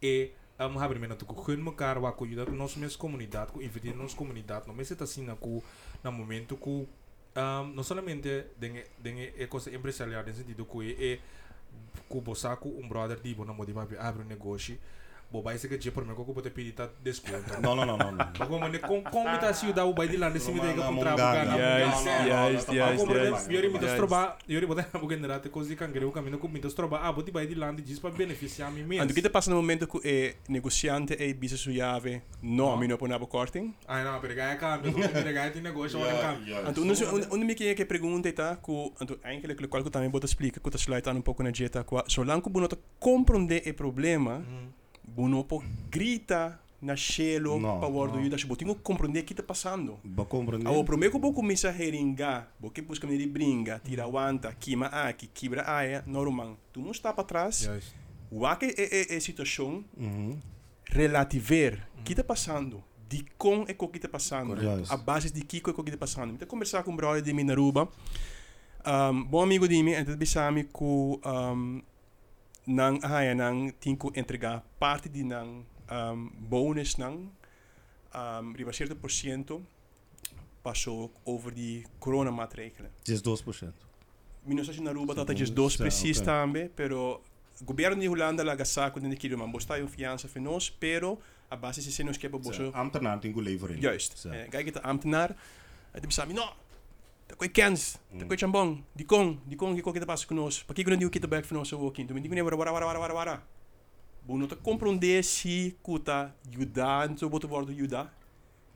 E 0.00 0.30
um, 0.60 0.76
hebben 0.76 1.00
we 1.00 1.06
natuurlijk 1.06 1.40
gun 1.40 1.64
elkaar 1.66 2.00
waar 2.00 2.14
kun 2.14 2.28
je 2.30 2.36
dat 2.36 2.50
nos 2.52 2.74
mes 2.76 2.96
comunidade, 2.96 3.52
ku 3.52 3.60
invitar 3.60 3.94
nos 3.94 4.14
comunidade, 4.14 4.66
no 4.66 4.72
mes 4.74 4.90
está 4.90 5.04
assim 5.04 5.24
na 5.26 5.34
ku 5.34 5.62
na 6.02 6.10
momento 6.10 6.56
ku 6.56 6.86
um, 7.36 7.74
não 7.74 7.82
somente 7.82 8.46
dengue 8.58 8.86
dengue 9.02 9.32
é 9.36 9.46
coisa 9.46 9.70
empresarial 9.70 10.24
nesse 10.24 10.38
sentido 10.38 10.64
ku 10.64 10.80
é 10.82 11.18
ku 12.08 12.20
bosaku 12.20 12.68
um 12.68 12.88
brother 12.88 13.18
di 13.20 13.34
bona 13.34 13.52
modi 13.52 13.72
vai 13.72 13.86
abre 13.98 14.22
um 14.22 14.26
negócio 14.28 14.78
bo 15.34 15.42
vai 15.42 15.58
ser 15.58 15.66
que 15.68 15.76
dia 15.82 15.90
por 15.90 16.04
mim 16.06 16.14
ku 16.14 16.32
pode 16.32 16.50
pedir 16.54 16.74
tá 16.78 16.86
desconto. 17.02 17.50
No, 17.60 17.74
no, 17.74 17.82
no, 17.84 17.96
no. 17.98 18.10
no. 18.14 18.18
Mas 18.38 18.48
como 18.48 18.68
ne 18.70 18.78
com 18.78 19.02
como 19.02 19.34
tá 19.42 19.50
se 19.52 19.66
o 19.66 19.72
da 19.74 19.84
o 19.84 19.92
vai 19.92 20.06
de 20.06 20.16
lá 20.16 20.30
nesse 20.30 20.52
meio 20.52 20.62
que 20.62 20.80
Romana, 20.80 20.94
contrato 20.94 21.18
Mongana. 21.18 21.54
Juist, 21.58 22.06
No, 22.06 22.14
no, 22.14 22.46
no, 22.46 22.52
juist, 22.54 22.68
no, 22.68 22.74
no, 22.74 22.86
juist, 22.94 23.06
no, 23.06 23.14
no, 23.14 23.14
no, 23.14 23.30
juist. 23.30 23.46
no, 23.48 23.52
Iori 23.54 23.66
no, 23.66 23.72
mi 23.74 23.78
no, 23.78 23.80
das 23.84 23.90
Juist. 23.90 23.96
troba, 23.98 24.20
iori 24.48 24.66
botar 24.66 24.86
a 24.94 24.98
bugen 24.98 25.20
derate 25.20 25.48
cosi 25.50 25.74
cangreu 25.76 26.12
caminho 26.12 26.38
com 26.38 26.48
mi 26.48 26.60
das 26.60 26.74
troba, 26.74 27.00
ah, 27.02 27.12
boti 27.12 27.30
vai 27.32 27.46
de 27.46 27.54
land 27.54 27.82
diz 27.82 27.98
para 27.98 28.14
beneficiar 28.14 28.70
mi 28.70 28.80
En 28.82 28.88
mesmo. 28.88 29.12
toen 29.14 29.30
passa 29.32 29.50
no 29.50 29.56
momento 29.56 29.86
que 29.86 29.98
é 30.04 30.34
negociante 30.48 31.14
e 31.18 31.34
bisa 31.34 31.56
su 31.56 31.72
jave, 31.72 32.22
no, 32.42 32.70
a 32.72 32.76
mim 32.76 32.86
não 32.88 32.96
põe 32.96 33.10
korting. 33.26 33.74
Ah, 33.88 34.04
não, 34.04 34.20
pero 34.20 34.34
ganha 34.34 34.56
cambio, 34.56 34.92
me 34.92 35.32
ganha 35.32 35.50
tem 35.50 35.62
negócio, 35.62 35.98
olha 35.98 36.18
cambio. 36.20 36.54
Então, 36.68 36.84
onde 36.84 37.26
onde 37.34 37.44
me 37.44 37.54
que 37.54 37.74
que 37.74 37.84
pergunta 37.84 38.32
tá, 38.32 38.56
que 38.56 38.92
então 39.00 39.16
eigenlijk 39.24 39.66
qual 39.68 39.82
que 39.82 39.90
também 39.90 40.10
bota 40.10 40.26
explica, 40.26 40.60
que 40.60 40.70
tá 40.70 40.78
slide 40.78 41.08
um 41.10 41.22
pouco 41.22 41.42
na 41.42 41.50
dieta, 41.50 41.82
qua, 41.84 42.04
solange 42.08 42.42
que 42.42 42.50
você 42.50 42.76
compreende 42.98 43.62
o 43.70 43.74
problema, 43.74 44.42
pode 45.14 45.66
grita 45.90 46.60
na 46.82 46.96
cielo 46.96 47.58
No, 47.58 47.78
para 47.78 47.88
o 47.88 48.06
no. 48.06 48.18
ajuda, 48.18 48.36
você 48.36 48.56
tem 48.64 48.68
que 48.74 48.80
compreender 48.82 49.20
o 49.20 49.24
que 49.24 49.32
está 49.32 49.42
passando. 49.42 49.98
Ba 50.04 50.24
compreender? 50.26 50.66
Ao 50.68 50.84
primeiro 50.84 51.14
que 51.14 51.20
você 51.20 51.32
começa 51.34 51.70
a 51.70 51.82
heringar, 51.82 52.48
você 52.60 52.82
busca 52.82 53.06
de 53.06 53.26
bringa, 53.26 53.80
tira 53.82 54.06
wanta, 54.06 54.52
queima 54.58 54.86
aqui, 54.86 55.26
quebra 55.28 55.64
aia, 55.70 56.04
normal. 56.06 56.58
Tu 56.72 56.80
não 56.80 56.90
está 56.90 57.12
para 57.12 57.24
trás. 57.24 57.60
Juist. 57.62 57.94
O 58.30 58.40
que 58.56 58.66
é 58.66 59.12
é 59.12 59.16
é 59.16 59.20
situação 59.20 59.84
Mhm. 59.96 60.38
relativer, 60.90 61.86
o 61.98 62.02
que 62.02 62.12
está 62.12 62.24
passando? 62.24 62.82
di 63.06 63.24
con 63.38 63.64
e 63.68 63.74
coquita 63.74 64.08
passando. 64.08 64.56
Correto. 64.56 64.92
A 64.92 64.96
base 64.96 65.30
di 65.30 65.42
Kiko 65.42 65.70
e 65.70 65.72
coquita 65.72 65.96
passando. 65.96 66.32
Então 66.34 66.48
conversar 66.48 66.82
com 66.82 66.90
um 66.90 66.96
brother 66.96 67.22
de 67.22 67.32
mim 67.32 67.44
na 67.44 67.52
Aruba. 67.52 67.88
Um, 68.84 69.22
bom 69.24 69.42
amigo 69.42 69.68
de 69.68 69.80
mim, 69.82 69.92
então 69.92 70.16
bisami 70.16 70.64
ku 70.64 71.20
um, 71.24 71.80
nang 72.64 73.02
ahaya 73.04 73.34
nang 73.34 73.72
tinko 73.78 74.10
entregar 74.12 74.62
parte 74.78 75.10
de 75.10 75.22
nang 75.22 75.64
um, 75.90 76.30
bonus 76.48 76.96
nang 76.96 77.30
um, 78.14 78.54
riba 78.54 78.72
certo 78.72 78.96
por 78.96 79.10
cento 79.10 79.62
passou 80.62 81.10
over 81.24 81.52
die 81.52 81.84
coronamaatregelen. 81.98 82.90
Just 83.02 83.24
2%. 83.24 83.72
Minus 84.42 84.66
als 84.66 84.76
je 84.76 84.82
naar 84.82 84.92
Aruba, 84.92 85.14
Sim, 85.14 85.26
dat 85.26 85.30
is 85.30 85.36
bonus, 85.38 85.54
dos 85.54 85.74
ja, 85.74 85.80
precies 85.82 86.16
oké. 86.18 86.26
também, 86.26 86.70
pero 86.74 87.20
o 87.60 87.64
governo 87.64 88.00
de 88.00 88.08
Holanda 88.08 88.42
laga 88.44 88.64
saco 88.64 89.00
de 89.00 89.16
que 89.16 89.36
man 89.36 89.50
bosta 89.50 89.78
een 89.78 89.88
fiança 89.88 90.28
für 90.28 90.40
nós, 90.40 90.70
pero 90.70 91.18
a 91.50 91.56
base 91.56 91.82
se 91.82 92.02
nos 92.02 92.16
que 92.16 92.28
boso 92.28 92.70
Ambtenaar 92.72 93.20
tingu 93.20 93.40
levering. 93.40 93.80
juist. 93.82 94.18
Zo. 94.18 94.30
Eh, 94.30 94.48
Kijk 94.48 94.64
het 94.66 94.82
ambtenaar, 94.82 95.36
het 95.90 96.06
is 96.06 96.14
samen, 96.14 96.34
je 97.28 97.48
kens, 97.50 97.92
dat 97.92 98.12
Mm. 98.12 98.18
kon 98.18 98.36
je 98.36 98.36
chambong, 98.36 98.84
die 98.92 99.06
kon, 99.06 99.40
die 99.44 99.56
kon, 99.56 99.74
die 99.74 99.82
kon 99.82 99.92
kita 99.92 100.06
passa 100.06 100.26
conosco. 100.26 100.64
Para 100.66 100.74
que 100.74 100.84
quando 100.84 101.10
kita 101.10 101.26
back 101.26 101.44
for 101.44 101.56
nós 101.56 101.72
o 101.72 101.78
walking, 101.78 102.06
tu 102.06 102.14
me 102.14 102.20
digo, 102.20 102.34
wara 102.34 102.56
wara 102.56 102.86
wara 102.86 102.98
wara 102.98 103.14
wara. 103.14 103.42
Bono 104.26 104.46
te 104.46 104.56
compreender 104.56 105.22
se 105.24 105.74
kuta 105.82 106.34
ajudar, 106.48 107.10
então 107.10 107.28
boto 107.28 107.48
word 107.48 107.70
ajudar. 107.70 108.12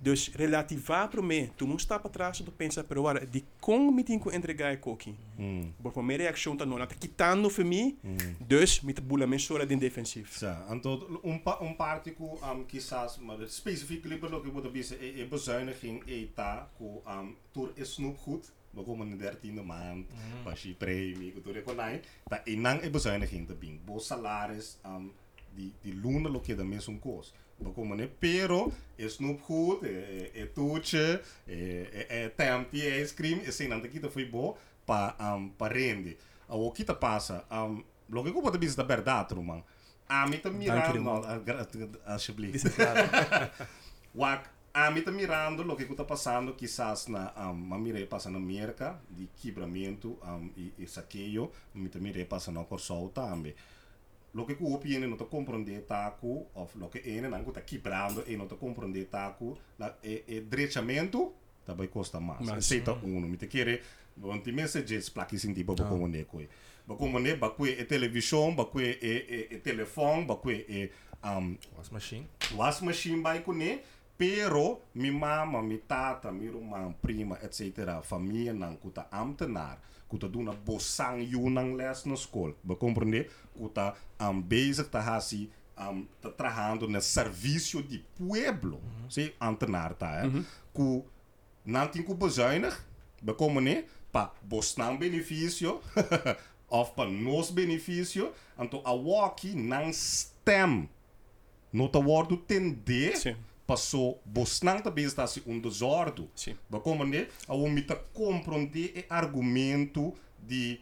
Dus 0.01 0.29
relativar 0.33 1.09
para 1.11 1.21
mim, 1.21 1.51
tu 1.57 1.67
não 1.67 1.75
está 1.77 1.99
para 1.99 2.11
trás, 2.11 2.39
tu 2.39 2.53
pensa, 2.53 2.85
pero 2.85 3.03
wara, 3.03 3.27
die 3.27 3.45
kon 3.61 3.91
me 3.93 4.05
tinko 4.05 4.31
entregar 4.31 4.79
coquinho. 4.79 5.17
Mm. 5.37 5.73
Porque 5.83 6.01
minha 6.01 6.19
reação 6.19 6.53
está 6.53 6.65
não, 6.65 6.81
está 6.81 6.95
quitando 6.95 7.51
para 7.51 7.65
mim, 7.65 7.99
Mm. 8.05 8.17
dus 8.47 8.81
met 8.81 8.97
de 8.97 9.03
boel 9.03 9.23
aan 9.23 9.39
sora 9.41 9.67
de 9.67 9.77
defensief. 9.77 10.37
Zo, 10.39 10.55
en 10.69 10.81
tot 10.81 11.07
een, 11.23 11.43
pa 11.43 11.59
een 11.61 11.77
party 11.77 12.13
ku 12.15 12.39
um, 12.45 12.67
kiesas, 12.67 13.19
maar 13.19 13.37
specifiek 13.47 14.05
liever 14.05 14.35
ook 14.35 14.47
wat 14.53 14.75
is 14.75 14.91
e, 14.93 15.21
e 15.21 15.27
bezuiniging 15.27 16.03
eta 16.07 16.69
ku 16.77 17.01
um, 17.07 17.37
toer 17.51 17.71
is 17.75 17.93
snoepgoed. 17.95 18.53
We 18.71 18.83
komen 18.83 19.09
in 19.09 19.19
de 19.19 19.39
13e 19.43 19.65
maand, 19.65 20.07
pas 20.45 20.63
je 20.63 20.75
premie, 20.75 21.33
ku 21.33 21.41
toer 21.41 21.63
konai. 21.63 22.01
Ta 22.29 22.41
inang 22.45 22.83
e 22.83 22.91
bezuiniging 22.91 23.47
te 23.47 23.55
bing. 23.55 23.81
Bo 23.85 23.99
salaris 23.99 24.79
um, 24.87 25.13
die 25.55 25.73
die 25.83 25.95
lonen 26.01 26.31
lo 26.33 26.41
que 26.41 26.55
da 26.55 26.65
mesmo 26.65 26.99
koos. 26.99 27.35
We 27.59 27.73
komen 27.73 28.01
in 28.01 28.11
pero 28.19 28.73
e 28.97 29.09
snoepgoed, 29.09 29.85
e 30.33 30.47
toetje, 30.53 31.23
e, 31.47 31.89
e, 31.93 32.07
e 32.09 32.33
tempie, 32.37 32.83
e 32.83 33.01
ice 33.03 33.15
cream, 33.15 33.41
e 33.45 33.53
sem 33.53 33.69
nada 33.69 33.89
kita 33.89 34.09
foi 34.09 34.25
bo 34.25 34.57
pa 34.87 35.15
um, 35.21 35.49
pa 35.51 35.69
rende. 35.69 36.17
O 36.49 36.73
kita 36.73 36.95
passa, 36.95 37.45
um, 37.51 37.83
lo 38.09 38.23
que 38.23 38.33
da 38.33 38.59
bisa 38.59 38.77
da 38.77 38.85
verdade, 38.85 39.35
man. 39.35 39.63
A 40.09 40.27
mim 40.27 40.39
tá 40.39 40.51
mirando, 40.51 41.25
alsjeblieft. 42.07 42.67
Is? 42.67 42.75
Wak, 44.15 44.49
a 44.73 44.91
mim 44.91 45.03
tá 45.03 45.11
mirando 45.11 45.63
lo 45.63 45.77
que 45.77 45.85
está 45.85 46.05
passando, 46.05 46.55
quizás 46.55 47.09
na, 47.09 47.33
um, 47.37 47.53
ma 47.53 47.77
mire 47.77 48.07
passa 48.07 48.31
na 48.31 48.39
América, 48.39 48.99
de 49.11 49.29
quebramento 49.37 50.19
um, 50.23 50.51
e, 50.57 50.73
e 50.79 50.87
saqueio, 50.87 51.51
mi 51.75 51.89
tá 51.89 51.99
mire 51.99 52.25
passa 52.25 52.51
na 52.51 52.65
Corsol 52.65 53.11
também. 53.11 53.55
Lo 54.35 54.45
que 54.45 54.57
o 54.61 54.75
opinione 54.75 55.07
não 55.07 55.17
tá 55.17 55.25
compreender 55.25 55.81
taco, 55.87 56.47
of 56.55 56.77
lo 56.79 56.89
que 56.89 56.99
ene 56.99 57.29
não 57.29 57.43
tá 57.45 57.61
quebrando 57.63 58.23
e 58.27 58.37
não 58.37 58.47
tá 58.47 58.57
compreender 58.57 59.07
taco, 59.07 59.57
la, 59.79 59.97
e, 60.05 60.23
e 60.29 60.41
drechamento, 60.41 61.33
também 61.65 61.89
custa 61.89 62.21
mais. 62.21 62.41
Mas, 62.41 62.59
Aceita 62.59 62.93
uno, 63.03 63.27
mi 63.27 63.37
te 63.37 63.47
quer, 63.47 63.81
want 64.21 64.45
die 64.45 64.53
mensen 64.53 64.85
just 64.87 65.13
plakjes 65.15 65.45
in 65.45 65.55
die 65.55 65.65
babo 65.65 65.83
Ah. 65.83 65.89
como 65.89 66.07
ne 66.07 66.25
koi. 66.25 66.49
Ba 66.87 66.95
como 66.95 67.19
ne 67.19 67.35
ba 67.37 67.51
kwe 67.51 67.71
e 67.81 67.85
televisão, 67.85 68.55
ba 68.55 68.65
kwe 68.65 68.99
e, 69.01 69.07
e, 69.51 69.55
e 69.55 69.59
telefone, 69.59 70.25
ba 70.27 70.37
kwe 70.37 70.65
e 70.69 70.91
um, 71.25 71.57
Was 71.77 71.91
machine. 71.91 72.27
was 72.55 72.81
machine 72.83 73.23
by 73.23 73.41
kone, 73.43 73.81
pero 74.17 74.83
mi 74.95 75.11
mama, 75.11 75.63
mi 75.63 75.79
tata, 75.79 76.31
mi 76.33 76.47
irmã, 76.47 76.93
prima, 77.01 77.39
etc. 77.43 78.03
Família 78.03 78.53
não 78.53 78.77
kuta 78.77 79.07
ambtenaar, 79.11 79.79
kuta 80.09 80.29
doen 80.29 80.47
een 80.47 80.59
bosang 80.65 81.23
junang 81.29 81.77
les 81.77 82.05
na 82.05 82.17
school. 82.17 82.55
Ba 82.61 82.75
compreender? 82.75 83.29
Kuta 83.57 83.95
um, 84.21 84.43
bezig 84.49 84.89
te 84.89 84.99
hasi 84.99 85.51
um, 85.79 86.09
te 86.21 86.35
trabajando 86.35 86.89
no 86.89 87.01
serviço 87.01 87.83
de 87.83 88.03
pueblo. 88.17 88.81
Sim, 89.09 89.31
ambtenaar 89.39 89.95
tá, 89.95 90.25
eh? 90.25 90.43
Ku 90.73 91.05
não 91.65 91.87
tem 91.89 92.03
que 92.03 92.15
bezuinig, 92.15 92.75
ba 93.23 93.35
compreender? 93.35 93.85
Pa 94.11 94.33
bosnang 94.43 94.99
benefício, 94.99 95.81
of 96.71 96.93
pa 96.95 97.05
nos 97.05 97.51
benefício, 97.51 98.33
então 98.59 98.81
a 98.85 98.93
walkie 98.93 99.55
não 99.55 99.93
stem 99.93 100.89
no 101.73 101.89
te 101.89 101.99
worden 101.99 102.37
ten 102.47 102.73
D 102.73 103.17
Sim. 103.17 103.37
Passou 103.69 104.17
bosnang 104.25 104.81
te 104.81 104.93
bezig 104.93 105.15
dat 105.15 105.33
ze 105.33 105.43
onderzouden. 105.45 106.31
Sim. 106.35 106.57
We 106.67 106.81
komen 106.81 107.09
ne, 107.09 107.29
we 107.47 107.69
moeten 107.69 107.99
compreender 108.13 108.91
het 108.95 109.09
argumento 109.09 110.17
de 110.47 110.79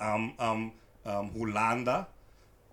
um, 0.00 0.34
um, 0.40 0.72
um, 1.06 1.30
Holanda 1.34 2.08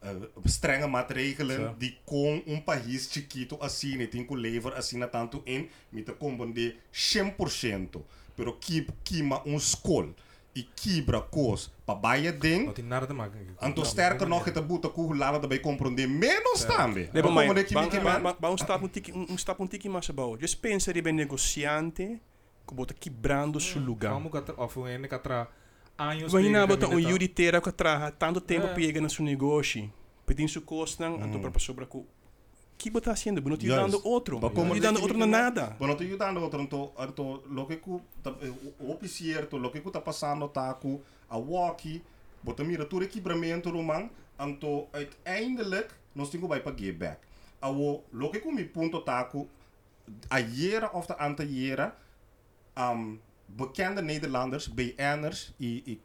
uh, 0.04 0.10
strenge 0.44 0.88
maatregelen 0.88 1.76
die 1.78 1.98
com 2.04 2.42
um 2.46 2.62
país 2.62 3.08
chiquito 3.12 3.58
assim, 3.62 3.98
ne 3.98 4.08
tem 4.08 4.26
que 4.26 4.36
levar 4.36 4.74
assim 4.74 4.98
na 4.98 5.08
tanto 5.08 5.42
em, 5.46 5.70
me 5.90 6.02
te 6.02 6.12
compreender 6.12 6.76
100%, 6.92 8.02
pero 8.36 8.58
que 8.60 8.88
kima 9.04 9.42
um 9.46 9.60
school 9.60 10.14
e 10.54 10.64
quebra 10.76 11.22
cos 11.22 11.72
para 11.86 11.96
baie 12.00 12.32
ding. 12.32 12.72
Anto 13.60 13.84
sterker 13.84 14.28
nog, 14.28 14.46
het 14.46 14.68
boete 14.68 14.90
koe 14.90 15.16
laten 15.16 15.40
daarbij 15.40 15.60
compreender 15.60 16.10
menos 16.10 16.66
também. 16.66 17.10
Nee, 17.12 17.24
We 17.24 17.32
maar 17.32 17.64
ba 18.04 18.20
man. 18.20 18.36
ba 18.40 18.50
um 18.50 18.58
stap 18.58 18.82
um 18.82 18.90
tiki 18.90 19.12
um 19.12 19.38
stap 19.38 19.60
um 19.60 19.68
tiki. 19.68 19.90
Just 20.40 20.60
pensa 20.60 20.92
ribe 20.92 21.12
negociante, 21.12 22.22
que 22.68 22.74
bota 22.74 22.94
quebrando 22.94 23.60
seu 23.60 23.82
lugar. 23.82 24.14
Vamos 24.14 24.32
catra, 24.32 24.54
of 24.58 24.78
we 24.78 24.94
ene 24.94 25.08
catra 25.08 25.50
anos. 25.98 26.32
Imagina 26.32 26.68
bota 26.68 26.88
um 26.88 27.00
yuri 27.00 27.28
tera 27.28 27.60
traha 27.62 28.12
tanto 28.12 28.40
tempo 28.40 28.68
pega 28.76 29.02
no 29.02 29.10
seu 29.10 29.26
negócio. 29.26 29.92
Pedindo 30.26 30.50
seu 30.50 30.62
custo, 30.62 31.04
então 31.04 31.42
para 31.42 31.60
sobra 31.60 31.86
com 31.86 32.06
que 32.84 32.92
bota 32.92 33.12
haciendo? 33.12 33.42
Não 33.42 33.58
te 33.58 33.66
Juist. 33.66 33.82
dando 33.82 34.02
outro. 34.06 34.36
Maar 34.40 34.50
Não 34.50 34.56
como 34.56 34.74
te 34.74 34.80
dice 34.80 34.84
dando 34.88 34.98
que 35.00 35.04
outro 35.04 35.18
na 35.18 35.26
nada. 35.26 35.76
Bueno, 35.80 35.96
te 35.96 36.04
ayudando 36.04 36.40
outro, 36.42 36.62
então, 36.62 36.92
então, 37.00 37.42
ta- 38.22 38.36
eh, 38.42 38.50
o 38.80 38.92
o 38.92 39.08
cierto, 39.08 39.58
lo 39.58 39.72
que 39.72 39.80
ku 39.82 39.90
tá 39.90 40.02
passando 40.02 40.48
tá 40.50 40.74
ku, 40.74 41.02
a 41.30 41.38
walkie, 41.38 42.02
bota 42.44 42.64
mira 42.64 42.86
tudo 42.86 43.06
equipamento 43.06 43.70
romang, 43.72 44.10
então, 44.40 44.88
uiteindelijk, 44.94 45.90
nós 46.14 46.30
temos 46.30 46.50
que 46.50 46.60
para 46.62 46.76
give 46.78 46.98
back. 46.98 47.20
Awo, 47.62 48.04
lo 48.12 48.30
que 48.30 48.40
ku 48.42 48.52
mi 48.52 48.66
punto 48.66 49.00
tá 49.02 49.24
ku, 49.32 49.48
a 50.30 50.42
jera 50.42 50.90
of 50.94 51.08
aantal 51.18 51.48
jera, 51.48 51.96
um, 52.78 53.18
bekende 53.56 54.02
Nederlanders, 54.02 54.68
BN'ers, 54.68 55.54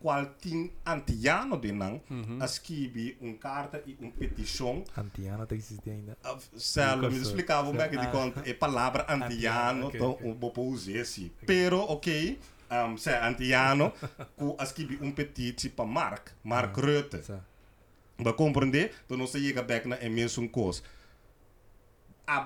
qual 0.01 0.27
tien 0.41 0.71
antiano 0.85 1.57
de 1.57 1.73
nang, 1.73 2.01
as 2.41 2.59
kibi 2.59 3.17
un 3.21 3.37
carta 3.39 3.81
e 3.87 3.97
un 4.01 4.11
petition, 4.13 4.85
Antiana 4.97 5.47
te 5.47 5.55
existe 5.55 5.91
ainda. 5.91 6.17
Celo, 6.57 7.11
me 7.11 7.17
explicava 7.19 7.67
como 7.67 7.81
é 7.81 7.89
que 7.89 7.97
de 7.97 8.07
Ah. 8.07 8.11
conta 8.11 8.43
é 8.45 8.53
palavra 8.55 9.07
antiano, 9.13 9.91
então 9.95 10.11
ok. 10.11 10.27
um 10.31 10.35
vou 10.39 10.69
usar 10.69 10.93
esse. 10.99 11.33
Pero, 11.47 11.79
ok, 11.81 12.39
um, 12.71 12.97
se 12.99 13.11
antiano, 13.11 13.93
ku 14.37 14.55
as 14.59 14.73
kibi 14.73 14.99
un 15.01 15.13
petite 15.13 15.69
para 15.71 15.87
Mark, 15.87 16.33
Mark 16.45 16.77
Rutte. 16.77 17.23
Sa. 17.23 17.41
Ba 18.21 18.33
compreender? 18.33 18.93
Então 19.07 19.17
não 19.17 19.27
se 19.27 19.39
chega 19.41 19.63
back 19.63 19.87
na 19.89 19.97
mesmo 20.11 20.49
coisa. 20.49 20.83
Ah, 22.27 22.45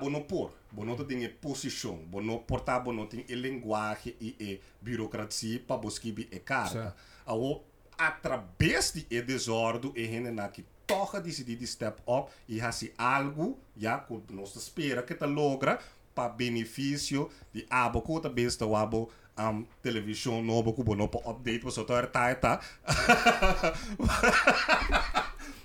bono 0.73 0.95
por, 0.95 0.97
bono 0.97 0.97
te 0.97 1.03
tem 1.05 1.29
posição, 1.29 1.95
bono 1.95 2.39
portar, 2.39 2.83
bono 2.83 3.05
tem 3.05 3.25
a 3.29 3.35
linguagem 3.35 4.15
e 4.19 4.59
a 4.61 4.83
burocracia 4.83 5.59
para 5.59 5.77
buscar 5.77 6.09
a 6.09 6.39
carta. 6.39 6.95
Ao 7.25 7.63
através 7.97 8.91
de 8.91 9.05
e 9.09 9.21
desordem 9.21 9.91
e 9.95 10.19
na 10.19 10.49
que 10.49 10.65
toch 10.85 11.21
decidir 11.21 11.55
de 11.55 11.67
step 11.67 12.01
up 12.07 12.31
e 12.47 12.59
hasi 12.59 12.91
algo, 12.97 13.57
já 13.77 13.99
que 13.99 14.33
nós 14.33 14.55
espera 14.55 15.03
que 15.03 15.15
te 15.15 15.25
logra 15.25 15.79
para 16.13 16.29
benefício 16.29 17.29
de 17.53 17.65
abo 17.69 18.01
tá 18.19 18.29
besta 18.29 18.65
abo 18.65 19.09
um, 19.37 19.65
televisão 19.81 20.43
novo 20.43 20.73
bono 20.83 21.07
para 21.07 21.31
update 21.31 21.61
para 21.61 22.07
tá 22.07 22.59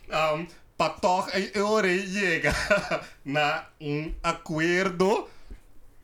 tá 0.07 0.35
um, 0.35 0.47
para 0.79 0.95
toch 1.07 1.27
a 1.35 1.39
euro 1.59 1.89
chega 2.15 2.53
na 3.25 3.67
um 3.81 4.15
acordo 4.23 5.29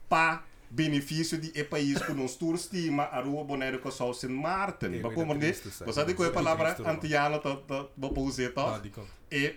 para 0.08 0.42
benefício 0.70 1.38
de 1.38 1.52
e 1.54 1.62
país 1.64 2.02
que 2.02 2.12
nós 2.12 2.34
tour 2.36 2.54
estima 2.56 3.04
a 3.04 3.20
rua 3.20 3.44
Bonaire 3.44 3.78
com 3.78 3.90
São 3.90 4.12
Saint 4.12 4.34
Martin. 4.34 4.92
Ik 4.94 5.02
Ba 5.02 5.08
weet 5.08 5.14
como 5.18 5.32
het 5.32 5.40
de, 5.40 5.46
niet 5.46 5.62
te 5.62 5.68
zeggen. 5.68 5.86
você 5.86 6.00
sabe 6.00 6.14
qual 6.14 6.28
é 6.28 6.30
a 6.30 6.30
Ik 6.30 6.34
weet 6.34 6.44
palavra 6.44 6.68
het 6.68 6.78
niet 6.78 6.86
te 6.86 6.92
antiano 6.92 7.38
dat 7.40 7.68
dat 7.68 7.88
bepouze 7.96 8.46
Ah, 8.46 8.52
toch? 8.54 8.80
die 8.82 8.90
komt. 8.90 9.06
E 9.28 9.54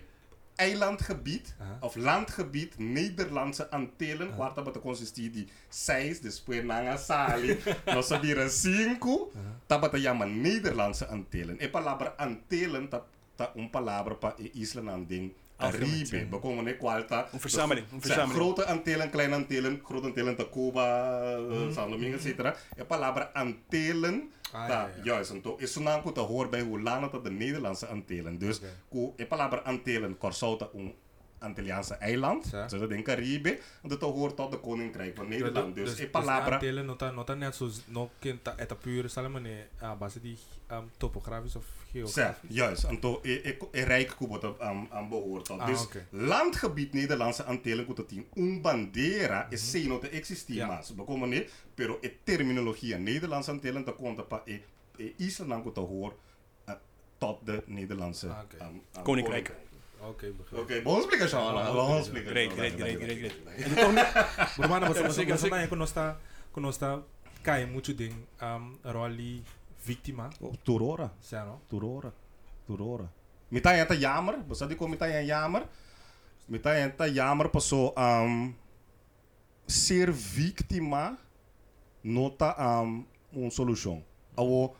eilandgebied 0.55 1.55
Aha. 1.59 1.77
of 1.81 1.95
landgebied 1.95 2.77
Nederlandse 2.79 3.69
Antillen, 3.71 4.35
quarta 4.35 4.61
bata 4.61 4.79
consistir 4.79 5.31
de 5.31 5.45
seis, 5.69 6.19
depois 6.19 6.63
nanga 6.63 6.97
sali, 6.97 7.57
nós 7.93 8.05
sabia 8.07 8.49
cinco, 8.49 9.31
tá 9.67 9.77
bata 9.77 9.97
chama 9.99 10.25
Nederlandse 10.25 11.05
Antillen. 11.09 11.57
E 11.59 11.67
palavra 11.67 12.13
Antillen 12.17 12.87
tá 12.87 13.01
tá 13.37 13.51
uma 13.55 13.69
palavra 13.69 14.15
para 14.15 14.35
isla 14.53 14.81
nanding 14.81 15.31
Caribe, 15.57 15.85
Alfabet, 15.85 16.29
we 16.29 16.39
komen 16.39 16.67
in 16.67 16.77
Qualta. 16.77 17.27
Een 17.31 17.39
verzameling, 17.39 17.85
een 17.91 18.01
Zeg, 18.01 18.01
verzameling. 18.01 18.43
Grote 18.43 18.65
Antillen, 18.65 19.09
kleine 19.09 19.35
Antillen, 19.35 19.81
grote 19.83 20.05
Antillen, 20.05 20.35
Tacuba, 20.35 21.37
mm. 21.39 21.71
San 21.73 21.89
Domingo, 21.89 22.17
etc. 22.17 22.55
E 22.75 22.83
palavra 22.83 23.29
Antillen, 23.33 24.31
Ah, 24.51 24.67
ta, 24.67 24.81
ja, 24.81 24.89
ja. 24.95 25.03
juist, 25.03 25.31
en 25.31 25.41
to, 25.41 25.55
is 25.59 25.73
zo'n 25.73 26.13
te 26.13 26.19
horen 26.19 26.49
bij 26.49 26.61
hoe 26.61 26.81
lang 26.81 27.11
het 27.11 27.23
de 27.23 27.31
Nederlandse 27.31 27.87
Antillen. 27.87 28.37
Dus, 28.37 28.57
Oké. 28.57 28.73
ku, 28.89 29.13
e 29.15 29.25
palavra 29.25 29.57
Antillen, 29.57 30.17
Corsauta, 30.17 30.69
een 30.73 30.93
Antilliaanse 31.39 31.93
eiland, 31.93 32.49
Ja. 32.51 32.67
zodat 32.69 32.91
in 32.91 33.03
Caribe, 33.03 33.59
en 33.83 33.89
dat 33.89 34.01
hoort 34.01 34.35
tot 34.35 34.51
de 34.51 34.57
Koninkrijk 34.59 35.15
van 35.15 35.27
Nederland. 35.27 35.75
Dus, 35.75 35.95
dus 35.95 36.09
palavra... 36.09 36.53
Antillen 36.53 36.85
nota 36.85 37.11
nota 37.11 37.33
net 37.33 37.55
zoals 37.55 37.81
nog 37.85 38.09
kind 38.19 38.47
eta 38.55 38.75
puur 38.75 39.09
samen 39.09 39.41
ne 39.41 39.65
a 39.81 39.95
base 39.95 40.21
die 40.21 40.37
um, 40.71 40.89
topografisch 40.97 41.55
of 41.55 41.65
Zeg, 41.91 42.03
geografisch. 42.05 42.55
juist. 42.55 42.83
En 42.83 42.99
to, 42.99 43.19
e, 43.23 43.33
e, 43.43 43.57
e 43.71 43.83
rijk 43.83 44.13
kubot 44.17 44.59
aan, 44.59 44.87
aan 44.91 45.09
behoort 45.09 45.45
tot. 45.45 45.59
Ah, 45.59 45.67
dus 45.67 45.83
oké. 45.83 46.05
landgebied 46.09 46.93
Nederlandse 46.93 47.43
Antillen 47.43 47.85
het 47.95 48.11
in 48.11 48.25
un 48.35 48.61
bandera 48.61 49.47
is 49.49 49.61
Mhm. 49.61 49.69
seno 49.69 49.99
te 49.99 50.07
existir 50.09 50.55
Ja. 50.55 50.67
mas. 50.67 50.95
Bekomen 50.95 51.29
ne, 51.29 51.47
pero 51.75 51.97
e 52.01 52.11
terminologia 52.23 52.97
Nederlandse 52.97 53.51
Antillen 53.51 53.83
te 53.83 53.93
konta 53.93 54.21
pa 54.23 54.41
e, 54.45 54.61
e 54.97 55.13
Island 55.17 55.51
aan 55.51 55.61
kunt 55.61 55.75
hoor 55.75 56.13
uh, 56.69 56.73
tot 57.17 57.45
de 57.45 57.63
Nederlandse 57.65 58.27
Ah, 58.27 58.39
oké. 58.43 58.63
um, 58.63 58.81
um, 58.97 59.03
Koninkrijk. 59.03 59.47
Oké, 59.49 59.57
Oké, 60.09 60.31
begrijp. 60.31 60.83
vamos 60.83 60.99
explicar 61.05 61.29
Vamos 61.29 61.89
oké. 61.91 61.99
explicar. 61.99 62.31
Great, 62.33 62.53
great, 62.55 62.75
great, 62.77 62.97
great, 62.99 63.19
great. 63.21 63.35
Pero 64.55 64.69
mano, 64.69 64.85
você 64.87 65.01
Pero 65.01 65.13
você 65.13 65.21
siga, 65.21 65.37
você 65.37 65.43
siga. 65.45 65.59
não 65.61 65.67
conosca 65.67 66.17
conosca 66.51 67.03
cai 67.43 67.65
muito 67.65 67.93
ding 67.93 68.15
um 68.41 68.77
roli 68.83 69.43
vítima, 69.85 70.29
Oh, 70.41 70.51
Turora. 70.63 71.11
certo? 71.21 71.61
Turora. 71.69 72.11
Turora. 72.65 73.09
Mita 73.51 73.71
yanta 73.73 73.95
jammer. 73.95 74.37
Basta 74.43 74.67
di 74.67 74.75
ko 74.75 74.87
mita 74.87 75.07
yan 75.07 75.25
jammer. 75.25 75.63
Mita 76.49 76.73
yanta 76.75 77.07
jammer 77.07 77.47
pa 77.49 77.59
so 77.59 77.93
um, 77.95 78.53
ser 79.67 80.11
vítima 80.11 81.17
nota 82.03 82.55
um, 82.59 83.05
un 83.33 83.49
solução. 83.51 84.03
Awo 84.35 84.75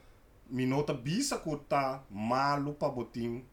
mi 0.50 0.66
nota 0.66 0.94
bisa 0.94 1.38
kuta 1.38 2.04
malu 2.10 2.74
pa 2.74 2.90
botin 2.90 3.44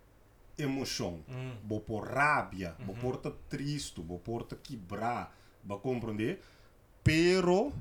emoção. 0.58 1.24
Mm. 1.28 1.56
Bo 1.62 1.80
por 1.80 2.08
rabia, 2.08 2.76
bo 2.80 2.94
porta 2.94 3.32
triste, 3.48 4.00
bo 4.00 4.18
porta 4.18 4.56
quebrar, 4.56 5.34
ba 5.62 5.78
compreender? 5.78 6.40
Pero 7.02 7.72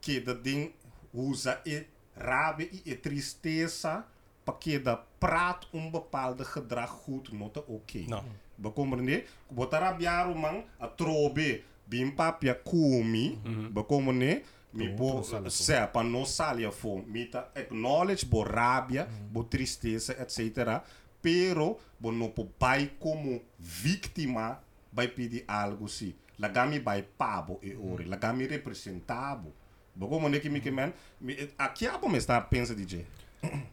que 0.00 0.20
da 0.20 0.34
ding 0.34 0.72
usa 1.12 1.60
e 1.64 1.86
rabia 2.16 2.68
e 2.72 2.82
e 2.84 2.94
tristeza 2.94 4.04
para 4.44 4.58
que 4.58 4.78
da 4.78 4.96
praat 4.96 5.66
um 5.72 5.90
bepaalde 5.90 6.44
gedrag 6.44 6.90
goed 7.04 7.32
nota 7.32 7.60
oké. 7.66 8.06
Nou, 8.08 8.24
Ba 8.58 8.70
compreender? 8.70 9.26
Bota 9.50 9.78
rabiaro 9.78 10.34
man 10.34 10.64
a 10.80 10.88
trobe 10.88 11.62
bim 11.86 12.10
papia 12.10 12.54
kumi, 12.54 13.38
ba 13.70 13.84
compreender? 13.84 14.44
Mi 14.72 14.84
Pronto, 14.94 15.30
bo 15.30 15.40
não 15.40 15.50
se 15.50 15.86
pa 15.86 16.02
no 16.02 16.24
salia 16.26 16.70
fo, 16.70 17.02
mi 17.06 17.24
ta 17.24 17.48
acknowledge 17.54 18.26
bo 18.26 18.42
rabia, 18.42 19.08
bo 19.30 19.44
tristeza, 19.44 20.12
etc. 20.20 20.82
Pero 21.28 21.76
bo 22.00 22.10
no 22.10 22.30
po 22.30 22.48
bai 22.58 22.96
como 22.98 23.42
vítima 23.58 24.64
vai 24.90 25.08
pedir 25.08 25.44
algo 25.46 25.86
si. 25.86 26.16
Lagami 26.38 26.80
bai 26.80 27.02
pabo 27.02 27.60
e 27.62 27.76
ore, 27.76 28.06
lagami 28.06 28.46
representabo. 28.46 29.52
Ba 29.94 30.06
compreender 30.06 30.40
que 30.40 30.48
mi 30.48 30.60
que 30.60 30.70
man, 30.70 30.94
mi 31.20 31.36
aqui 31.58 31.86
a 31.86 31.98
me 32.08 32.16
está 32.16 32.40
pensa 32.40 32.74
DJ. 32.74 33.04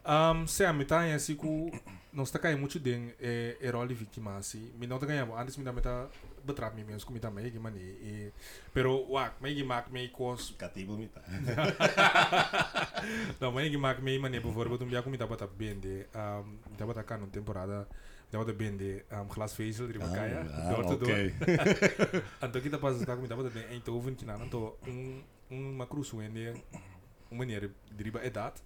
Um, 0.03 0.45
se 0.51 0.65
a 0.65 0.73
metade 0.73 1.11
é 1.11 1.13
assim 1.13 1.37
que 1.37 1.71
nós 2.11 2.27
está 2.27 2.39
caindo 2.39 2.59
muito 2.59 2.77
ding 2.77 3.13
é 3.21 3.55
roli 3.71 3.93
vítima 3.93 4.35
assim. 4.35 4.73
Me 4.77 4.85
não 4.85 4.99
tá 4.99 5.05
ganhando, 5.05 5.33
antes 5.33 5.55
me 5.55 5.63
dá 5.63 5.71
meta 5.71 6.09
betrap 6.45 6.73
como 7.05 7.19
tá 7.19 7.31
meio 7.31 7.51
que 7.51 7.59
mani 7.59 7.79
e 7.79 8.31
pero 8.73 9.05
wak 9.09 9.41
meio 9.41 9.55
que 9.55 9.63
mak 9.63 9.89
meio 9.91 10.11
cos 10.11 10.53
Cativo 10.57 10.97
mi 10.97 11.07
ta. 11.07 11.21
Não, 13.39 13.51
mas 13.51 13.69
que 13.69 13.77
maak 13.77 14.01
mee 14.01 14.19
manier 14.19 14.41
bijvoorbeeld 14.41 14.81
om 14.81 14.89
jou 14.89 15.17
te 15.17 15.27
bata 15.27 15.47
bende, 15.47 16.07
um, 16.15 16.59
dat 16.77 16.87
bata 16.87 17.03
kan 17.03 17.29
temporada, 17.29 17.87
dat 18.29 18.39
bata 18.39 18.53
bende 18.53 19.03
um, 19.11 19.29
glasvezel 19.29 19.87
die 19.87 19.99
bakaya, 19.99 20.43
door 20.69 20.85
te 20.85 20.97
door. 20.97 21.17
En 22.39 22.51
toen 22.51 22.61
kita 22.61 22.77
pas 22.77 22.97
tak 23.05 23.19
minta 23.19 23.35
bata 23.35 23.49
bende 23.49 23.67
Eindhoven 23.67 24.15
kina 24.15 24.37
nan 24.37 24.49
to 24.49 24.77
um 24.87 25.23
um 25.49 25.75
macruzo 25.75 26.17
wende, 26.17 26.53
um 27.29 27.37
manier 27.37 27.69
drie 27.95 28.19
edat. 28.19 28.63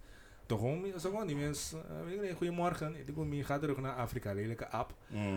Gewoon, 0.56 0.84
zo 0.98 1.10
gewoon 1.10 1.26
die 1.26 1.36
mensen, 1.36 1.82
uh, 2.22 2.36
goedemorgen, 2.36 2.94
ik 3.06 3.14
kom 3.14 3.30
hier 3.30 3.44
gaat 3.44 3.60
terug 3.60 3.80
naar 3.80 3.94
Afrika, 3.94 4.32
lelijke 4.32 4.68
app. 4.68 4.94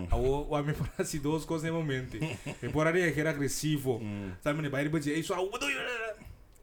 Awo, 0.08 0.46
wa 0.48 0.62
me 0.62 0.72
para 0.72 1.04
si 1.04 1.20
dos 1.20 1.44
cosas 1.44 1.68
en 1.68 1.72
momento. 1.74 2.16
Me 2.60 2.68
por 2.70 2.86
aí 2.86 3.12
que 3.12 3.20
era 3.20 3.30
agressivo. 3.30 4.00
Sabe, 4.42 4.60
me 4.62 4.68
vai 4.70 4.88
budget, 4.88 5.16
isso, 5.16 5.34
what 5.34 5.60
do 5.60 5.68
you? 5.68 5.78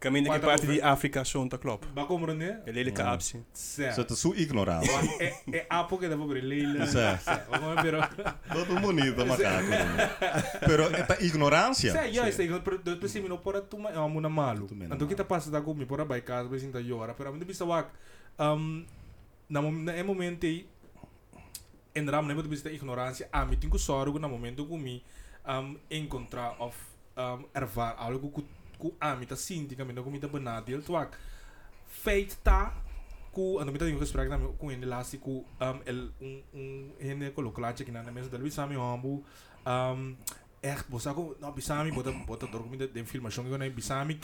kami 0.01 0.21
na 0.21 0.29
Quanto 0.33 0.47
parte 0.47 0.65
over- 0.65 0.75
di 0.75 0.81
Afrika 0.81 1.23
zo'n 1.23 1.47
te 1.47 1.57
klop. 1.57 1.85
Ba 1.93 2.05
como 2.05 2.25
né? 2.25 2.61
Een 2.65 2.73
lelijke 2.73 3.03
apsie. 3.03 3.43
Certo. 3.53 3.93
Zo 3.93 4.05
te 4.05 4.15
zo 4.15 4.33
ignorant. 4.33 4.87
é, 5.19 5.33
é 5.51 5.65
apo 5.69 5.97
que 5.97 6.09
por 6.09 6.35
leila. 6.35 6.85
Sé. 6.87 7.19
Vamos 7.49 7.81
ver. 7.83 7.93
Is 7.93 8.81
bonito, 8.81 9.25
macaco. 9.25 9.71
Pero 10.59 10.89
esta 10.89 11.17
ignorancia. 11.21 11.91
Sé, 11.93 12.11
ya 12.11 12.27
está, 12.27 12.43
pero 12.63 12.77
depois 12.79 13.13
me 13.13 13.29
não 13.29 13.37
pora 13.37 13.61
tu 13.61 13.77
ma 13.77 13.89
amo 13.91 14.19
na 14.19 14.29
malu. 14.29 14.67
Então 14.71 15.07
que 15.07 15.15
tá 15.15 15.23
malu. 15.23 15.29
passa 15.29 15.51
da 15.51 15.61
comi 15.61 15.85
pora 15.85 16.03
by 16.03 16.21
casa, 16.21 16.49
mas 16.49 16.63
ainda 16.63 16.81
llora, 16.81 17.13
pero 17.13 17.29
a 17.29 17.31
mim 17.31 17.45
bisa 17.45 17.63
wak 17.63 17.89
um 18.39 18.85
na 19.49 19.61
na 19.61 19.91
é 19.93 20.03
momento 20.03 20.45
aí 20.45 20.67
en 21.95 22.09
ram 22.09 22.23
nem 22.23 22.41
bisa 22.43 22.71
ignorância, 22.71 23.27
a 23.31 23.45
mim 23.45 23.57
tenho 23.57 23.77
sorgo 23.77 24.19
na 24.19 24.27
momento 24.27 24.65
que 24.65 24.77
me 24.77 25.03
um 25.45 25.77
encontrar 25.89 26.55
of 26.59 26.77
um 27.17 27.45
ervar 27.53 27.95
algo 27.97 28.31
que 28.31 28.43
que 28.79 28.93
a 28.99 29.15
mim 29.15 29.25
tá 29.25 29.35
sinti, 29.35 29.75
que 29.75 29.81
a 29.81 29.85
mim 29.85 29.93
não 29.93 30.03
comida 30.03 30.27
benadeel, 30.27 30.81
tu 30.81 30.93
wak 30.93 31.17
feit 31.85 32.37
tá 32.43 32.73
ku 33.31 33.59
ano 33.59 33.71
mita 33.71 33.87
yung 33.87 33.99
gesprek 33.99 34.27
na 34.27 34.39
ku 34.59 34.71
in 34.71 34.83
laatste 34.83 35.19
ku 35.19 35.43
um 35.59 35.77
el 35.87 36.11
un 36.19 36.43
un 36.53 36.91
hende 36.99 37.31
ko 37.31 37.41
lokalaatje 37.41 37.87
kina 37.87 38.03
na 38.03 38.11
mensen 38.11 38.31
dat 38.31 38.43
bisami 38.43 38.75
hambu 38.75 39.23
um 39.65 40.17
echt 40.61 40.87
bosako 40.91 41.35
no 41.39 41.51
bisami 41.51 41.91
bota 41.91 42.11
bota 42.27 42.47
dor 42.47 42.63
comida 42.63 42.87
den 42.87 43.05
filmação 43.05 43.43
que 43.43 43.57
na 43.57 43.69
bisami 43.69 44.19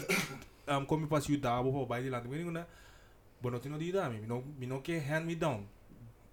um 0.68 0.86
come 0.86 1.08
pas 1.08 1.28
you 1.28 1.40
dabo 1.40 1.72
pa 1.72 1.96
bai 1.96 2.04
di 2.04 2.10
land 2.10 2.28
ngini 2.28 2.64
na 3.38 3.42
bono 3.42 3.60
tino 3.60 3.78
di 3.78 3.92
dami 3.92 4.20
no 4.28 4.44
mino 4.58 4.82
que 4.82 4.98
hand 4.98 5.26
me 5.26 5.36
down 5.36 5.64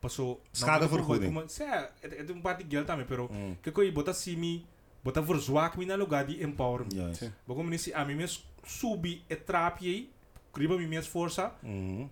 passou 0.00 0.40
Schadevergoeding. 0.52 1.48
se 1.48 1.62
é 1.62 1.90
um 2.34 2.40
parte 2.40 2.64
geld 2.68 2.86
também 2.86 3.06
pero 3.06 3.28
Mm. 3.30 3.56
que 3.62 3.70
coi 3.70 3.90
bota 3.90 4.12
simi 4.12 4.64
bota 5.02 5.20
verzwak 5.20 5.76
mi 5.78 5.86
na 5.86 5.96
lugar 5.96 6.24
di 6.26 6.42
empower 6.42 6.84
me 6.84 6.90
Juist. 6.94 7.30
Bom, 7.46 7.54
como 7.54 7.70
nesse 7.70 7.92
a 7.94 8.04
mim 8.04 8.14
mesmo 8.16 8.42
subi 8.64 9.22
e 9.28 9.36
trapi 9.36 10.10
criba 10.52 10.76
mi 10.76 10.86
mesmo 10.86 11.10
força 11.12 11.52
Mhm. 11.62 12.08
mi 12.08 12.10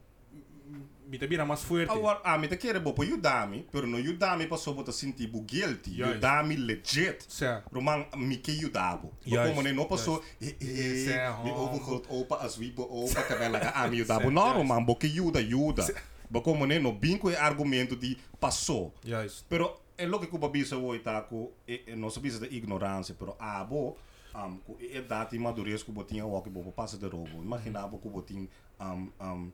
te 1.19 1.27
vira 1.27 1.45
mais 1.45 1.63
forte 1.63 1.91
Agora, 1.91 2.21
a 2.25 2.39
mim 2.39 2.49
te 2.49 2.57
quer 2.57 2.79
bo 2.81 2.93
po 2.93 3.03
yudami, 3.05 3.67
pero 3.71 3.87
no 3.87 3.99
yudami 3.99 4.47
passou 4.47 4.75
bota 4.75 4.93
sentir 4.93 5.29
bu 5.29 5.43
guilty. 5.43 5.97
Juist. 5.97 6.15
Yudami 6.15 6.57
legit. 6.57 7.25
certo 7.29 7.69
Roman 7.73 8.07
mi 8.17 8.37
ke 8.39 8.53
yudabo. 8.53 9.13
Juist, 9.25 9.49
Como 9.49 9.63
ne 9.63 9.73
no 9.73 9.87
passou 9.87 10.23
eh 10.41 10.57
Yes, 10.61 11.09
eh 11.09 11.17
eh, 11.17 11.45
mi 11.45 11.51
oh. 11.51 11.65
overgroot 11.65 12.07
opa 12.09 12.37
as 12.37 12.59
wie 12.59 12.71
bo 12.71 12.85
opa 12.85 13.23
que 13.23 13.35
bela 13.35 13.59
a 13.59 13.89
mi 13.89 13.99
yudabo. 13.99 14.23
Certo, 14.23 14.35
No, 14.35 14.43
juist. 14.43 14.57
Roman, 14.57 14.85
bo 14.85 14.97
ke 14.97 15.07
yuda 15.07 15.41
yuda. 15.41 15.87
Bo 16.31 16.41
como 16.41 16.67
ne 16.67 16.79
no 16.79 16.93
binco 16.93 17.31
e 17.31 17.37
argumento 17.37 17.95
di 17.97 18.17
passou. 18.41 18.93
juist 19.05 19.45
Pero 19.49 19.83
é 19.99 20.07
lo 20.07 20.19
que 20.19 20.27
Cuba 20.27 20.49
bisa 20.49 20.77
tá 21.03 21.23
com 21.23 21.51
e, 21.69 21.83
e 21.87 21.97
nós 21.97 22.17
bisa 22.19 22.41
da 22.41 22.47
ignorância, 22.47 23.15
pero 23.19 23.37
a 23.39 23.63
bo 23.65 23.97
um 24.35 24.59
e 24.81 25.01
data 25.01 25.37
e 25.37 25.39
madurez 25.39 25.83
Cuba 25.83 26.05
tinha 26.05 26.25
o 26.25 26.43
que 26.43 26.51
bo 26.51 26.73
passa 26.73 26.97
de 26.97 27.07
robo. 27.07 27.43
Imaginava 27.43 27.99
Cuba 27.99 28.23
tinha 28.23 28.49
um 28.81 29.11
um 29.21 29.53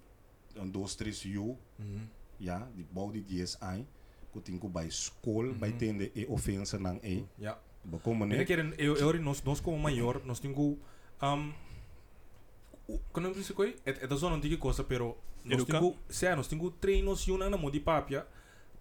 um 0.59 0.71
dois 0.71 0.95
três 0.95 1.23
you, 1.23 1.57
ja, 2.39 2.69
die 2.75 2.87
bouw 2.91 3.11
die 3.11 3.25
10 3.25 3.57
aan. 3.61 3.87
Que 4.33 4.59
que 4.59 4.69
bij 4.69 4.91
school, 4.91 5.55
bij 5.59 5.73
tende 5.73 6.11
e 6.15 6.27
ofensa 6.29 6.79
nang 6.79 7.03
e. 7.03 7.25
ja 7.35 7.59
Mira 7.85 8.27
ne? 8.27 8.45
que 8.45 8.53
eu 8.77 8.97
eu 8.97 9.21
nós 9.21 9.43
nós 9.43 9.61
como 9.61 9.79
maior 9.79 10.21
nós 10.25 10.41
temos 10.41 10.77
um 11.23 11.53
quando 13.13 13.29
eu 13.29 13.35
disse 13.35 13.53
coi 13.55 13.77
é 13.85 13.91
é 14.05 14.07
da 14.07 14.17
zona 14.17 14.37
antiga 14.37 14.57
coisa 14.57 14.85
pero 14.85 15.17
nós 15.45 15.65
temos 15.65 15.95
se 16.09 16.35
nós 16.35 16.49
temos 16.49 16.73
treinos 16.81 17.27
e 17.27 17.31
uma 17.33 17.49
na 17.49 17.57
modi 17.57 17.81
papia 17.81 18.27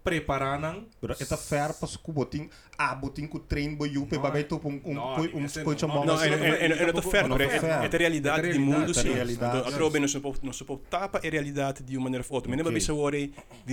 preparando 0.04 0.86
Pero 1.00 1.14
esta 1.18 1.36
ver 1.36 1.74
pas 1.74 1.96
Cuba 1.96 2.24
tinha 2.26 2.48
a 2.76 2.94
bo 2.94 3.10
tinha 3.10 3.28
que 3.28 3.38
trein 3.40 3.74
bo 3.76 3.84
you, 3.86 4.06
pe 4.06 4.16
No, 4.16 4.30
bij 4.30 4.44
top 4.44 4.66
um 4.66 4.80
um 4.84 5.38
um 5.38 5.44
esse 5.44 5.62
coisa 5.62 5.86
não, 5.86 5.94
bom. 5.94 6.04
não, 6.06 6.16
não 6.16 6.22
é, 6.22 6.28
ver. 6.28 6.62
é 6.62 7.86
a 7.86 7.98
realidade 7.98 8.48
É 8.48 8.52
do 8.52 8.60
mundo, 8.60 8.94
sim. 8.94 9.12
é 9.12 9.20
a 9.46 9.72
trobe 9.72 9.98
não 10.00 10.08
se 10.08 10.20
pode 10.20 10.38
não 10.42 10.52
se 10.52 10.64
pode 10.64 10.82
tapa 10.88 11.18
a 11.18 11.30
realidade 11.30 11.82
de 11.82 11.96
uma 11.96 12.04
maneira 12.04 12.24
ou 12.28 12.34
outra. 12.34 12.48
Mas 12.50 12.58
não 12.58 12.64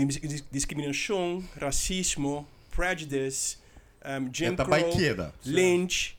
bisa 0.08 0.20
de 0.20 0.44
discriminação, 0.52 1.44
racismo, 1.60 2.48
prejudice, 2.72 3.58
um, 4.06 4.30
Jim 4.34 4.56
Crow, 4.56 5.32
lynch, 5.46 6.18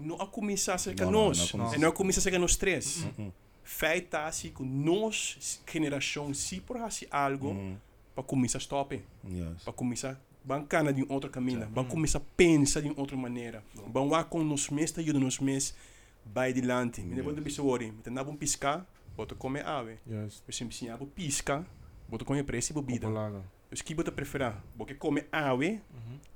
não 0.00 0.16
a 0.20 0.26
começar 0.26 0.74
a 0.74 0.78
ser 0.78 0.94
nós, 1.06 1.52
não 1.52 1.88
a 1.88 1.92
começar 1.92 2.20
a 2.20 2.22
ser 2.22 2.38
nós 2.38 2.56
três. 2.56 3.04
Mhm. 3.18 3.32
Feit 3.62 4.06
tá 4.08 4.30
se 4.30 4.50
que 4.50 4.62
nós 4.62 5.60
geração 5.72 6.32
se 6.32 6.60
por 6.60 6.76
assim 6.76 7.06
algo. 7.10 7.76
Para 8.16 8.24
começar 8.24 8.56
a 8.56 8.60
stopper, 8.60 9.02
Yes. 9.28 9.62
para 9.62 9.72
começar 9.74 10.12
a 10.12 10.16
Vamos 10.46 10.68
cana 10.68 10.92
de 10.92 11.04
outra 11.08 11.28
caminho. 11.28 11.68
Vamos 11.72 11.90
começar 11.90 12.18
a 12.18 12.22
pensar 12.36 12.80
de 12.80 12.88
outra 12.96 13.16
maneira. 13.16 13.62
Vamos 13.92 14.10
lá 14.12 14.22
com 14.24 14.42
nos 14.44 14.70
mês, 14.70 14.92
tá 14.92 15.00
ajuda 15.00 15.18
nos 15.18 15.38
mês, 15.40 15.74
vai 16.24 16.50
adiante. 16.50 17.00
Me 17.02 17.14
lembro 17.16 17.34
de 17.34 17.40
bisori, 17.40 17.90
me 17.90 18.00
tendo 18.00 18.20
um 18.30 18.36
piscar, 18.36 18.86
bota 19.16 19.34
comer 19.34 19.66
ave. 19.66 19.98
Eu 20.08 20.28
sempre 20.52 20.74
ensinava 20.74 21.04
pisca, 21.04 21.66
bota 22.08 22.24
comer 22.24 22.44
preço 22.44 22.72
e 22.72 22.74
bebida. 22.74 23.08
Dus 23.68 23.82
que 23.82 23.92
bota 23.94 24.12
preferir, 24.12 24.54
porque 24.78 24.94
come 24.94 25.24
ave, 25.32 25.80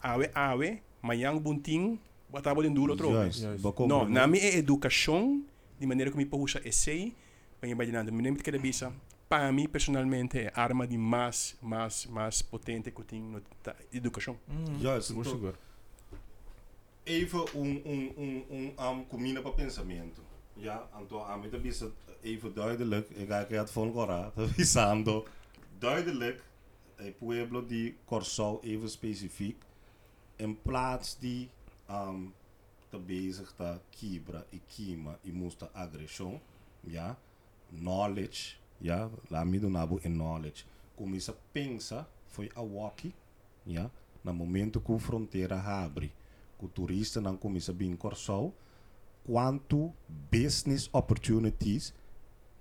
ave, 0.02 0.30
ave, 0.34 0.82
mayang 1.00 1.38
bunting, 1.38 1.96
bota 2.28 2.52
bola 2.52 2.68
duro 2.68 2.92
outro. 2.92 3.10
Ba 3.60 3.86
Não, 3.86 4.08
na 4.08 4.26
minha 4.26 4.48
educação, 4.56 5.40
de 5.78 5.86
maneira 5.86 6.10
eu 6.10 6.26
posso 6.26 6.42
usar 6.42 6.66
essay, 6.66 7.14
para 7.60 7.72
vai 7.76 7.86
adiante. 7.86 8.10
Me 8.10 8.22
lembro 8.22 8.42
que 8.42 8.50
era 8.50 8.58
bisa, 8.58 8.92
para 9.30 9.52
mim 9.52 9.68
é 10.34 10.52
a 10.52 10.60
arma 10.60 10.88
de 10.88 10.98
mais, 10.98 11.56
mais, 11.62 12.04
mais 12.06 12.42
potente 12.42 12.90
que 12.90 13.00
eu 13.00 13.04
tenho 13.04 13.40
na 13.64 13.74
educação. 13.92 14.36
Então, 14.76 15.00
seguro. 15.00 15.56
even 17.06 17.44
um, 17.54 17.82
um, 17.86 18.44
um, 18.50 18.74
um, 18.78 19.06
um 19.12 19.42
para 19.42 19.52
pensamento. 19.52 20.20
Ja, 20.56 20.84
então 21.00 21.24
a 21.24 21.36
mim 21.36 21.48
também 21.48 21.72
even 22.22 22.52
duidelijk, 22.54 23.08
ik 23.10 23.28
ga 23.28 23.46
het 23.48 23.70
van 23.70 23.92
Cora, 23.92 24.32
avisando, 24.36 25.26
duidelijk, 25.78 26.42
het 26.96 27.18
pueblo 27.18 27.66
de 27.66 27.94
Corsau 28.04 28.58
even 28.62 28.90
specifiek, 28.90 29.62
in 30.36 30.58
plaats 30.62 31.18
die 31.18 31.48
um, 31.90 32.34
te 32.88 32.98
bezig 32.98 33.52
te 33.56 33.80
kibra, 33.90 34.44
e 34.50 34.60
kima, 34.66 35.18
e 35.22 35.32
musta 35.32 35.70
agressão, 35.72 36.40
ja, 36.80 37.18
knowledge, 37.68 38.59
ja, 38.80 39.10
lá 39.30 39.44
me 39.44 39.58
do 39.58 39.68
nabo 39.68 40.00
in 40.04 40.10
knowledge, 40.10 40.66
começa 40.96 41.32
a 41.32 41.34
pensar, 41.52 42.08
foi 42.28 42.50
a 42.54 42.60
walkie, 42.60 43.14
ja, 43.66 43.90
no 44.24 44.32
momento 44.32 44.80
que 44.80 44.92
a 44.92 44.98
fronteira 44.98 45.60
abre, 45.60 46.12
que 46.58 46.64
o 46.64 46.68
turista 46.68 47.20
não 47.20 47.36
começa 47.36 47.72
a 47.72 47.74
vir 47.74 47.86
em 47.86 47.96
Corsau, 47.96 48.52
quanto 49.24 49.92
business 50.30 50.88
opportunities 50.92 51.92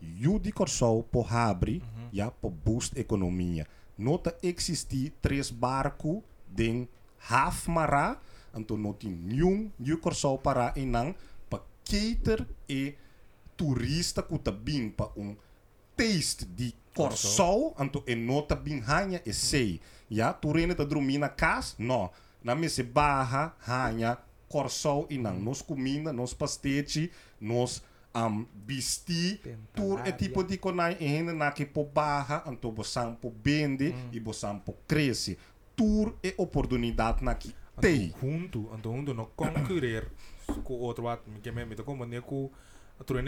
you 0.01 0.39
di 0.39 0.51
Corsau 0.51 1.03
po 1.03 1.25
abrir 1.27 1.81
ja 2.11 2.31
po 2.31 2.49
boost 2.49 2.97
economia. 2.99 3.67
Nota 3.97 4.35
existir 4.41 5.11
três 5.21 5.51
barcos 5.51 6.23
den 6.47 6.87
Hafmara, 7.19 8.17
então 8.55 8.77
não 8.77 8.93
tem 8.93 9.11
nenhum 9.11 9.69
new 9.77 9.97
Corsau 9.99 10.37
para 10.37 10.73
inang 10.77 11.13
pa 11.49 11.59
cater 11.83 12.47
e 12.67 12.95
turista 13.57 14.23
que 14.23 14.37
tá 14.39 14.51
bem 14.51 14.89
para 14.89 15.11
um 15.17 15.35
taste 15.99 16.45
de 16.45 16.73
Corsau, 16.95 17.75
então 17.77 18.01
e 18.07 18.15
nota 18.15 18.55
bem 18.55 18.79
hanha 18.79 19.21
e 19.25 19.33
sei. 19.33 19.81
Ja, 20.09 20.31
turene 20.31 20.73
tá 20.73 20.85
dormir 20.85 21.17
na 21.17 21.27
casa? 21.27 21.75
Não. 21.77 22.09
Na 22.41 22.55
mesa 22.55 22.83
barra, 22.83 23.55
hanha, 23.67 24.17
Corsau 24.47 25.05
inang. 25.09 25.37
Nos 25.39 25.61
comida, 25.61 26.13
nos 26.13 26.33
pastete, 26.33 27.11
nos 27.39 27.83
um, 28.15 28.45
bisti, 28.53 29.39
tur 29.73 29.99
é 30.05 30.11
tipo 30.11 30.43
de 30.43 30.57
conai 30.57 30.97
e 30.99 31.05
ainda 31.05 31.33
na 31.33 31.51
que 31.51 31.65
po 31.65 31.83
barra, 31.83 32.43
então 32.47 32.71
bosam 32.71 33.13
po 33.13 33.29
bende 33.29 33.93
e 34.11 34.19
bosam 34.19 34.57
po 34.57 34.73
cresce. 34.87 35.37
Tur 35.75 36.15
é 36.23 36.33
oportunidade 36.37 37.23
na 37.23 37.35
que 37.35 37.53
tem. 37.79 38.07
Anto 38.07 38.19
junto, 38.21 38.73
anto 38.73 38.91
junto 38.91 39.13
no 39.13 39.25
concurrir 39.27 40.09
com 40.63 40.73
outro 40.79 41.03
lado, 41.03 41.21
que 41.41 41.51
me 41.51 41.75
como 41.75 42.05
nem 42.05 42.21
com 42.21 42.49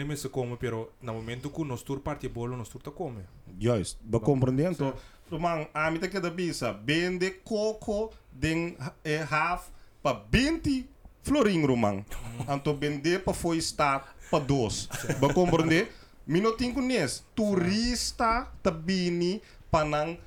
me 0.06 0.16
se 0.16 0.28
come, 0.28 0.56
pero 0.56 0.92
no 1.00 1.14
momento 1.14 1.50
que 1.50 1.64
nos 1.64 1.82
tur 1.82 2.02
parte 2.02 2.28
bolo, 2.28 2.56
nos 2.56 2.68
tur 2.68 2.82
ta 2.82 2.90
come. 2.90 3.24
Juist, 3.58 3.98
we 4.10 4.20
compreendendo. 4.20 4.94
Então, 5.26 5.38
man, 5.40 5.66
a 5.72 5.90
mim 5.90 6.00
que 6.00 6.20
da 6.20 6.30
bisa, 6.30 6.72
bende 6.72 7.30
coco 7.42 8.10
den 8.30 8.76
eh, 9.04 9.24
half 9.30 9.70
pa 10.02 10.12
20 10.12 10.86
florin 11.22 11.66
romang. 11.66 12.04
Anto 12.46 12.74
bende 12.74 13.18
pa 13.18 13.32
foi 13.32 13.58
estar 13.58 14.14
pa 14.30 14.38
dos. 14.38 14.88
We 15.20 15.32
compreender? 15.32 15.88
Minutinho 16.26 16.80
nes, 16.80 17.24
turista 17.34 18.52
tabini 18.62 19.42
panang 19.70 20.18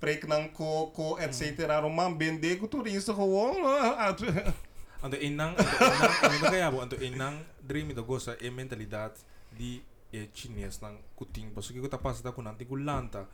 prek 0.00 0.26
ng 0.26 0.50
coco, 0.52 1.18
etc. 1.18 1.68
Romang 1.82 2.16
bende 2.16 2.56
ko 2.56 2.66
turista 2.66 3.12
ko. 3.12 3.52
Anto 3.98 4.24
inang, 4.24 4.56
anto 4.96 5.16
inang, 5.20 5.52
ano 5.54 6.44
kaya 6.48 6.72
bo, 6.72 6.80
anto 6.80 6.96
inang 6.96 7.36
dream 7.66 7.90
ito 7.90 8.04
gosa 8.04 8.36
e 8.40 8.48
mentalidad 8.50 9.12
di 9.52 9.82
e 10.12 10.30
chinês 10.32 10.80
nang 10.80 10.96
kuting 11.18 11.50
paso 11.52 11.74
que 11.74 11.88
ta 11.88 11.98
pasa 11.98 12.22
ta 12.22 12.30
ku 12.32 12.40
nanti 12.42 12.64
ku 12.64 12.76
lanta. 12.76 13.26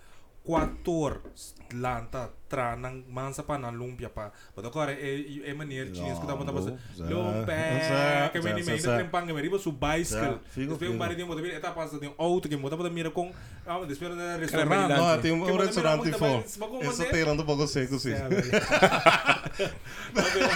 Quator 0.42 1.22
lanta 1.78 2.26
tra 2.50 2.74
nang 2.74 3.06
mansa 3.06 3.46
pa 3.46 3.54
nang 3.62 3.78
lumpia 3.78 4.10
pa. 4.10 4.32
Pero 4.56 4.74
kore 4.74 4.98
e 4.98 5.38
e 5.46 5.52
manier 5.54 5.94
chinês 5.94 6.18
ku 6.18 6.26
ta 6.26 6.34
pa 6.34 6.42
pasa 6.42 6.74
Za- 6.98 7.06
lumpia 7.06 8.26
que 8.34 8.42
me 8.42 8.50
za- 8.58 8.74
ita 8.74 8.90
trempang 8.98 9.22
que 9.22 9.32
me 9.32 9.38
riba 9.40 9.54
su 9.62 9.70
bicycle. 9.70 10.42
Za- 10.42 10.42
figo, 10.50 10.74
después 10.74 10.90
un 10.90 10.94
figo. 10.96 10.98
par 10.98 11.10
de 11.10 11.14
tiempo 11.14 11.36
también 11.38 11.54
eta 11.54 11.70
pasa 11.72 11.94
de 11.96 12.08
un 12.10 12.14
auto 12.18 12.48
que 12.50 12.56
mota 12.58 12.74
pa 12.76 12.90
mira 12.90 13.10
con 13.14 13.30
ah 13.64 13.78
después 13.86 14.10
de 14.18 14.36
restaurante 14.42 14.90
Caramba, 14.90 15.14
Não, 15.14 15.22
tem 15.22 15.30
um 15.30 15.46
Que 15.46 15.52
restaurante 15.62 16.10
mas- 16.10 16.58
mas 16.58 16.98
é? 16.98 17.44
para 17.46 17.54
você, 17.54 17.86
que 17.86 17.98
Sí, 18.00 18.10
a 18.12 18.26
você. 18.26 18.42
ver. 18.42 18.50
no, 20.10 20.22
pero, 20.34 20.48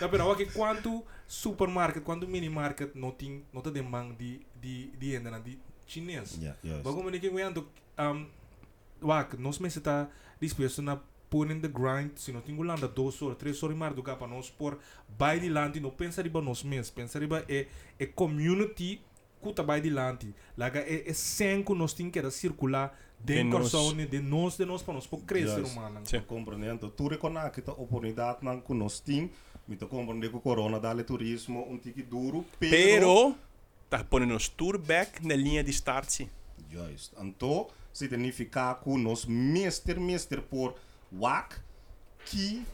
no, 0.00 0.08
pero 0.10 0.30
aqui 0.30 0.46
quanto 0.46 1.02
supermarket, 1.26 2.02
quanto 2.02 2.26
minimarket 2.28 2.90
não 2.94 3.10
tem, 3.10 3.44
não 3.52 3.60
tem 3.62 3.72
demanda 3.72 4.14
de 4.14 4.40
de 4.60 4.86
de 4.98 5.16
ainda 5.16 5.40
de 5.40 5.58
chinês. 5.86 6.38
Ja, 6.40 6.54
juist. 6.62 6.82
Mas 6.84 6.94
como 6.94 7.10
ninguém 7.10 7.34
vendo, 7.34 7.68
um, 7.98 8.26
wak, 9.02 9.36
nós 9.36 9.58
mesmo 9.58 9.78
está 9.78 10.08
disposto 10.40 10.82
na 10.82 10.98
pôr 11.30 11.50
in 11.50 11.60
the 11.60 11.68
grind, 11.68 12.12
se 12.16 12.32
não 12.32 12.40
tem 12.40 12.56
landa 12.56 12.86
dois 12.86 13.20
horas, 13.20 13.36
três 13.36 13.60
horas 13.62 13.76
mais 13.76 13.94
do 13.94 14.02
que 14.02 14.14
para 14.14 14.26
nós 14.28 14.50
por 14.50 14.78
vai 15.18 15.40
de 15.40 15.48
lante, 15.48 15.80
não 15.80 15.90
pensa 15.90 16.22
riba 16.22 16.40
nós 16.40 16.62
mesmos, 16.62 16.90
pensa 16.90 17.18
riba 17.18 17.44
é 17.48 17.66
é 17.98 18.06
community 18.06 19.00
kuta 19.40 19.62
vai 19.62 19.80
de 19.80 19.90
lante, 19.90 20.34
laga 20.56 20.80
é 20.80 21.08
é 21.08 21.12
senco 21.12 21.74
nós 21.74 21.92
tem 21.92 22.10
que 22.10 22.18
era 22.18 22.30
circular 22.30 22.96
De 23.20 23.34
dentro 23.34 23.58
nós. 23.58 23.72
da 23.72 24.06
de 24.06 24.20
nós 24.20 24.56
de 24.56 24.64
nós 24.64 24.82
para 24.82 24.94
nós 24.94 25.06
por 25.06 25.20
crescer 25.22 25.56
Juist. 25.60 25.76
humano. 25.76 26.00
Sim. 26.04 26.20
compreendendo. 26.20 26.88
Tu 26.90 27.08
recona 27.08 27.50
que 27.50 27.62
a 27.68 27.72
oportunidade 27.72 28.38
não 28.42 28.60
que 28.60 28.72
nós 28.72 29.00
te 29.68 29.86
compreender 29.86 30.30
que 30.30 30.36
o 30.36 30.40
corona 30.40 30.78
dá 30.78 30.94
turismo 31.04 31.66
um 31.68 31.78
tique 31.78 32.02
duro, 32.02 32.44
pero, 32.58 32.70
Pero, 32.70 33.34
tá 33.88 34.04
pondo 34.04 34.26
nos 34.26 34.48
tour 34.48 34.78
back 34.78 35.26
na 35.26 35.34
linha 35.34 35.62
de 35.64 35.70
start, 35.70 36.08
sim. 36.08 36.28
Juist. 36.70 37.12
Então, 37.20 37.68
significa 37.92 38.74
que 38.74 38.90
nós 38.96 39.24
meester, 39.24 39.98
meester 39.98 40.42
por 40.42 40.74
wak, 41.12 41.56
que 42.26 42.64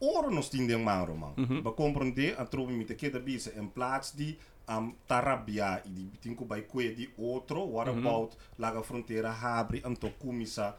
ora 0.00 0.30
nós 0.30 0.48
temos 0.48 0.68
de 0.68 0.76
mão, 0.76 1.16
man. 1.16 1.34
Para 1.62 1.72
compreender, 1.72 2.38
a 2.38 2.44
tropa 2.44 2.72
me 2.72 2.84
te 2.84 2.94
queda 2.94 3.18
bisa, 3.18 3.52
em 3.58 3.66
plaats 3.66 4.12
de 4.14 4.36
um, 4.68 4.92
tarabia 5.06 5.82
e 5.84 5.88
de 5.88 6.18
tinko 6.18 6.44
by 6.44 6.62
kwe 6.62 6.94
de 6.94 7.10
outro, 7.16 7.62
what 7.64 7.90
about 7.90 8.36
laga 8.58 8.82
fronteira 8.82 9.30
abre, 9.30 9.82
então 9.84 10.10
começa 10.18 10.76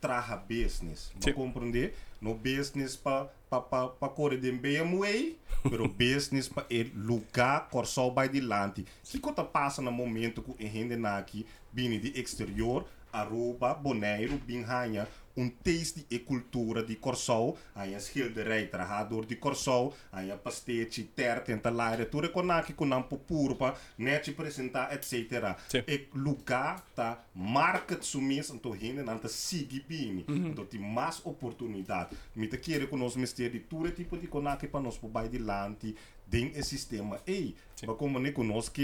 traga 0.00 0.36
business. 0.36 1.12
Para 1.20 1.32
compreender, 1.34 1.94
no 2.20 2.34
business 2.34 2.96
para 2.96 3.30
pa, 3.48 3.60
pa, 3.60 3.88
pa 3.88 4.08
correr 4.08 4.38
de 4.38 4.52
BMW, 4.52 5.36
pero 5.62 5.88
business 5.98 6.48
para 6.48 6.66
el 6.68 6.92
lugar 6.94 7.68
corsol 7.70 8.12
by 8.12 8.28
de 8.28 8.40
lante. 8.40 8.84
Que 9.04 9.18
coisa 9.18 9.44
passa 9.44 9.82
no 9.82 9.90
momento 9.90 10.42
que 10.42 10.50
o 10.50 10.70
gente 10.70 10.94
aqui 11.06 11.46
vindo 11.72 12.00
de 12.00 12.18
exterior, 12.20 12.86
Aruba, 13.12 13.74
Bonaire, 13.74 14.36
Binhanha, 14.38 15.08
um 15.38 15.48
taste 15.48 16.04
e 16.10 16.18
cultura 16.18 16.82
de 16.82 16.96
Corsol, 16.96 17.56
aí 17.72 17.94
a 17.94 18.00
schilderij, 18.00 18.66
trajador 18.66 19.24
de 19.24 19.36
Corsol, 19.36 19.94
aí 20.10 20.32
a 20.32 20.36
pastete, 20.36 21.04
ter, 21.04 21.40
tenta 21.44 21.70
laire, 21.70 22.06
tudo 22.06 22.28
com 22.30 22.40
aqui 22.50 22.72
com 22.72 22.84
nampo 22.84 23.16
puro, 23.16 23.54
pa, 23.54 23.76
net 23.96 24.30
apresentar, 24.30 24.92
etc. 24.92 25.56
Sim. 25.68 25.84
E 25.86 26.08
lugar 26.12 26.84
tá 26.94 27.22
market 27.32 28.02
sumis, 28.02 28.50
então 28.50 28.74
gente 28.74 29.02
não 29.02 29.16
tá 29.16 29.28
sigue 29.28 29.80
bem, 29.88 30.24
então 30.28 30.66
tem 30.66 30.80
mais 30.80 31.24
oportunidade. 31.24 32.16
Me 32.34 32.48
te 32.48 32.58
querer 32.58 32.88
com 32.88 32.96
nós 32.96 33.14
mistério 33.14 33.52
de 33.52 33.60
tudo 33.60 33.92
tipo 33.92 34.16
de 34.16 34.26
conaki 34.26 34.66
para 34.66 34.80
nós 34.80 34.98
por 34.98 35.08
baixo 35.08 35.30
de 35.30 35.38
lante, 35.38 35.94
dentro 36.26 36.58
do 36.58 36.64
sistema. 36.64 37.20
Ei, 37.24 37.54
mas 37.86 37.96
como 37.96 38.18
nem 38.18 38.32
conosco 38.32 38.80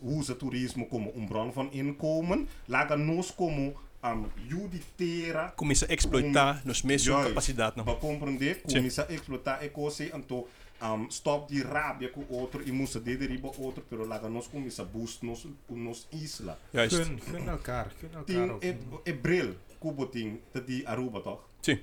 que 0.00 0.06
usa 0.06 0.34
turismo 0.34 0.86
como 0.86 1.12
um 1.16 1.26
bron 1.26 1.50
van 1.50 1.68
inkomen, 1.72 2.46
laga 2.68 2.96
nós 2.96 3.30
como 3.30 3.74
um, 4.02 4.24
juditeira 4.48 5.52
Começa 5.56 5.86
a 5.88 5.94
exploitar 5.94 6.62
nos 6.64 6.82
mesmos 6.82 7.26
capacidade, 7.26 7.76
não. 7.76 7.84
Para 7.84 7.96
compreender, 7.96 8.62
começa 8.62 9.06
a 9.08 9.12
explotar 9.12 9.62
a 9.62 9.68
coisa, 9.68 10.04
então 10.04 10.46
um, 10.80 11.08
stop 11.08 11.52
de 11.52 11.62
rábia 11.62 12.08
com 12.08 12.24
outro 12.28 12.62
e 12.66 12.70
musa 12.70 13.00
de 13.00 13.16
deriva 13.16 13.50
outro, 13.58 13.84
pero 13.88 14.06
laga 14.06 14.28
nós 14.28 14.46
começa 14.46 14.82
a 14.82 14.84
boost 14.84 15.24
nos, 15.24 15.46
nos 15.68 16.06
isla. 16.12 16.58
Juist. 16.72 16.96
Gun, 16.96 17.16
gun 17.32 17.48
elkaar, 17.50 17.90
Tem 18.00 18.10
elkaar 18.36 18.50
ook. 18.56 18.66
é, 18.66 18.78
é 19.04 19.12
bril, 19.12 19.56
kubo 19.80 20.06
tá 20.52 20.60
de 20.60 20.86
Aruba 20.86 21.20
toch? 21.20 21.40
Sim. 21.62 21.78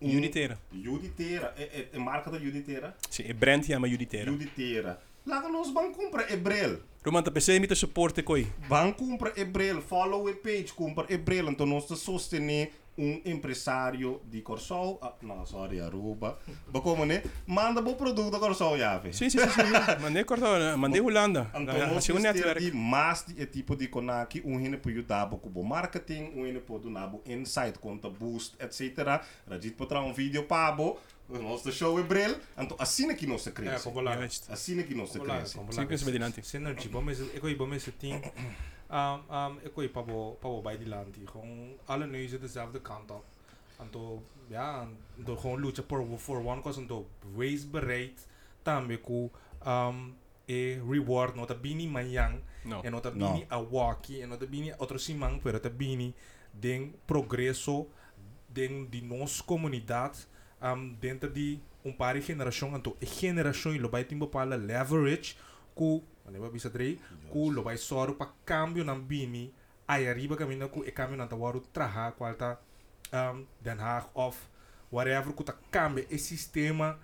Um- 0.00 0.10
Juditeira. 0.12 0.56
Juditeira, 0.72 1.52
é, 1.56 1.62
é, 1.62 1.88
é 1.92 1.98
marca 1.98 2.30
da 2.30 2.38
Juditeira? 2.38 2.96
Sim, 3.10 3.24
é 3.26 3.32
brand 3.32 3.64
chama 3.64 3.88
Juditeira. 3.88 4.30
Juditeira. 4.30 5.00
Laga 5.26 5.48
nós 5.48 5.70
vamos 5.70 5.96
comprar 5.96 6.30
é 6.30 6.36
bril. 7.02 7.04
Roman, 7.04 7.22
tá 7.22 7.30
pensando 7.30 7.64
em 7.64 7.74
suporte 7.74 8.22
coi. 8.22 8.46
Vão 8.68 8.92
comprar 8.92 9.36
Ebrel, 9.38 9.80
follow 9.80 10.28
a 10.28 10.34
page, 10.34 10.72
compra 10.74 11.06
Ebrel, 11.08 11.50
então 11.50 11.66
nós 11.66 11.86
te 11.86 11.96
sostener 11.96 12.70
um 12.98 13.20
empresário 13.24 14.20
de 14.24 14.42
Corsol, 14.42 14.98
ah, 15.00 15.12
não, 15.22 15.46
sorry, 15.46 15.80
Aruba, 15.80 16.36
como 16.82 17.06
né, 17.06 17.22
manda 17.46 17.80
bom 17.80 17.94
produto 17.94 18.32
da 18.32 18.40
Corsol, 18.40 18.76
já, 18.76 18.98
vê. 18.98 19.12
Sim, 19.12 19.30
sim, 19.30 19.38
sim. 19.38 19.48
sim. 19.48 20.02
Mandei 20.02 20.24
cortar, 20.24 20.76
mandei 20.76 21.00
Holanda. 21.00 21.48
Então, 21.54 21.94
nós 21.94 22.04
temos 22.04 22.22
mais 22.74 23.24
de 23.24 23.46
tipo 23.46 23.76
de 23.76 23.86
conaki, 23.86 24.42
um 24.44 24.60
hine 24.60 24.76
por 24.76 24.90
YouTube 24.90 25.38
com 25.40 25.62
marketing, 25.62 26.32
um 26.34 26.44
hine 26.44 26.58
por 26.58 26.80
do 26.80 26.90
nabo 26.90 27.22
insight, 27.24 27.78
conta 27.78 28.10
boost, 28.10 28.56
etc. 28.58 29.22
Rajit 29.48 29.76
para 29.76 30.00
um 30.00 30.12
vídeo 30.12 30.42
pabo, 30.42 30.98
nosso 31.28 31.70
show 31.72 31.98
é 31.98 32.02
bril, 32.02 32.36
então 32.56 32.76
assim 32.80 33.10
é 33.10 33.14
que 33.14 33.26
nós 33.26 33.42
se 33.42 33.48
É, 33.50 33.52
cresce. 33.52 33.84
como 33.84 34.00
lá. 34.00 34.16
Juist. 34.16 34.50
Assim 34.50 34.78
é 34.78 34.82
que 34.82 34.94
nós 34.94 35.10
se 35.10 35.18
Como 35.18 35.30
lá, 35.30 35.36
cresce. 35.38 35.54
como 35.56 35.68
lá. 35.68 35.72
Sim, 35.82 35.86
penso 35.86 36.04
bem 36.04 36.14
dilante. 36.14 36.42
Synergy, 36.42 36.88
bom, 36.88 37.02
mas 37.02 37.18
eu 37.20 37.56
bom, 37.56 37.66
mas 37.66 37.84
ting. 37.98 38.20
Um, 38.90 39.20
um, 39.34 39.58
ik 39.62 39.74
wil 39.76 39.88
pabo 39.90 40.36
pabo 40.40 40.62
bij 40.62 40.78
die 40.78 40.88
land 40.88 41.14
die 41.14 41.26
gewoon 41.26 41.72
alle 41.84 42.06
neuzen 42.06 42.40
dezelfde 42.40 42.80
kant 42.80 43.10
op. 43.10 43.24
En 43.80 43.90
to 43.90 44.22
ja, 44.46 44.80
en 44.80 45.24
door 45.24 45.36
gewoon 45.38 45.60
lucha 45.60 45.82
voor 45.88 46.18
voor 46.18 46.44
one 46.44 46.62
cause 46.62 46.80
en 46.80 46.86
to 46.86 47.06
wees 47.36 47.70
bereid 47.70 48.26
tambe 48.62 49.00
ku 49.00 49.30
um 49.66 50.16
e 50.46 50.80
reward 50.90 51.34
nota 51.34 51.54
bini 51.54 51.86
mayang 51.88 52.40
No. 52.64 52.80
en 52.82 52.90
nota 52.90 53.10
No. 53.14 53.32
bini 53.32 53.44
a 53.50 53.62
waki 53.70 54.20
en 54.22 54.28
nota 54.28 54.46
bini 54.46 54.72
outro 54.78 54.98
simang 54.98 55.40
pero 55.42 55.52
nota 55.52 55.70
bini 55.70 56.14
den 56.60 56.94
progresso 57.06 57.86
den 58.52 58.88
di 58.90 59.00
nos 59.02 59.44
comunidade 59.44 60.16
um 60.62 60.94
dentro 61.00 61.30
di 61.30 61.60
un 61.84 61.92
pari 61.92 62.20
geração 62.20 62.76
então 62.76 62.96
geração 63.00 63.72
lo 63.78 63.88
vai 63.88 64.04
tem 64.04 64.18
bepaalde 64.18 64.56
leverage 64.56 65.36
ku 65.74 66.02
ano 66.26 66.40
ba 66.40 66.50
bisa 66.50 66.68
dre 66.68 66.98
ku 67.30 67.50
lo 67.50 67.62
vai 67.62 67.76
soro 67.76 68.14
pa 68.14 68.26
cambio 68.44 68.84
ng 68.84 69.00
bini 69.00 69.52
ay 69.86 70.08
arriba 70.08 70.36
kami 70.36 70.56
na 70.56 70.68
ku 70.68 70.84
e 70.84 70.90
cambio 70.90 71.16
ng 71.16 71.28
tawaru 71.28 71.62
traha 71.72 72.12
kwalta 72.12 72.58
um 73.12 73.46
Den 73.60 73.78
Haag 73.78 74.04
of 74.14 74.36
whatever 74.90 75.32
ku 75.32 75.44
ta 75.44 75.54
cambia. 75.70 76.04
E 76.10 76.18
sistema 76.18 76.98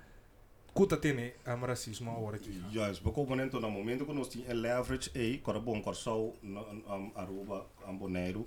ku 0.74 0.86
ta 0.86 0.96
tene 0.96 1.34
um, 1.46 1.64
racismo 1.64 2.10
agora 2.10 2.36
aqui. 2.36 2.62
Juist, 2.70 3.02
we 3.02 3.10
komen 3.10 3.40
in 3.40 3.50
tot 3.50 3.62
een 3.62 3.72
moment 3.72 3.98
dat 3.98 4.08
we 4.08 4.42
een 4.48 4.56
leverage 4.56 5.10
A, 5.16 5.38
para 5.42 5.60
bom 5.60 5.82
Corsol, 5.82 6.34
um, 6.42 7.12
Aruba, 7.14 7.66
um, 7.88 7.98
Bonaire, 7.98 8.44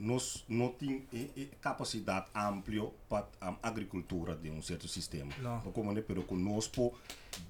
nós 0.00 0.44
não 0.48 0.68
tem 0.68 1.06
e, 1.12 1.30
e, 1.36 1.50
capacidade 1.60 2.26
ampla 2.34 2.90
para 3.08 3.28
a 3.40 3.54
agricultura 3.62 4.34
de 4.34 4.50
um 4.50 4.62
certo 4.62 4.88
sistema. 4.88 5.30
Não. 5.38 5.62
We 5.66 5.72
komen 5.72 6.02
pero 6.02 6.22
conosco 6.22 6.92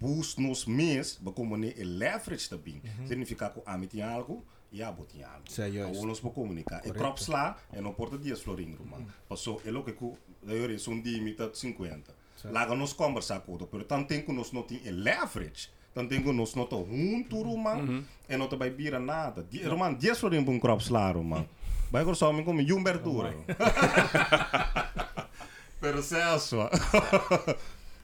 boost 0.00 0.40
nos 0.40 0.66
mês, 0.66 1.18
we 1.24 1.32
komen 1.32 1.72
e 1.76 1.84
leverage 1.84 2.48
também. 2.48 2.82
Significa 3.06 3.50
que 3.50 3.62
a 3.64 3.78
mim 3.78 3.86
tem 3.86 4.02
algo 4.02 4.44
e 4.72 4.82
a 4.82 4.90
botinha 4.90 5.28
algo. 5.28 5.48
Sim, 5.48 5.70
juist. 5.70 5.90
Então, 5.90 6.06
nós 6.06 6.20
vamos 6.20 6.34
comunicar. 6.34 6.78
E 6.78 6.82
Correto. 6.82 6.98
crops 6.98 7.28
lá, 7.28 7.56
e 7.72 7.80
não 7.80 7.92
porta 7.92 8.18
dias 8.18 8.40
florinho, 8.40 8.78
man. 8.84 9.04
Passou, 9.28 9.60
é 9.64 9.70
lo 9.70 9.84
que 9.84 9.92
ku, 9.92 10.18
daí 10.42 10.78
são 10.78 11.00
de 11.00 11.16
imita 11.16 11.50
50. 11.54 12.14
Certo. 12.36 12.52
Lá 12.54 12.66
nós 12.74 12.92
conversar 12.92 13.40
com 13.40 13.54
o 13.54 13.66
pero 13.66 13.84
tanto 13.84 14.08
tempo 14.08 14.32
nós 14.32 14.50
não 14.50 14.62
tem 14.62 14.80
leverage. 14.90 15.70
Tanto 15.94 16.08
tempo 16.08 16.32
nós 16.32 16.54
não 16.54 16.64
estamos 16.64 16.88
juntos, 16.88 17.56
man. 17.56 18.04
E 18.28 18.36
não 18.36 18.48
vai 18.48 18.70
vira 18.70 18.98
nada. 18.98 19.42
Di, 19.42 19.62
man, 19.64 19.94
dias 19.94 20.18
florinho 20.18 20.44
para 20.44 20.54
um 20.54 20.60
crops 20.60 20.88
lá, 20.88 21.12
man. 21.14 21.46
Vai 21.90 22.04
como 22.44 22.60
um 22.60 22.84
verdura. 22.84 23.34
Pero 25.80 26.02
Celso. 26.02 26.68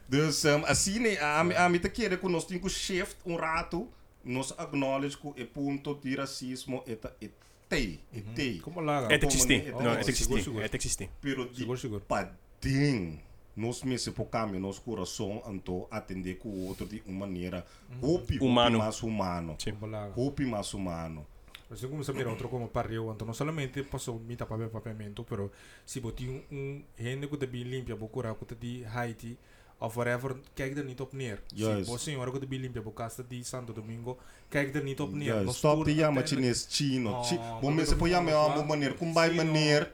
dus 0.09 0.45
um, 0.45 0.65
assim, 0.67 1.17
a, 1.17 1.41
a, 1.41 1.65
a 1.67 1.69
mim 1.69 1.79
te 1.79 1.89
quer 1.91 2.19
que 2.19 2.29
nós 2.29 2.45
temos 2.45 2.63
que 2.63 2.69
shift 2.71 3.17
um 3.27 3.37
rato, 3.37 3.89
nós 4.25 4.53
acknowledge 4.59 5.17
que 5.17 5.29
o 5.29 5.47
ponto 5.47 5.95
de 5.95 6.17
racismo 6.17 6.83
é 6.87 6.99
é 7.21 7.29
tei, 7.69 8.01
é 8.15 8.21
tei. 8.35 8.61
como 8.61 8.81
lá 8.81 9.07
oh, 9.07 9.13
het 9.13 9.21
seguro, 9.31 10.09
existi. 10.09 10.43
seguro. 10.43 10.65
Het 10.65 10.75
existi. 10.75 11.11
Pero 11.21 11.47
de 11.49 11.57
Seguro, 11.59 11.79
seguro. 11.79 12.05
pading, 12.07 13.21
nós 13.57 13.83
mesmo 13.83 14.13
por 14.15 14.27
caminho, 14.27 14.61
nosso 14.61 14.81
coração, 14.83 15.43
então 15.47 15.87
atender 15.91 16.37
com 16.39 16.49
o 16.49 16.67
outro 16.69 16.87
de 16.87 17.03
uma 17.07 17.27
maneira 17.27 17.67
hopi, 18.01 18.39
Humano. 18.39 18.79
hopi 18.79 18.85
mais 18.85 19.03
humano. 19.03 19.57
Sim. 19.59 19.73
como 19.73 19.93
lá 19.93 20.11
Hopi 20.17 20.45
mais 20.47 20.73
humano. 20.75 21.27
Assim 21.71 21.89
como 21.89 22.05
saber 22.05 22.27
outro 22.29 22.49
como 22.49 22.69
pariu, 22.69 23.11
então 23.13 23.27
não 23.27 23.35
somente 23.35 23.83
passou 23.83 24.21
mita 24.21 24.47
papel 24.47 24.69
papiamento, 24.71 25.25
pero 25.25 25.51
se 25.85 26.01
botar 26.01 26.25
um, 26.25 26.41
um 26.53 26.83
gente 26.97 27.27
que 27.27 27.37
também 27.37 27.65
limpa 27.65 27.97
procura 27.97 28.35
que 28.35 28.55
de 28.55 28.85
Haiti 28.85 29.37
of 29.81 29.99
whatever, 29.99 30.37
kijk 30.55 30.77
er 30.79 30.85
niet 30.85 31.01
op 31.01 31.13
neer. 31.13 31.43
Juist. 31.55 31.85
Se 31.85 31.91
você 31.91 32.05
senhora 32.05 32.31
que 32.31 32.39
também 32.39 32.61
limpa 32.61 32.81
casa 32.93 33.23
de 33.25 33.43
Santo 33.45 33.73
Domingo, 33.73 34.17
kijk 34.49 34.75
er 34.75 34.83
niet 34.85 35.01
op 35.01 35.13
neer. 35.13 35.43
Nós 35.45 35.57
stop 35.57 35.85
jammer 35.89 36.23
uiteindelijk- 36.23 36.27
chinês 36.29 36.67
chino. 36.71 37.23
Bom, 37.61 37.75
voor 37.97 38.09
jammer 38.09 38.35
ook 38.35 38.49
ja, 38.49 38.57
waar. 38.57 38.67
meneer, 38.67 38.95
kom 38.95 39.13
bij 39.13 39.29
Chino. 39.31 39.43
meneer. 39.45 39.93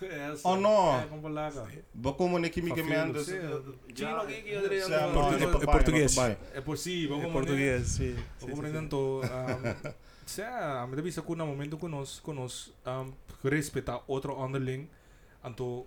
Essa, 0.00 0.48
Oh, 0.50 0.56
no. 0.60 0.98
É, 1.00 1.06
como 2.16 2.38
kimi 2.50 2.68
Vervelend, 2.74 3.16
gemeente. 3.18 3.24
sim. 3.24 3.74
Chino, 3.94 4.26
que 4.26 4.42
que 4.42 4.50
eu 4.50 4.60
diria, 4.68 4.88
maar 4.88 5.66
Português. 5.66 6.16
É 6.54 6.60
possível, 6.60 7.16
É 7.16 7.20
como 7.22 7.32
português, 7.32 7.86
sim. 7.96 8.14
Vou 8.40 8.50
compreendendo, 8.50 9.20
um, 9.22 10.05
se 10.26 10.42
me 10.88 11.00
vista 11.02 11.22
que 11.22 11.34
no 11.34 11.46
momento 11.46 11.78
que 11.78 11.86
nós, 11.88 12.20
que 12.20 12.32
nós 12.32 12.74
um, 12.86 13.12
respeitar 13.48 14.02
outro 14.06 14.38
underling, 14.42 14.88
então, 15.44 15.86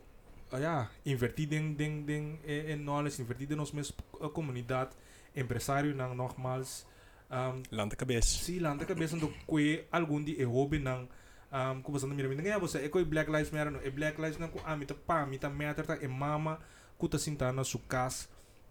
ah, 0.52 0.60
ja, 0.60 0.90
invertir 1.06 1.54
em, 1.54 1.76
em, 1.78 2.06
em, 2.10 2.40
em, 2.46 2.72
em 2.72 2.76
knowledge, 2.78 3.22
invertir 3.22 3.52
em 3.52 3.56
nossa 3.56 3.76
mesma 3.76 3.96
comunidade, 4.34 4.92
empresário, 5.36 5.94
não, 5.96 6.16
nogmaals, 6.16 6.86
um, 7.30 7.62
Land 7.72 7.92
de 7.92 7.96
cabeça. 7.96 8.52
lá 8.60 8.74
na 8.74 8.86
cabeça 8.86 9.16
do 9.18 9.28
que 9.28 9.86
algum 9.92 10.24
dia 10.24 10.42
é 10.42 10.46
hobby 10.46 10.80
não 10.80 11.08
um, 11.52 11.82
como 11.82 12.00
você 12.00 12.08
não 12.08 12.16
mira 12.16 12.28
ninguém 12.30 12.58
você 12.60 12.80
é 12.86 12.90
que 12.90 13.04
Black 13.04 13.30
Lives 13.30 13.52
Matter 13.52 13.72
não 13.72 13.80
é 13.82 13.90
Black 13.90 14.20
Lives 14.20 14.38
não 14.40 14.50
a 14.66 14.76
mita 14.76 14.96
pa 14.96 15.26
mita 15.26 15.50
matter 15.50 15.86
tá 15.86 15.98
é 16.02 16.08
mama 16.08 16.60
kuta 16.98 17.20
sinta 17.20 17.52
na 17.52 17.64
sua 17.64 17.82
casa 17.88 18.28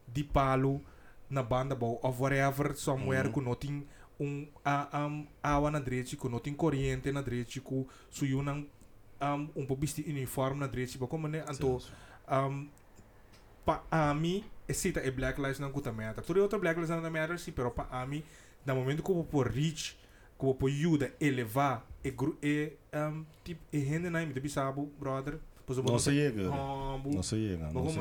de 0.09 0.25
palo 0.25 0.85
na 1.31 1.43
banda 1.43 1.77
of 2.03 2.21
whatever 2.21 2.75
somewhere 2.75 3.29
Mhm. 3.29 3.35
que 3.35 3.41
não 3.41 3.55
tem 3.55 3.87
um 4.21 4.47
a 4.65 5.07
um 5.07 5.27
awa 5.43 5.71
na 5.71 5.81
que 5.81 6.29
não 6.29 6.39
tem 6.39 6.55
corrente 6.55 7.13
na 7.13 7.23
que 7.23 7.87
suyu 8.11 8.43
nang 8.43 8.67
um 9.21 9.49
um 9.57 9.67
pouco 9.67 9.87
de 9.87 10.03
uniforme 10.03 10.61
na 10.61 10.67
direita 10.67 11.07
como 11.07 11.29
né 11.29 11.45
então 11.49 11.81
um, 12.31 12.69
pa 13.65 13.85
ami 13.91 14.45
excita 14.69 15.05
e 15.05 15.11
Black 15.11 15.41
Lives 15.41 15.59
não 15.59 15.71
kuta 15.71 15.93
matter 15.93 16.25
tudo 16.25 16.41
outro 16.41 16.59
Black 16.59 16.79
Lives 16.81 16.91
não 16.91 17.11
matter 17.11 17.39
sim 17.39 17.53
pero 17.53 17.71
pa 17.71 17.89
ami 17.91 18.25
no 18.67 18.75
momento 18.75 19.03
que 19.03 19.11
eu 19.11 19.23
vou 19.23 19.43
reach 19.43 19.97
que 20.39 20.45
eu 20.45 20.57
vou 20.59 20.69
ajuda 20.69 21.13
elevar 21.21 21.87
e 22.03 22.11
gru 22.11 22.37
e 22.43 22.73
um, 22.95 23.25
tipo 23.45 23.61
e 23.73 23.79
rende 23.79 24.11
na 24.11 24.25
me 24.25 24.49
sabe 24.49 24.87
brother 24.99 25.39
Não 25.85 25.99
se 25.99 26.11
chega. 26.13 26.45
Não 26.45 27.23
se 27.23 27.37
chega. 27.37 27.71
Não 27.71 27.83
se 27.85 27.99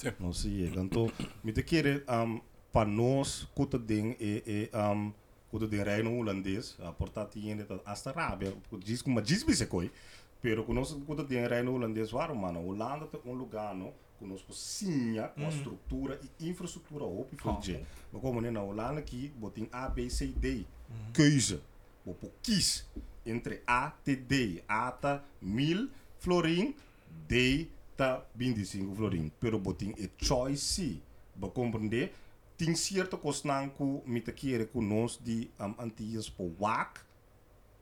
chega. 0.00 0.16
Não 0.18 0.32
se 0.32 0.48
chega. 0.48 0.80
Então, 0.80 1.12
me 1.44 1.52
te 1.52 1.62
querer 1.62 2.02
um, 2.08 2.40
para 2.72 2.88
nós, 2.88 3.46
kuta 3.54 3.78
ding 3.78 4.16
e 4.18 4.70
e 4.72 4.76
um, 4.76 5.12
kuta 5.56 5.66
ding 5.66 5.82
reino 5.82 6.10
holandês, 6.10 6.76
a 6.80 6.92
portati 6.92 7.40
yende 7.48 7.64
ta 7.64 7.80
hasta 7.84 8.10
Arábia, 8.10 8.52
diz 8.84 9.02
como 9.02 9.20
diz 9.22 9.42
bise 9.42 9.66
koi, 9.66 9.90
pero 10.42 10.64
conosco 10.64 11.00
kuta 11.06 11.22
ding 11.24 11.46
reino 11.48 11.72
holandês 11.72 12.12
waro 12.12 12.34
mano, 12.34 12.60
Holanda 12.60 13.08
é 13.12 13.28
um 13.28 13.32
lugar 13.34 13.74
no 13.74 13.92
conosco 14.18 14.52
sinha 14.52 15.28
com 15.28 15.40
a 15.46 15.48
Mhm. 15.50 15.56
estrutura 15.56 16.20
e 16.40 16.48
infraestrutura 16.48 17.04
op 17.04 17.28
voor 17.40 17.58
je. 17.62 17.80
Maar 18.12 18.20
como 18.20 18.40
na 18.40 18.60
Holanda 18.60 19.00
aqui, 19.00 19.32
botin 19.38 19.68
A, 19.72 19.88
B, 19.88 20.08
C, 20.10 20.26
D. 20.26 20.64
Keuze. 21.12 21.60
Bopo 22.04 22.30
kies 22.42 22.84
entre 23.24 23.62
A 23.66 23.92
e 24.06 24.14
D. 24.16 24.62
A 24.68 24.90
tá 24.92 25.22
1000 25.40 25.88
florin, 26.18 26.74
D 27.28 27.66
tá 27.96 28.22
25 28.34 28.94
florin. 28.94 29.30
Pero 29.40 29.58
botin 29.58 29.92
e 29.98 30.08
choice. 30.18 31.00
Ba 31.34 31.48
compreender? 31.48 32.10
Tem 32.56 32.74
certo 32.74 33.18
cosnan 33.18 33.70
ku 33.70 34.02
mita 34.06 34.32
kere 34.32 34.64
ku 34.66 34.80
nos 34.80 35.18
di 35.20 35.50
am 35.58 35.74
antias 35.78 36.30
po 36.30 36.50
wak 36.58 37.04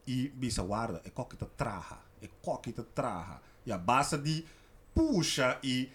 e 0.06 0.28
bisa 0.34 0.62
guarda 0.62 1.00
e 1.04 1.10
qual 1.10 1.28
que 1.28 1.36
te 1.36 1.46
traha. 1.56 2.00
E 2.20 2.28
qual 2.42 2.58
que 2.58 2.72
te 2.72 2.82
traha. 2.82 3.40
E 3.64 3.70
a 3.72 3.78
base 3.78 4.18
de 4.18 4.44
puxa 4.94 5.58
e 5.62 5.88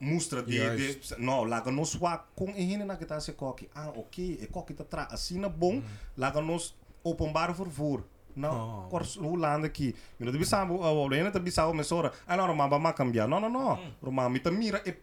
mostra 0.00 0.42
de, 0.42 0.58
Juist. 0.58 1.14
de 1.16 1.22
não 1.22 1.44
laga 1.44 1.70
nos 1.70 1.94
wa 1.96 2.18
com 2.36 2.50
e 2.50 2.62
hine 2.62 2.84
na 2.84 2.96
que 2.96 3.06
tá 3.06 3.18
se 3.20 3.32
coque 3.32 3.68
ah 3.74 3.88
ok 3.96 4.38
e 4.42 4.46
qual 4.46 4.64
que 4.64 4.74
te 4.74 4.84
traha. 4.84 5.08
Assim 5.10 5.38
na 5.40 5.48
bom 5.48 5.82
laga 6.16 6.40
nos 6.40 6.74
openbaar 7.02 7.54
vervoer. 7.54 8.02
Não 8.36 8.84
Oh. 8.86 8.88
kors 8.88 9.16
Holanda 9.16 9.66
aqui 9.66 9.96
eu 10.20 10.24
não 10.26 10.30
devia 10.30 10.46
saber 10.46 10.72
o 10.72 11.08
Lena 11.08 11.30
devia 11.32 11.50
saber 11.50 11.74
mas 11.74 11.90
ora 11.90 12.12
ah 12.24 12.36
não 12.36 12.46
Roma 12.46 12.68
vai 12.68 12.92
cambiar 12.94 13.26
não 13.26 13.40
não 13.40 13.50
não 13.50 13.92
Roma 14.00 14.28
me 14.28 14.38
tá 14.38 14.48
mira 14.48 14.80
é 14.86 14.94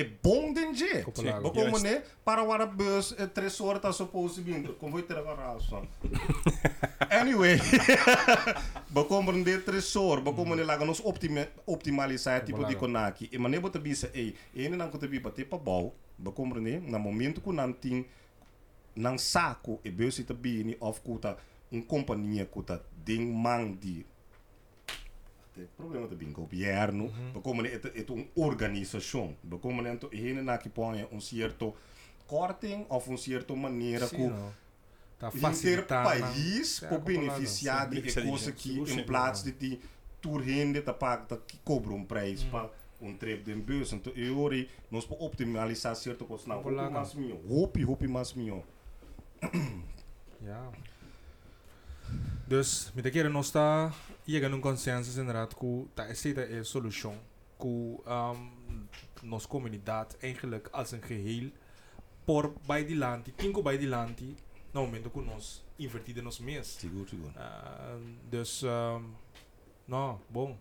é 0.00 0.04
bom 0.04 0.52
denje 0.52 1.02
Copelago. 1.02 1.42
Ba 1.42 1.50
como 1.50 1.78
né 1.78 2.02
para 2.24 2.42
o 2.42 2.66
bus 2.66 3.14
é 3.18 3.26
três 3.26 3.60
horas 3.60 3.82
tá 3.82 3.92
suposto 3.92 4.42
vir 4.42 4.62
como 4.74 4.92
vai 4.92 5.02
ter 5.02 5.16
agora 5.18 5.58
só. 5.60 5.82
Anyway, 7.10 7.56
ba 8.90 9.02
compreender 9.04 9.64
tresor, 9.64 10.20
ba 10.20 10.32
como 10.32 10.54
lá 10.54 10.76
nos 10.84 11.00
optima, 11.00 11.48
optimalizar 11.64 12.44
tipo 12.44 12.58
de 12.58 12.74
Balaga. 12.74 12.78
conaki. 12.78 13.28
E 13.32 13.38
maneira 13.38 13.62
bota 13.62 13.78
bisa 13.78 14.10
ei, 14.12 14.34
e 14.54 14.68
não 14.68 14.90
que 14.90 14.98
te 14.98 15.08
bi 15.08 15.18
para 15.18 15.58
bau, 15.58 15.94
ba 16.18 16.32
compreender, 16.32 16.82
na 16.82 16.98
momento 16.98 17.40
que 17.40 17.50
não 17.50 17.72
tem 17.72 18.04
não 18.94 19.16
saco 19.16 19.80
e 19.84 19.90
beu 19.90 20.10
se 20.10 20.24
te 20.24 20.34
bi 20.34 20.64
ni 20.64 20.76
of 20.80 21.00
kuta 21.00 21.36
um 21.72 21.80
companhia 21.80 22.44
kuta 22.44 22.82
ding 23.04 23.32
mang 23.32 23.76
di 23.78 24.04
O 25.64 25.76
problema 25.76 26.06
é 26.06 26.08
que 26.16 26.24
o 26.24 26.32
governo, 26.32 27.04
Uhum. 27.06 27.40
como 27.42 27.66
é 27.66 27.74
é 27.74 28.04
uma 28.10 28.26
organização, 28.36 29.36
como 29.60 29.86
é 29.86 29.98
ele 30.12 30.42
na 30.42 30.58
que 30.58 30.68
põe 30.68 31.06
um 31.12 31.20
certo 31.20 31.74
corting 32.26 32.84
ou 32.88 33.02
um 33.08 33.16
certo 33.16 33.56
maneira 33.56 34.06
Inter 34.06 35.40
facilitando. 35.40 36.08
país 36.08 36.80
para 36.80 36.98
beneficiar 36.98 37.88
de 37.88 38.02
coisa 38.14 38.52
que 38.52 38.78
em 38.78 39.04
plaats 39.04 39.42
de 39.42 39.52
ti 39.52 39.80
rende 40.44 40.80
tá 40.82 40.92
paga 40.92 41.36
que 41.46 41.58
cobra 41.64 41.92
um 41.92 42.04
preço 42.04 42.46
Hum. 42.46 42.50
para 42.50 42.70
um 43.00 43.14
trip 43.16 43.42
de 43.44 43.54
bus 43.54 43.92
então 43.92 44.12
eu 44.14 44.38
ori 44.40 44.68
nós 44.90 45.04
para 45.04 45.16
optimalizar 45.18 45.94
certo 45.96 46.24
coisa 46.24 46.44
não 46.48 46.56
hopi 46.58 46.68
Acompanhado. 46.68 46.92
mais 46.94 47.14
mio 47.14 47.40
hopi 47.48 47.84
hopi 47.84 48.06
mais 48.08 48.32
mio 48.34 48.62
Ja. 50.44 50.70
Dus 52.48 52.90
met 52.94 53.04
de 53.04 53.10
keren 53.10 53.32
chegando 54.26 54.56
a 54.56 54.56
um 54.56 54.60
consenso 54.62 55.20
inderdaad 55.20 55.54
aceita 56.10 56.40
é 56.40 56.58
a 56.58 56.64
solução 56.64 57.14
que 57.58 57.66
um, 58.06 58.88
nossa 59.22 59.48
comunidade 59.48 60.16
eigenlijk 60.20 60.68
als 60.72 60.92
een 60.92 61.02
geheel 61.02 61.50
por 62.24 62.52
bij 62.66 62.86
die 62.86 62.96
land, 62.96 63.26
tinko 63.36 63.62
bij 63.62 63.78
die 63.78 63.88
land, 63.88 64.20
no 64.72 64.80
momento 64.84 65.10
que 65.10 65.20
nós 65.20 65.62
invertido 65.76 66.22
nos 66.22 66.38
mês. 66.38 66.76
seguro 66.78 67.06
seguro 67.06 67.32
Uh, 67.36 67.94
dus 68.30 68.62
um, 68.62 69.14
no, 69.84 70.20
bom. 70.28 70.56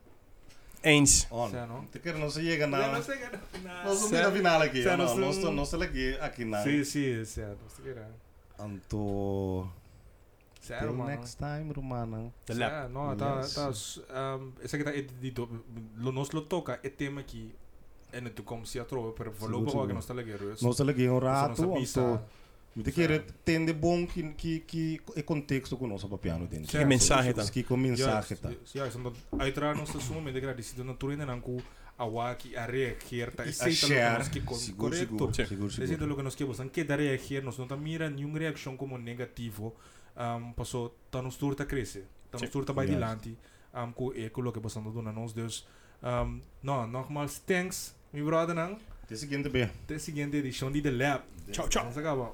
Eens. 0.82 1.28
on 1.30 1.50
Sim, 1.50 1.68
não? 1.68 1.86
te 1.92 2.00
quero 2.00 2.18
não 2.20 2.30
se 2.30 2.42
chega 2.42 2.66
Ja, 2.66 2.68
na 2.70 2.92
não 2.92 3.02
sei 3.04 3.18
que- 3.18 3.60
na- 3.64 3.84
nós 3.84 4.00
vamos 4.00 4.12
na 4.12 4.32
final 4.32 4.62
aqui 4.62 4.82
Sim, 4.84 4.90
não 4.90 4.98
nós 4.98 5.16
nós 5.18 5.38
não- 5.38 5.52
nós 5.52 5.70
aqui 5.82 6.18
aqui 6.20 6.46
na 6.46 6.62
Sim, 6.64 6.84
sim, 6.84 7.26
sim, 7.26 7.42
não 7.42 7.70
sei 7.70 7.84
que 7.84 7.90
era. 7.90 8.10
anto 8.60 9.68
till 10.68 10.94
mano. 10.94 11.06
next 11.10 11.38
time 11.38 11.72
romana 11.74 12.32
De 12.46 12.54
Sim, 12.54 12.60
lab. 12.60 12.92
não, 12.94 13.16
tá, 13.16 13.40
Yes. 13.42 13.54
tá, 13.54 13.70
um, 14.38 14.52
essa 14.64 14.78
que 14.78 14.84
tá 14.84 14.96
edito, 14.96 15.48
lo 15.98 16.12
nós 16.12 16.30
lo 16.32 16.42
toca 16.42 16.80
é 16.84 16.90
tema 16.90 17.24
que 17.24 17.54
é 18.12 18.22
na 18.22 18.30
toekomst 18.30 18.76
ja 18.76 18.86
trova 18.86 19.12
per 19.12 19.30
voorlopig 19.30 19.70
Seguro, 19.70 19.84
ook 19.84 19.94
nós 19.94 20.06
tá 20.06 20.14
legal. 20.14 20.40
nós 20.62 20.80
aqui 20.82 21.10
um 21.10 21.20
rato 21.20 21.64
anto 21.64 22.20
me 22.76 22.84
quero 22.84 23.24
tende 23.44 23.74
bom 23.74 24.06
que 24.06 24.22
que 24.34 24.60
que 24.62 25.02
é 25.16 25.24
contexto 25.24 25.76
com 25.78 25.88
nosso 25.88 26.08
piano 26.18 26.48
dentro 26.48 26.68
Que 26.68 26.86
mensagem 26.86 27.34
tá? 27.34 27.44
que 27.50 27.64
com 27.64 27.76
mensagem 27.76 28.38
tá 28.38 28.50
Ja, 28.74 28.86
ja, 28.86 28.98
omdat 28.98 29.14
uiteraard 29.32 29.80
nós 29.80 29.90
estamos 29.90 30.10
momento 30.10 30.38
agradecido 30.38 30.84
na 30.84 30.94
turina 30.94 31.26
nan 31.26 31.42
ku 31.42 31.58
awaki 31.98 32.56
a 32.56 32.66
reagir 32.68 33.32
tá 33.36 33.44
aceita 33.44 33.88
lo 33.88 33.94
que 33.96 34.18
nós 34.18 34.30
que 34.30 34.40
seguro 34.56 34.92
correto. 34.92 35.34
seguro 35.34 35.34
seguro 35.34 35.68
Aceita 35.68 35.88
seguro 35.88 36.06
lo 36.10 36.16
que 36.16 36.24
nós 36.24 36.36
que 36.36 36.46
você 36.46 36.70
que 36.70 36.84
dar 36.84 37.00
reagir, 37.00 37.44
nós 37.44 37.58
não 37.58 37.68
tá 37.68 37.76
mira 37.76 38.10
nenhuma 38.10 38.38
reação 38.40 38.78
como 38.78 38.98
negativo. 38.98 39.76
Um, 40.18 40.52
passou 40.54 40.98
tá 41.12 41.22
nos 41.22 41.38
turta 41.38 41.66
cresce. 41.66 42.04
Tá 42.32 42.40
nos 42.40 42.50
turta 42.50 42.74
vai 42.74 42.86
Yes. 42.86 42.96
dilante. 42.96 43.38
Um, 43.74 43.92
ku 43.94 44.14
é 44.16 44.30
ku 44.30 44.42
lo 44.42 44.52
que 44.52 44.60
você 44.60 44.80
não 44.80 44.92
dona 44.92 45.12
nós 45.12 45.34
dus. 45.34 45.66
Um, 46.02 46.42
no, 46.64 46.88
nogmaals 46.88 47.40
thanks, 47.40 47.96
mi 48.12 48.24
brother 48.24 48.56
nang. 48.56 48.78
Até 49.04 49.16
seguinte 49.16 49.48
bem 49.50 49.64
Até 49.64 49.96
a 49.96 50.00
seguinte 50.00 50.36
edição 50.38 50.72
de 50.72 50.82
The 50.82 50.92
Lab. 50.92 51.24
Tchau, 51.52 51.70
tchau. 51.70 51.84
Vamos 51.84 51.98
acabar. 51.98 52.34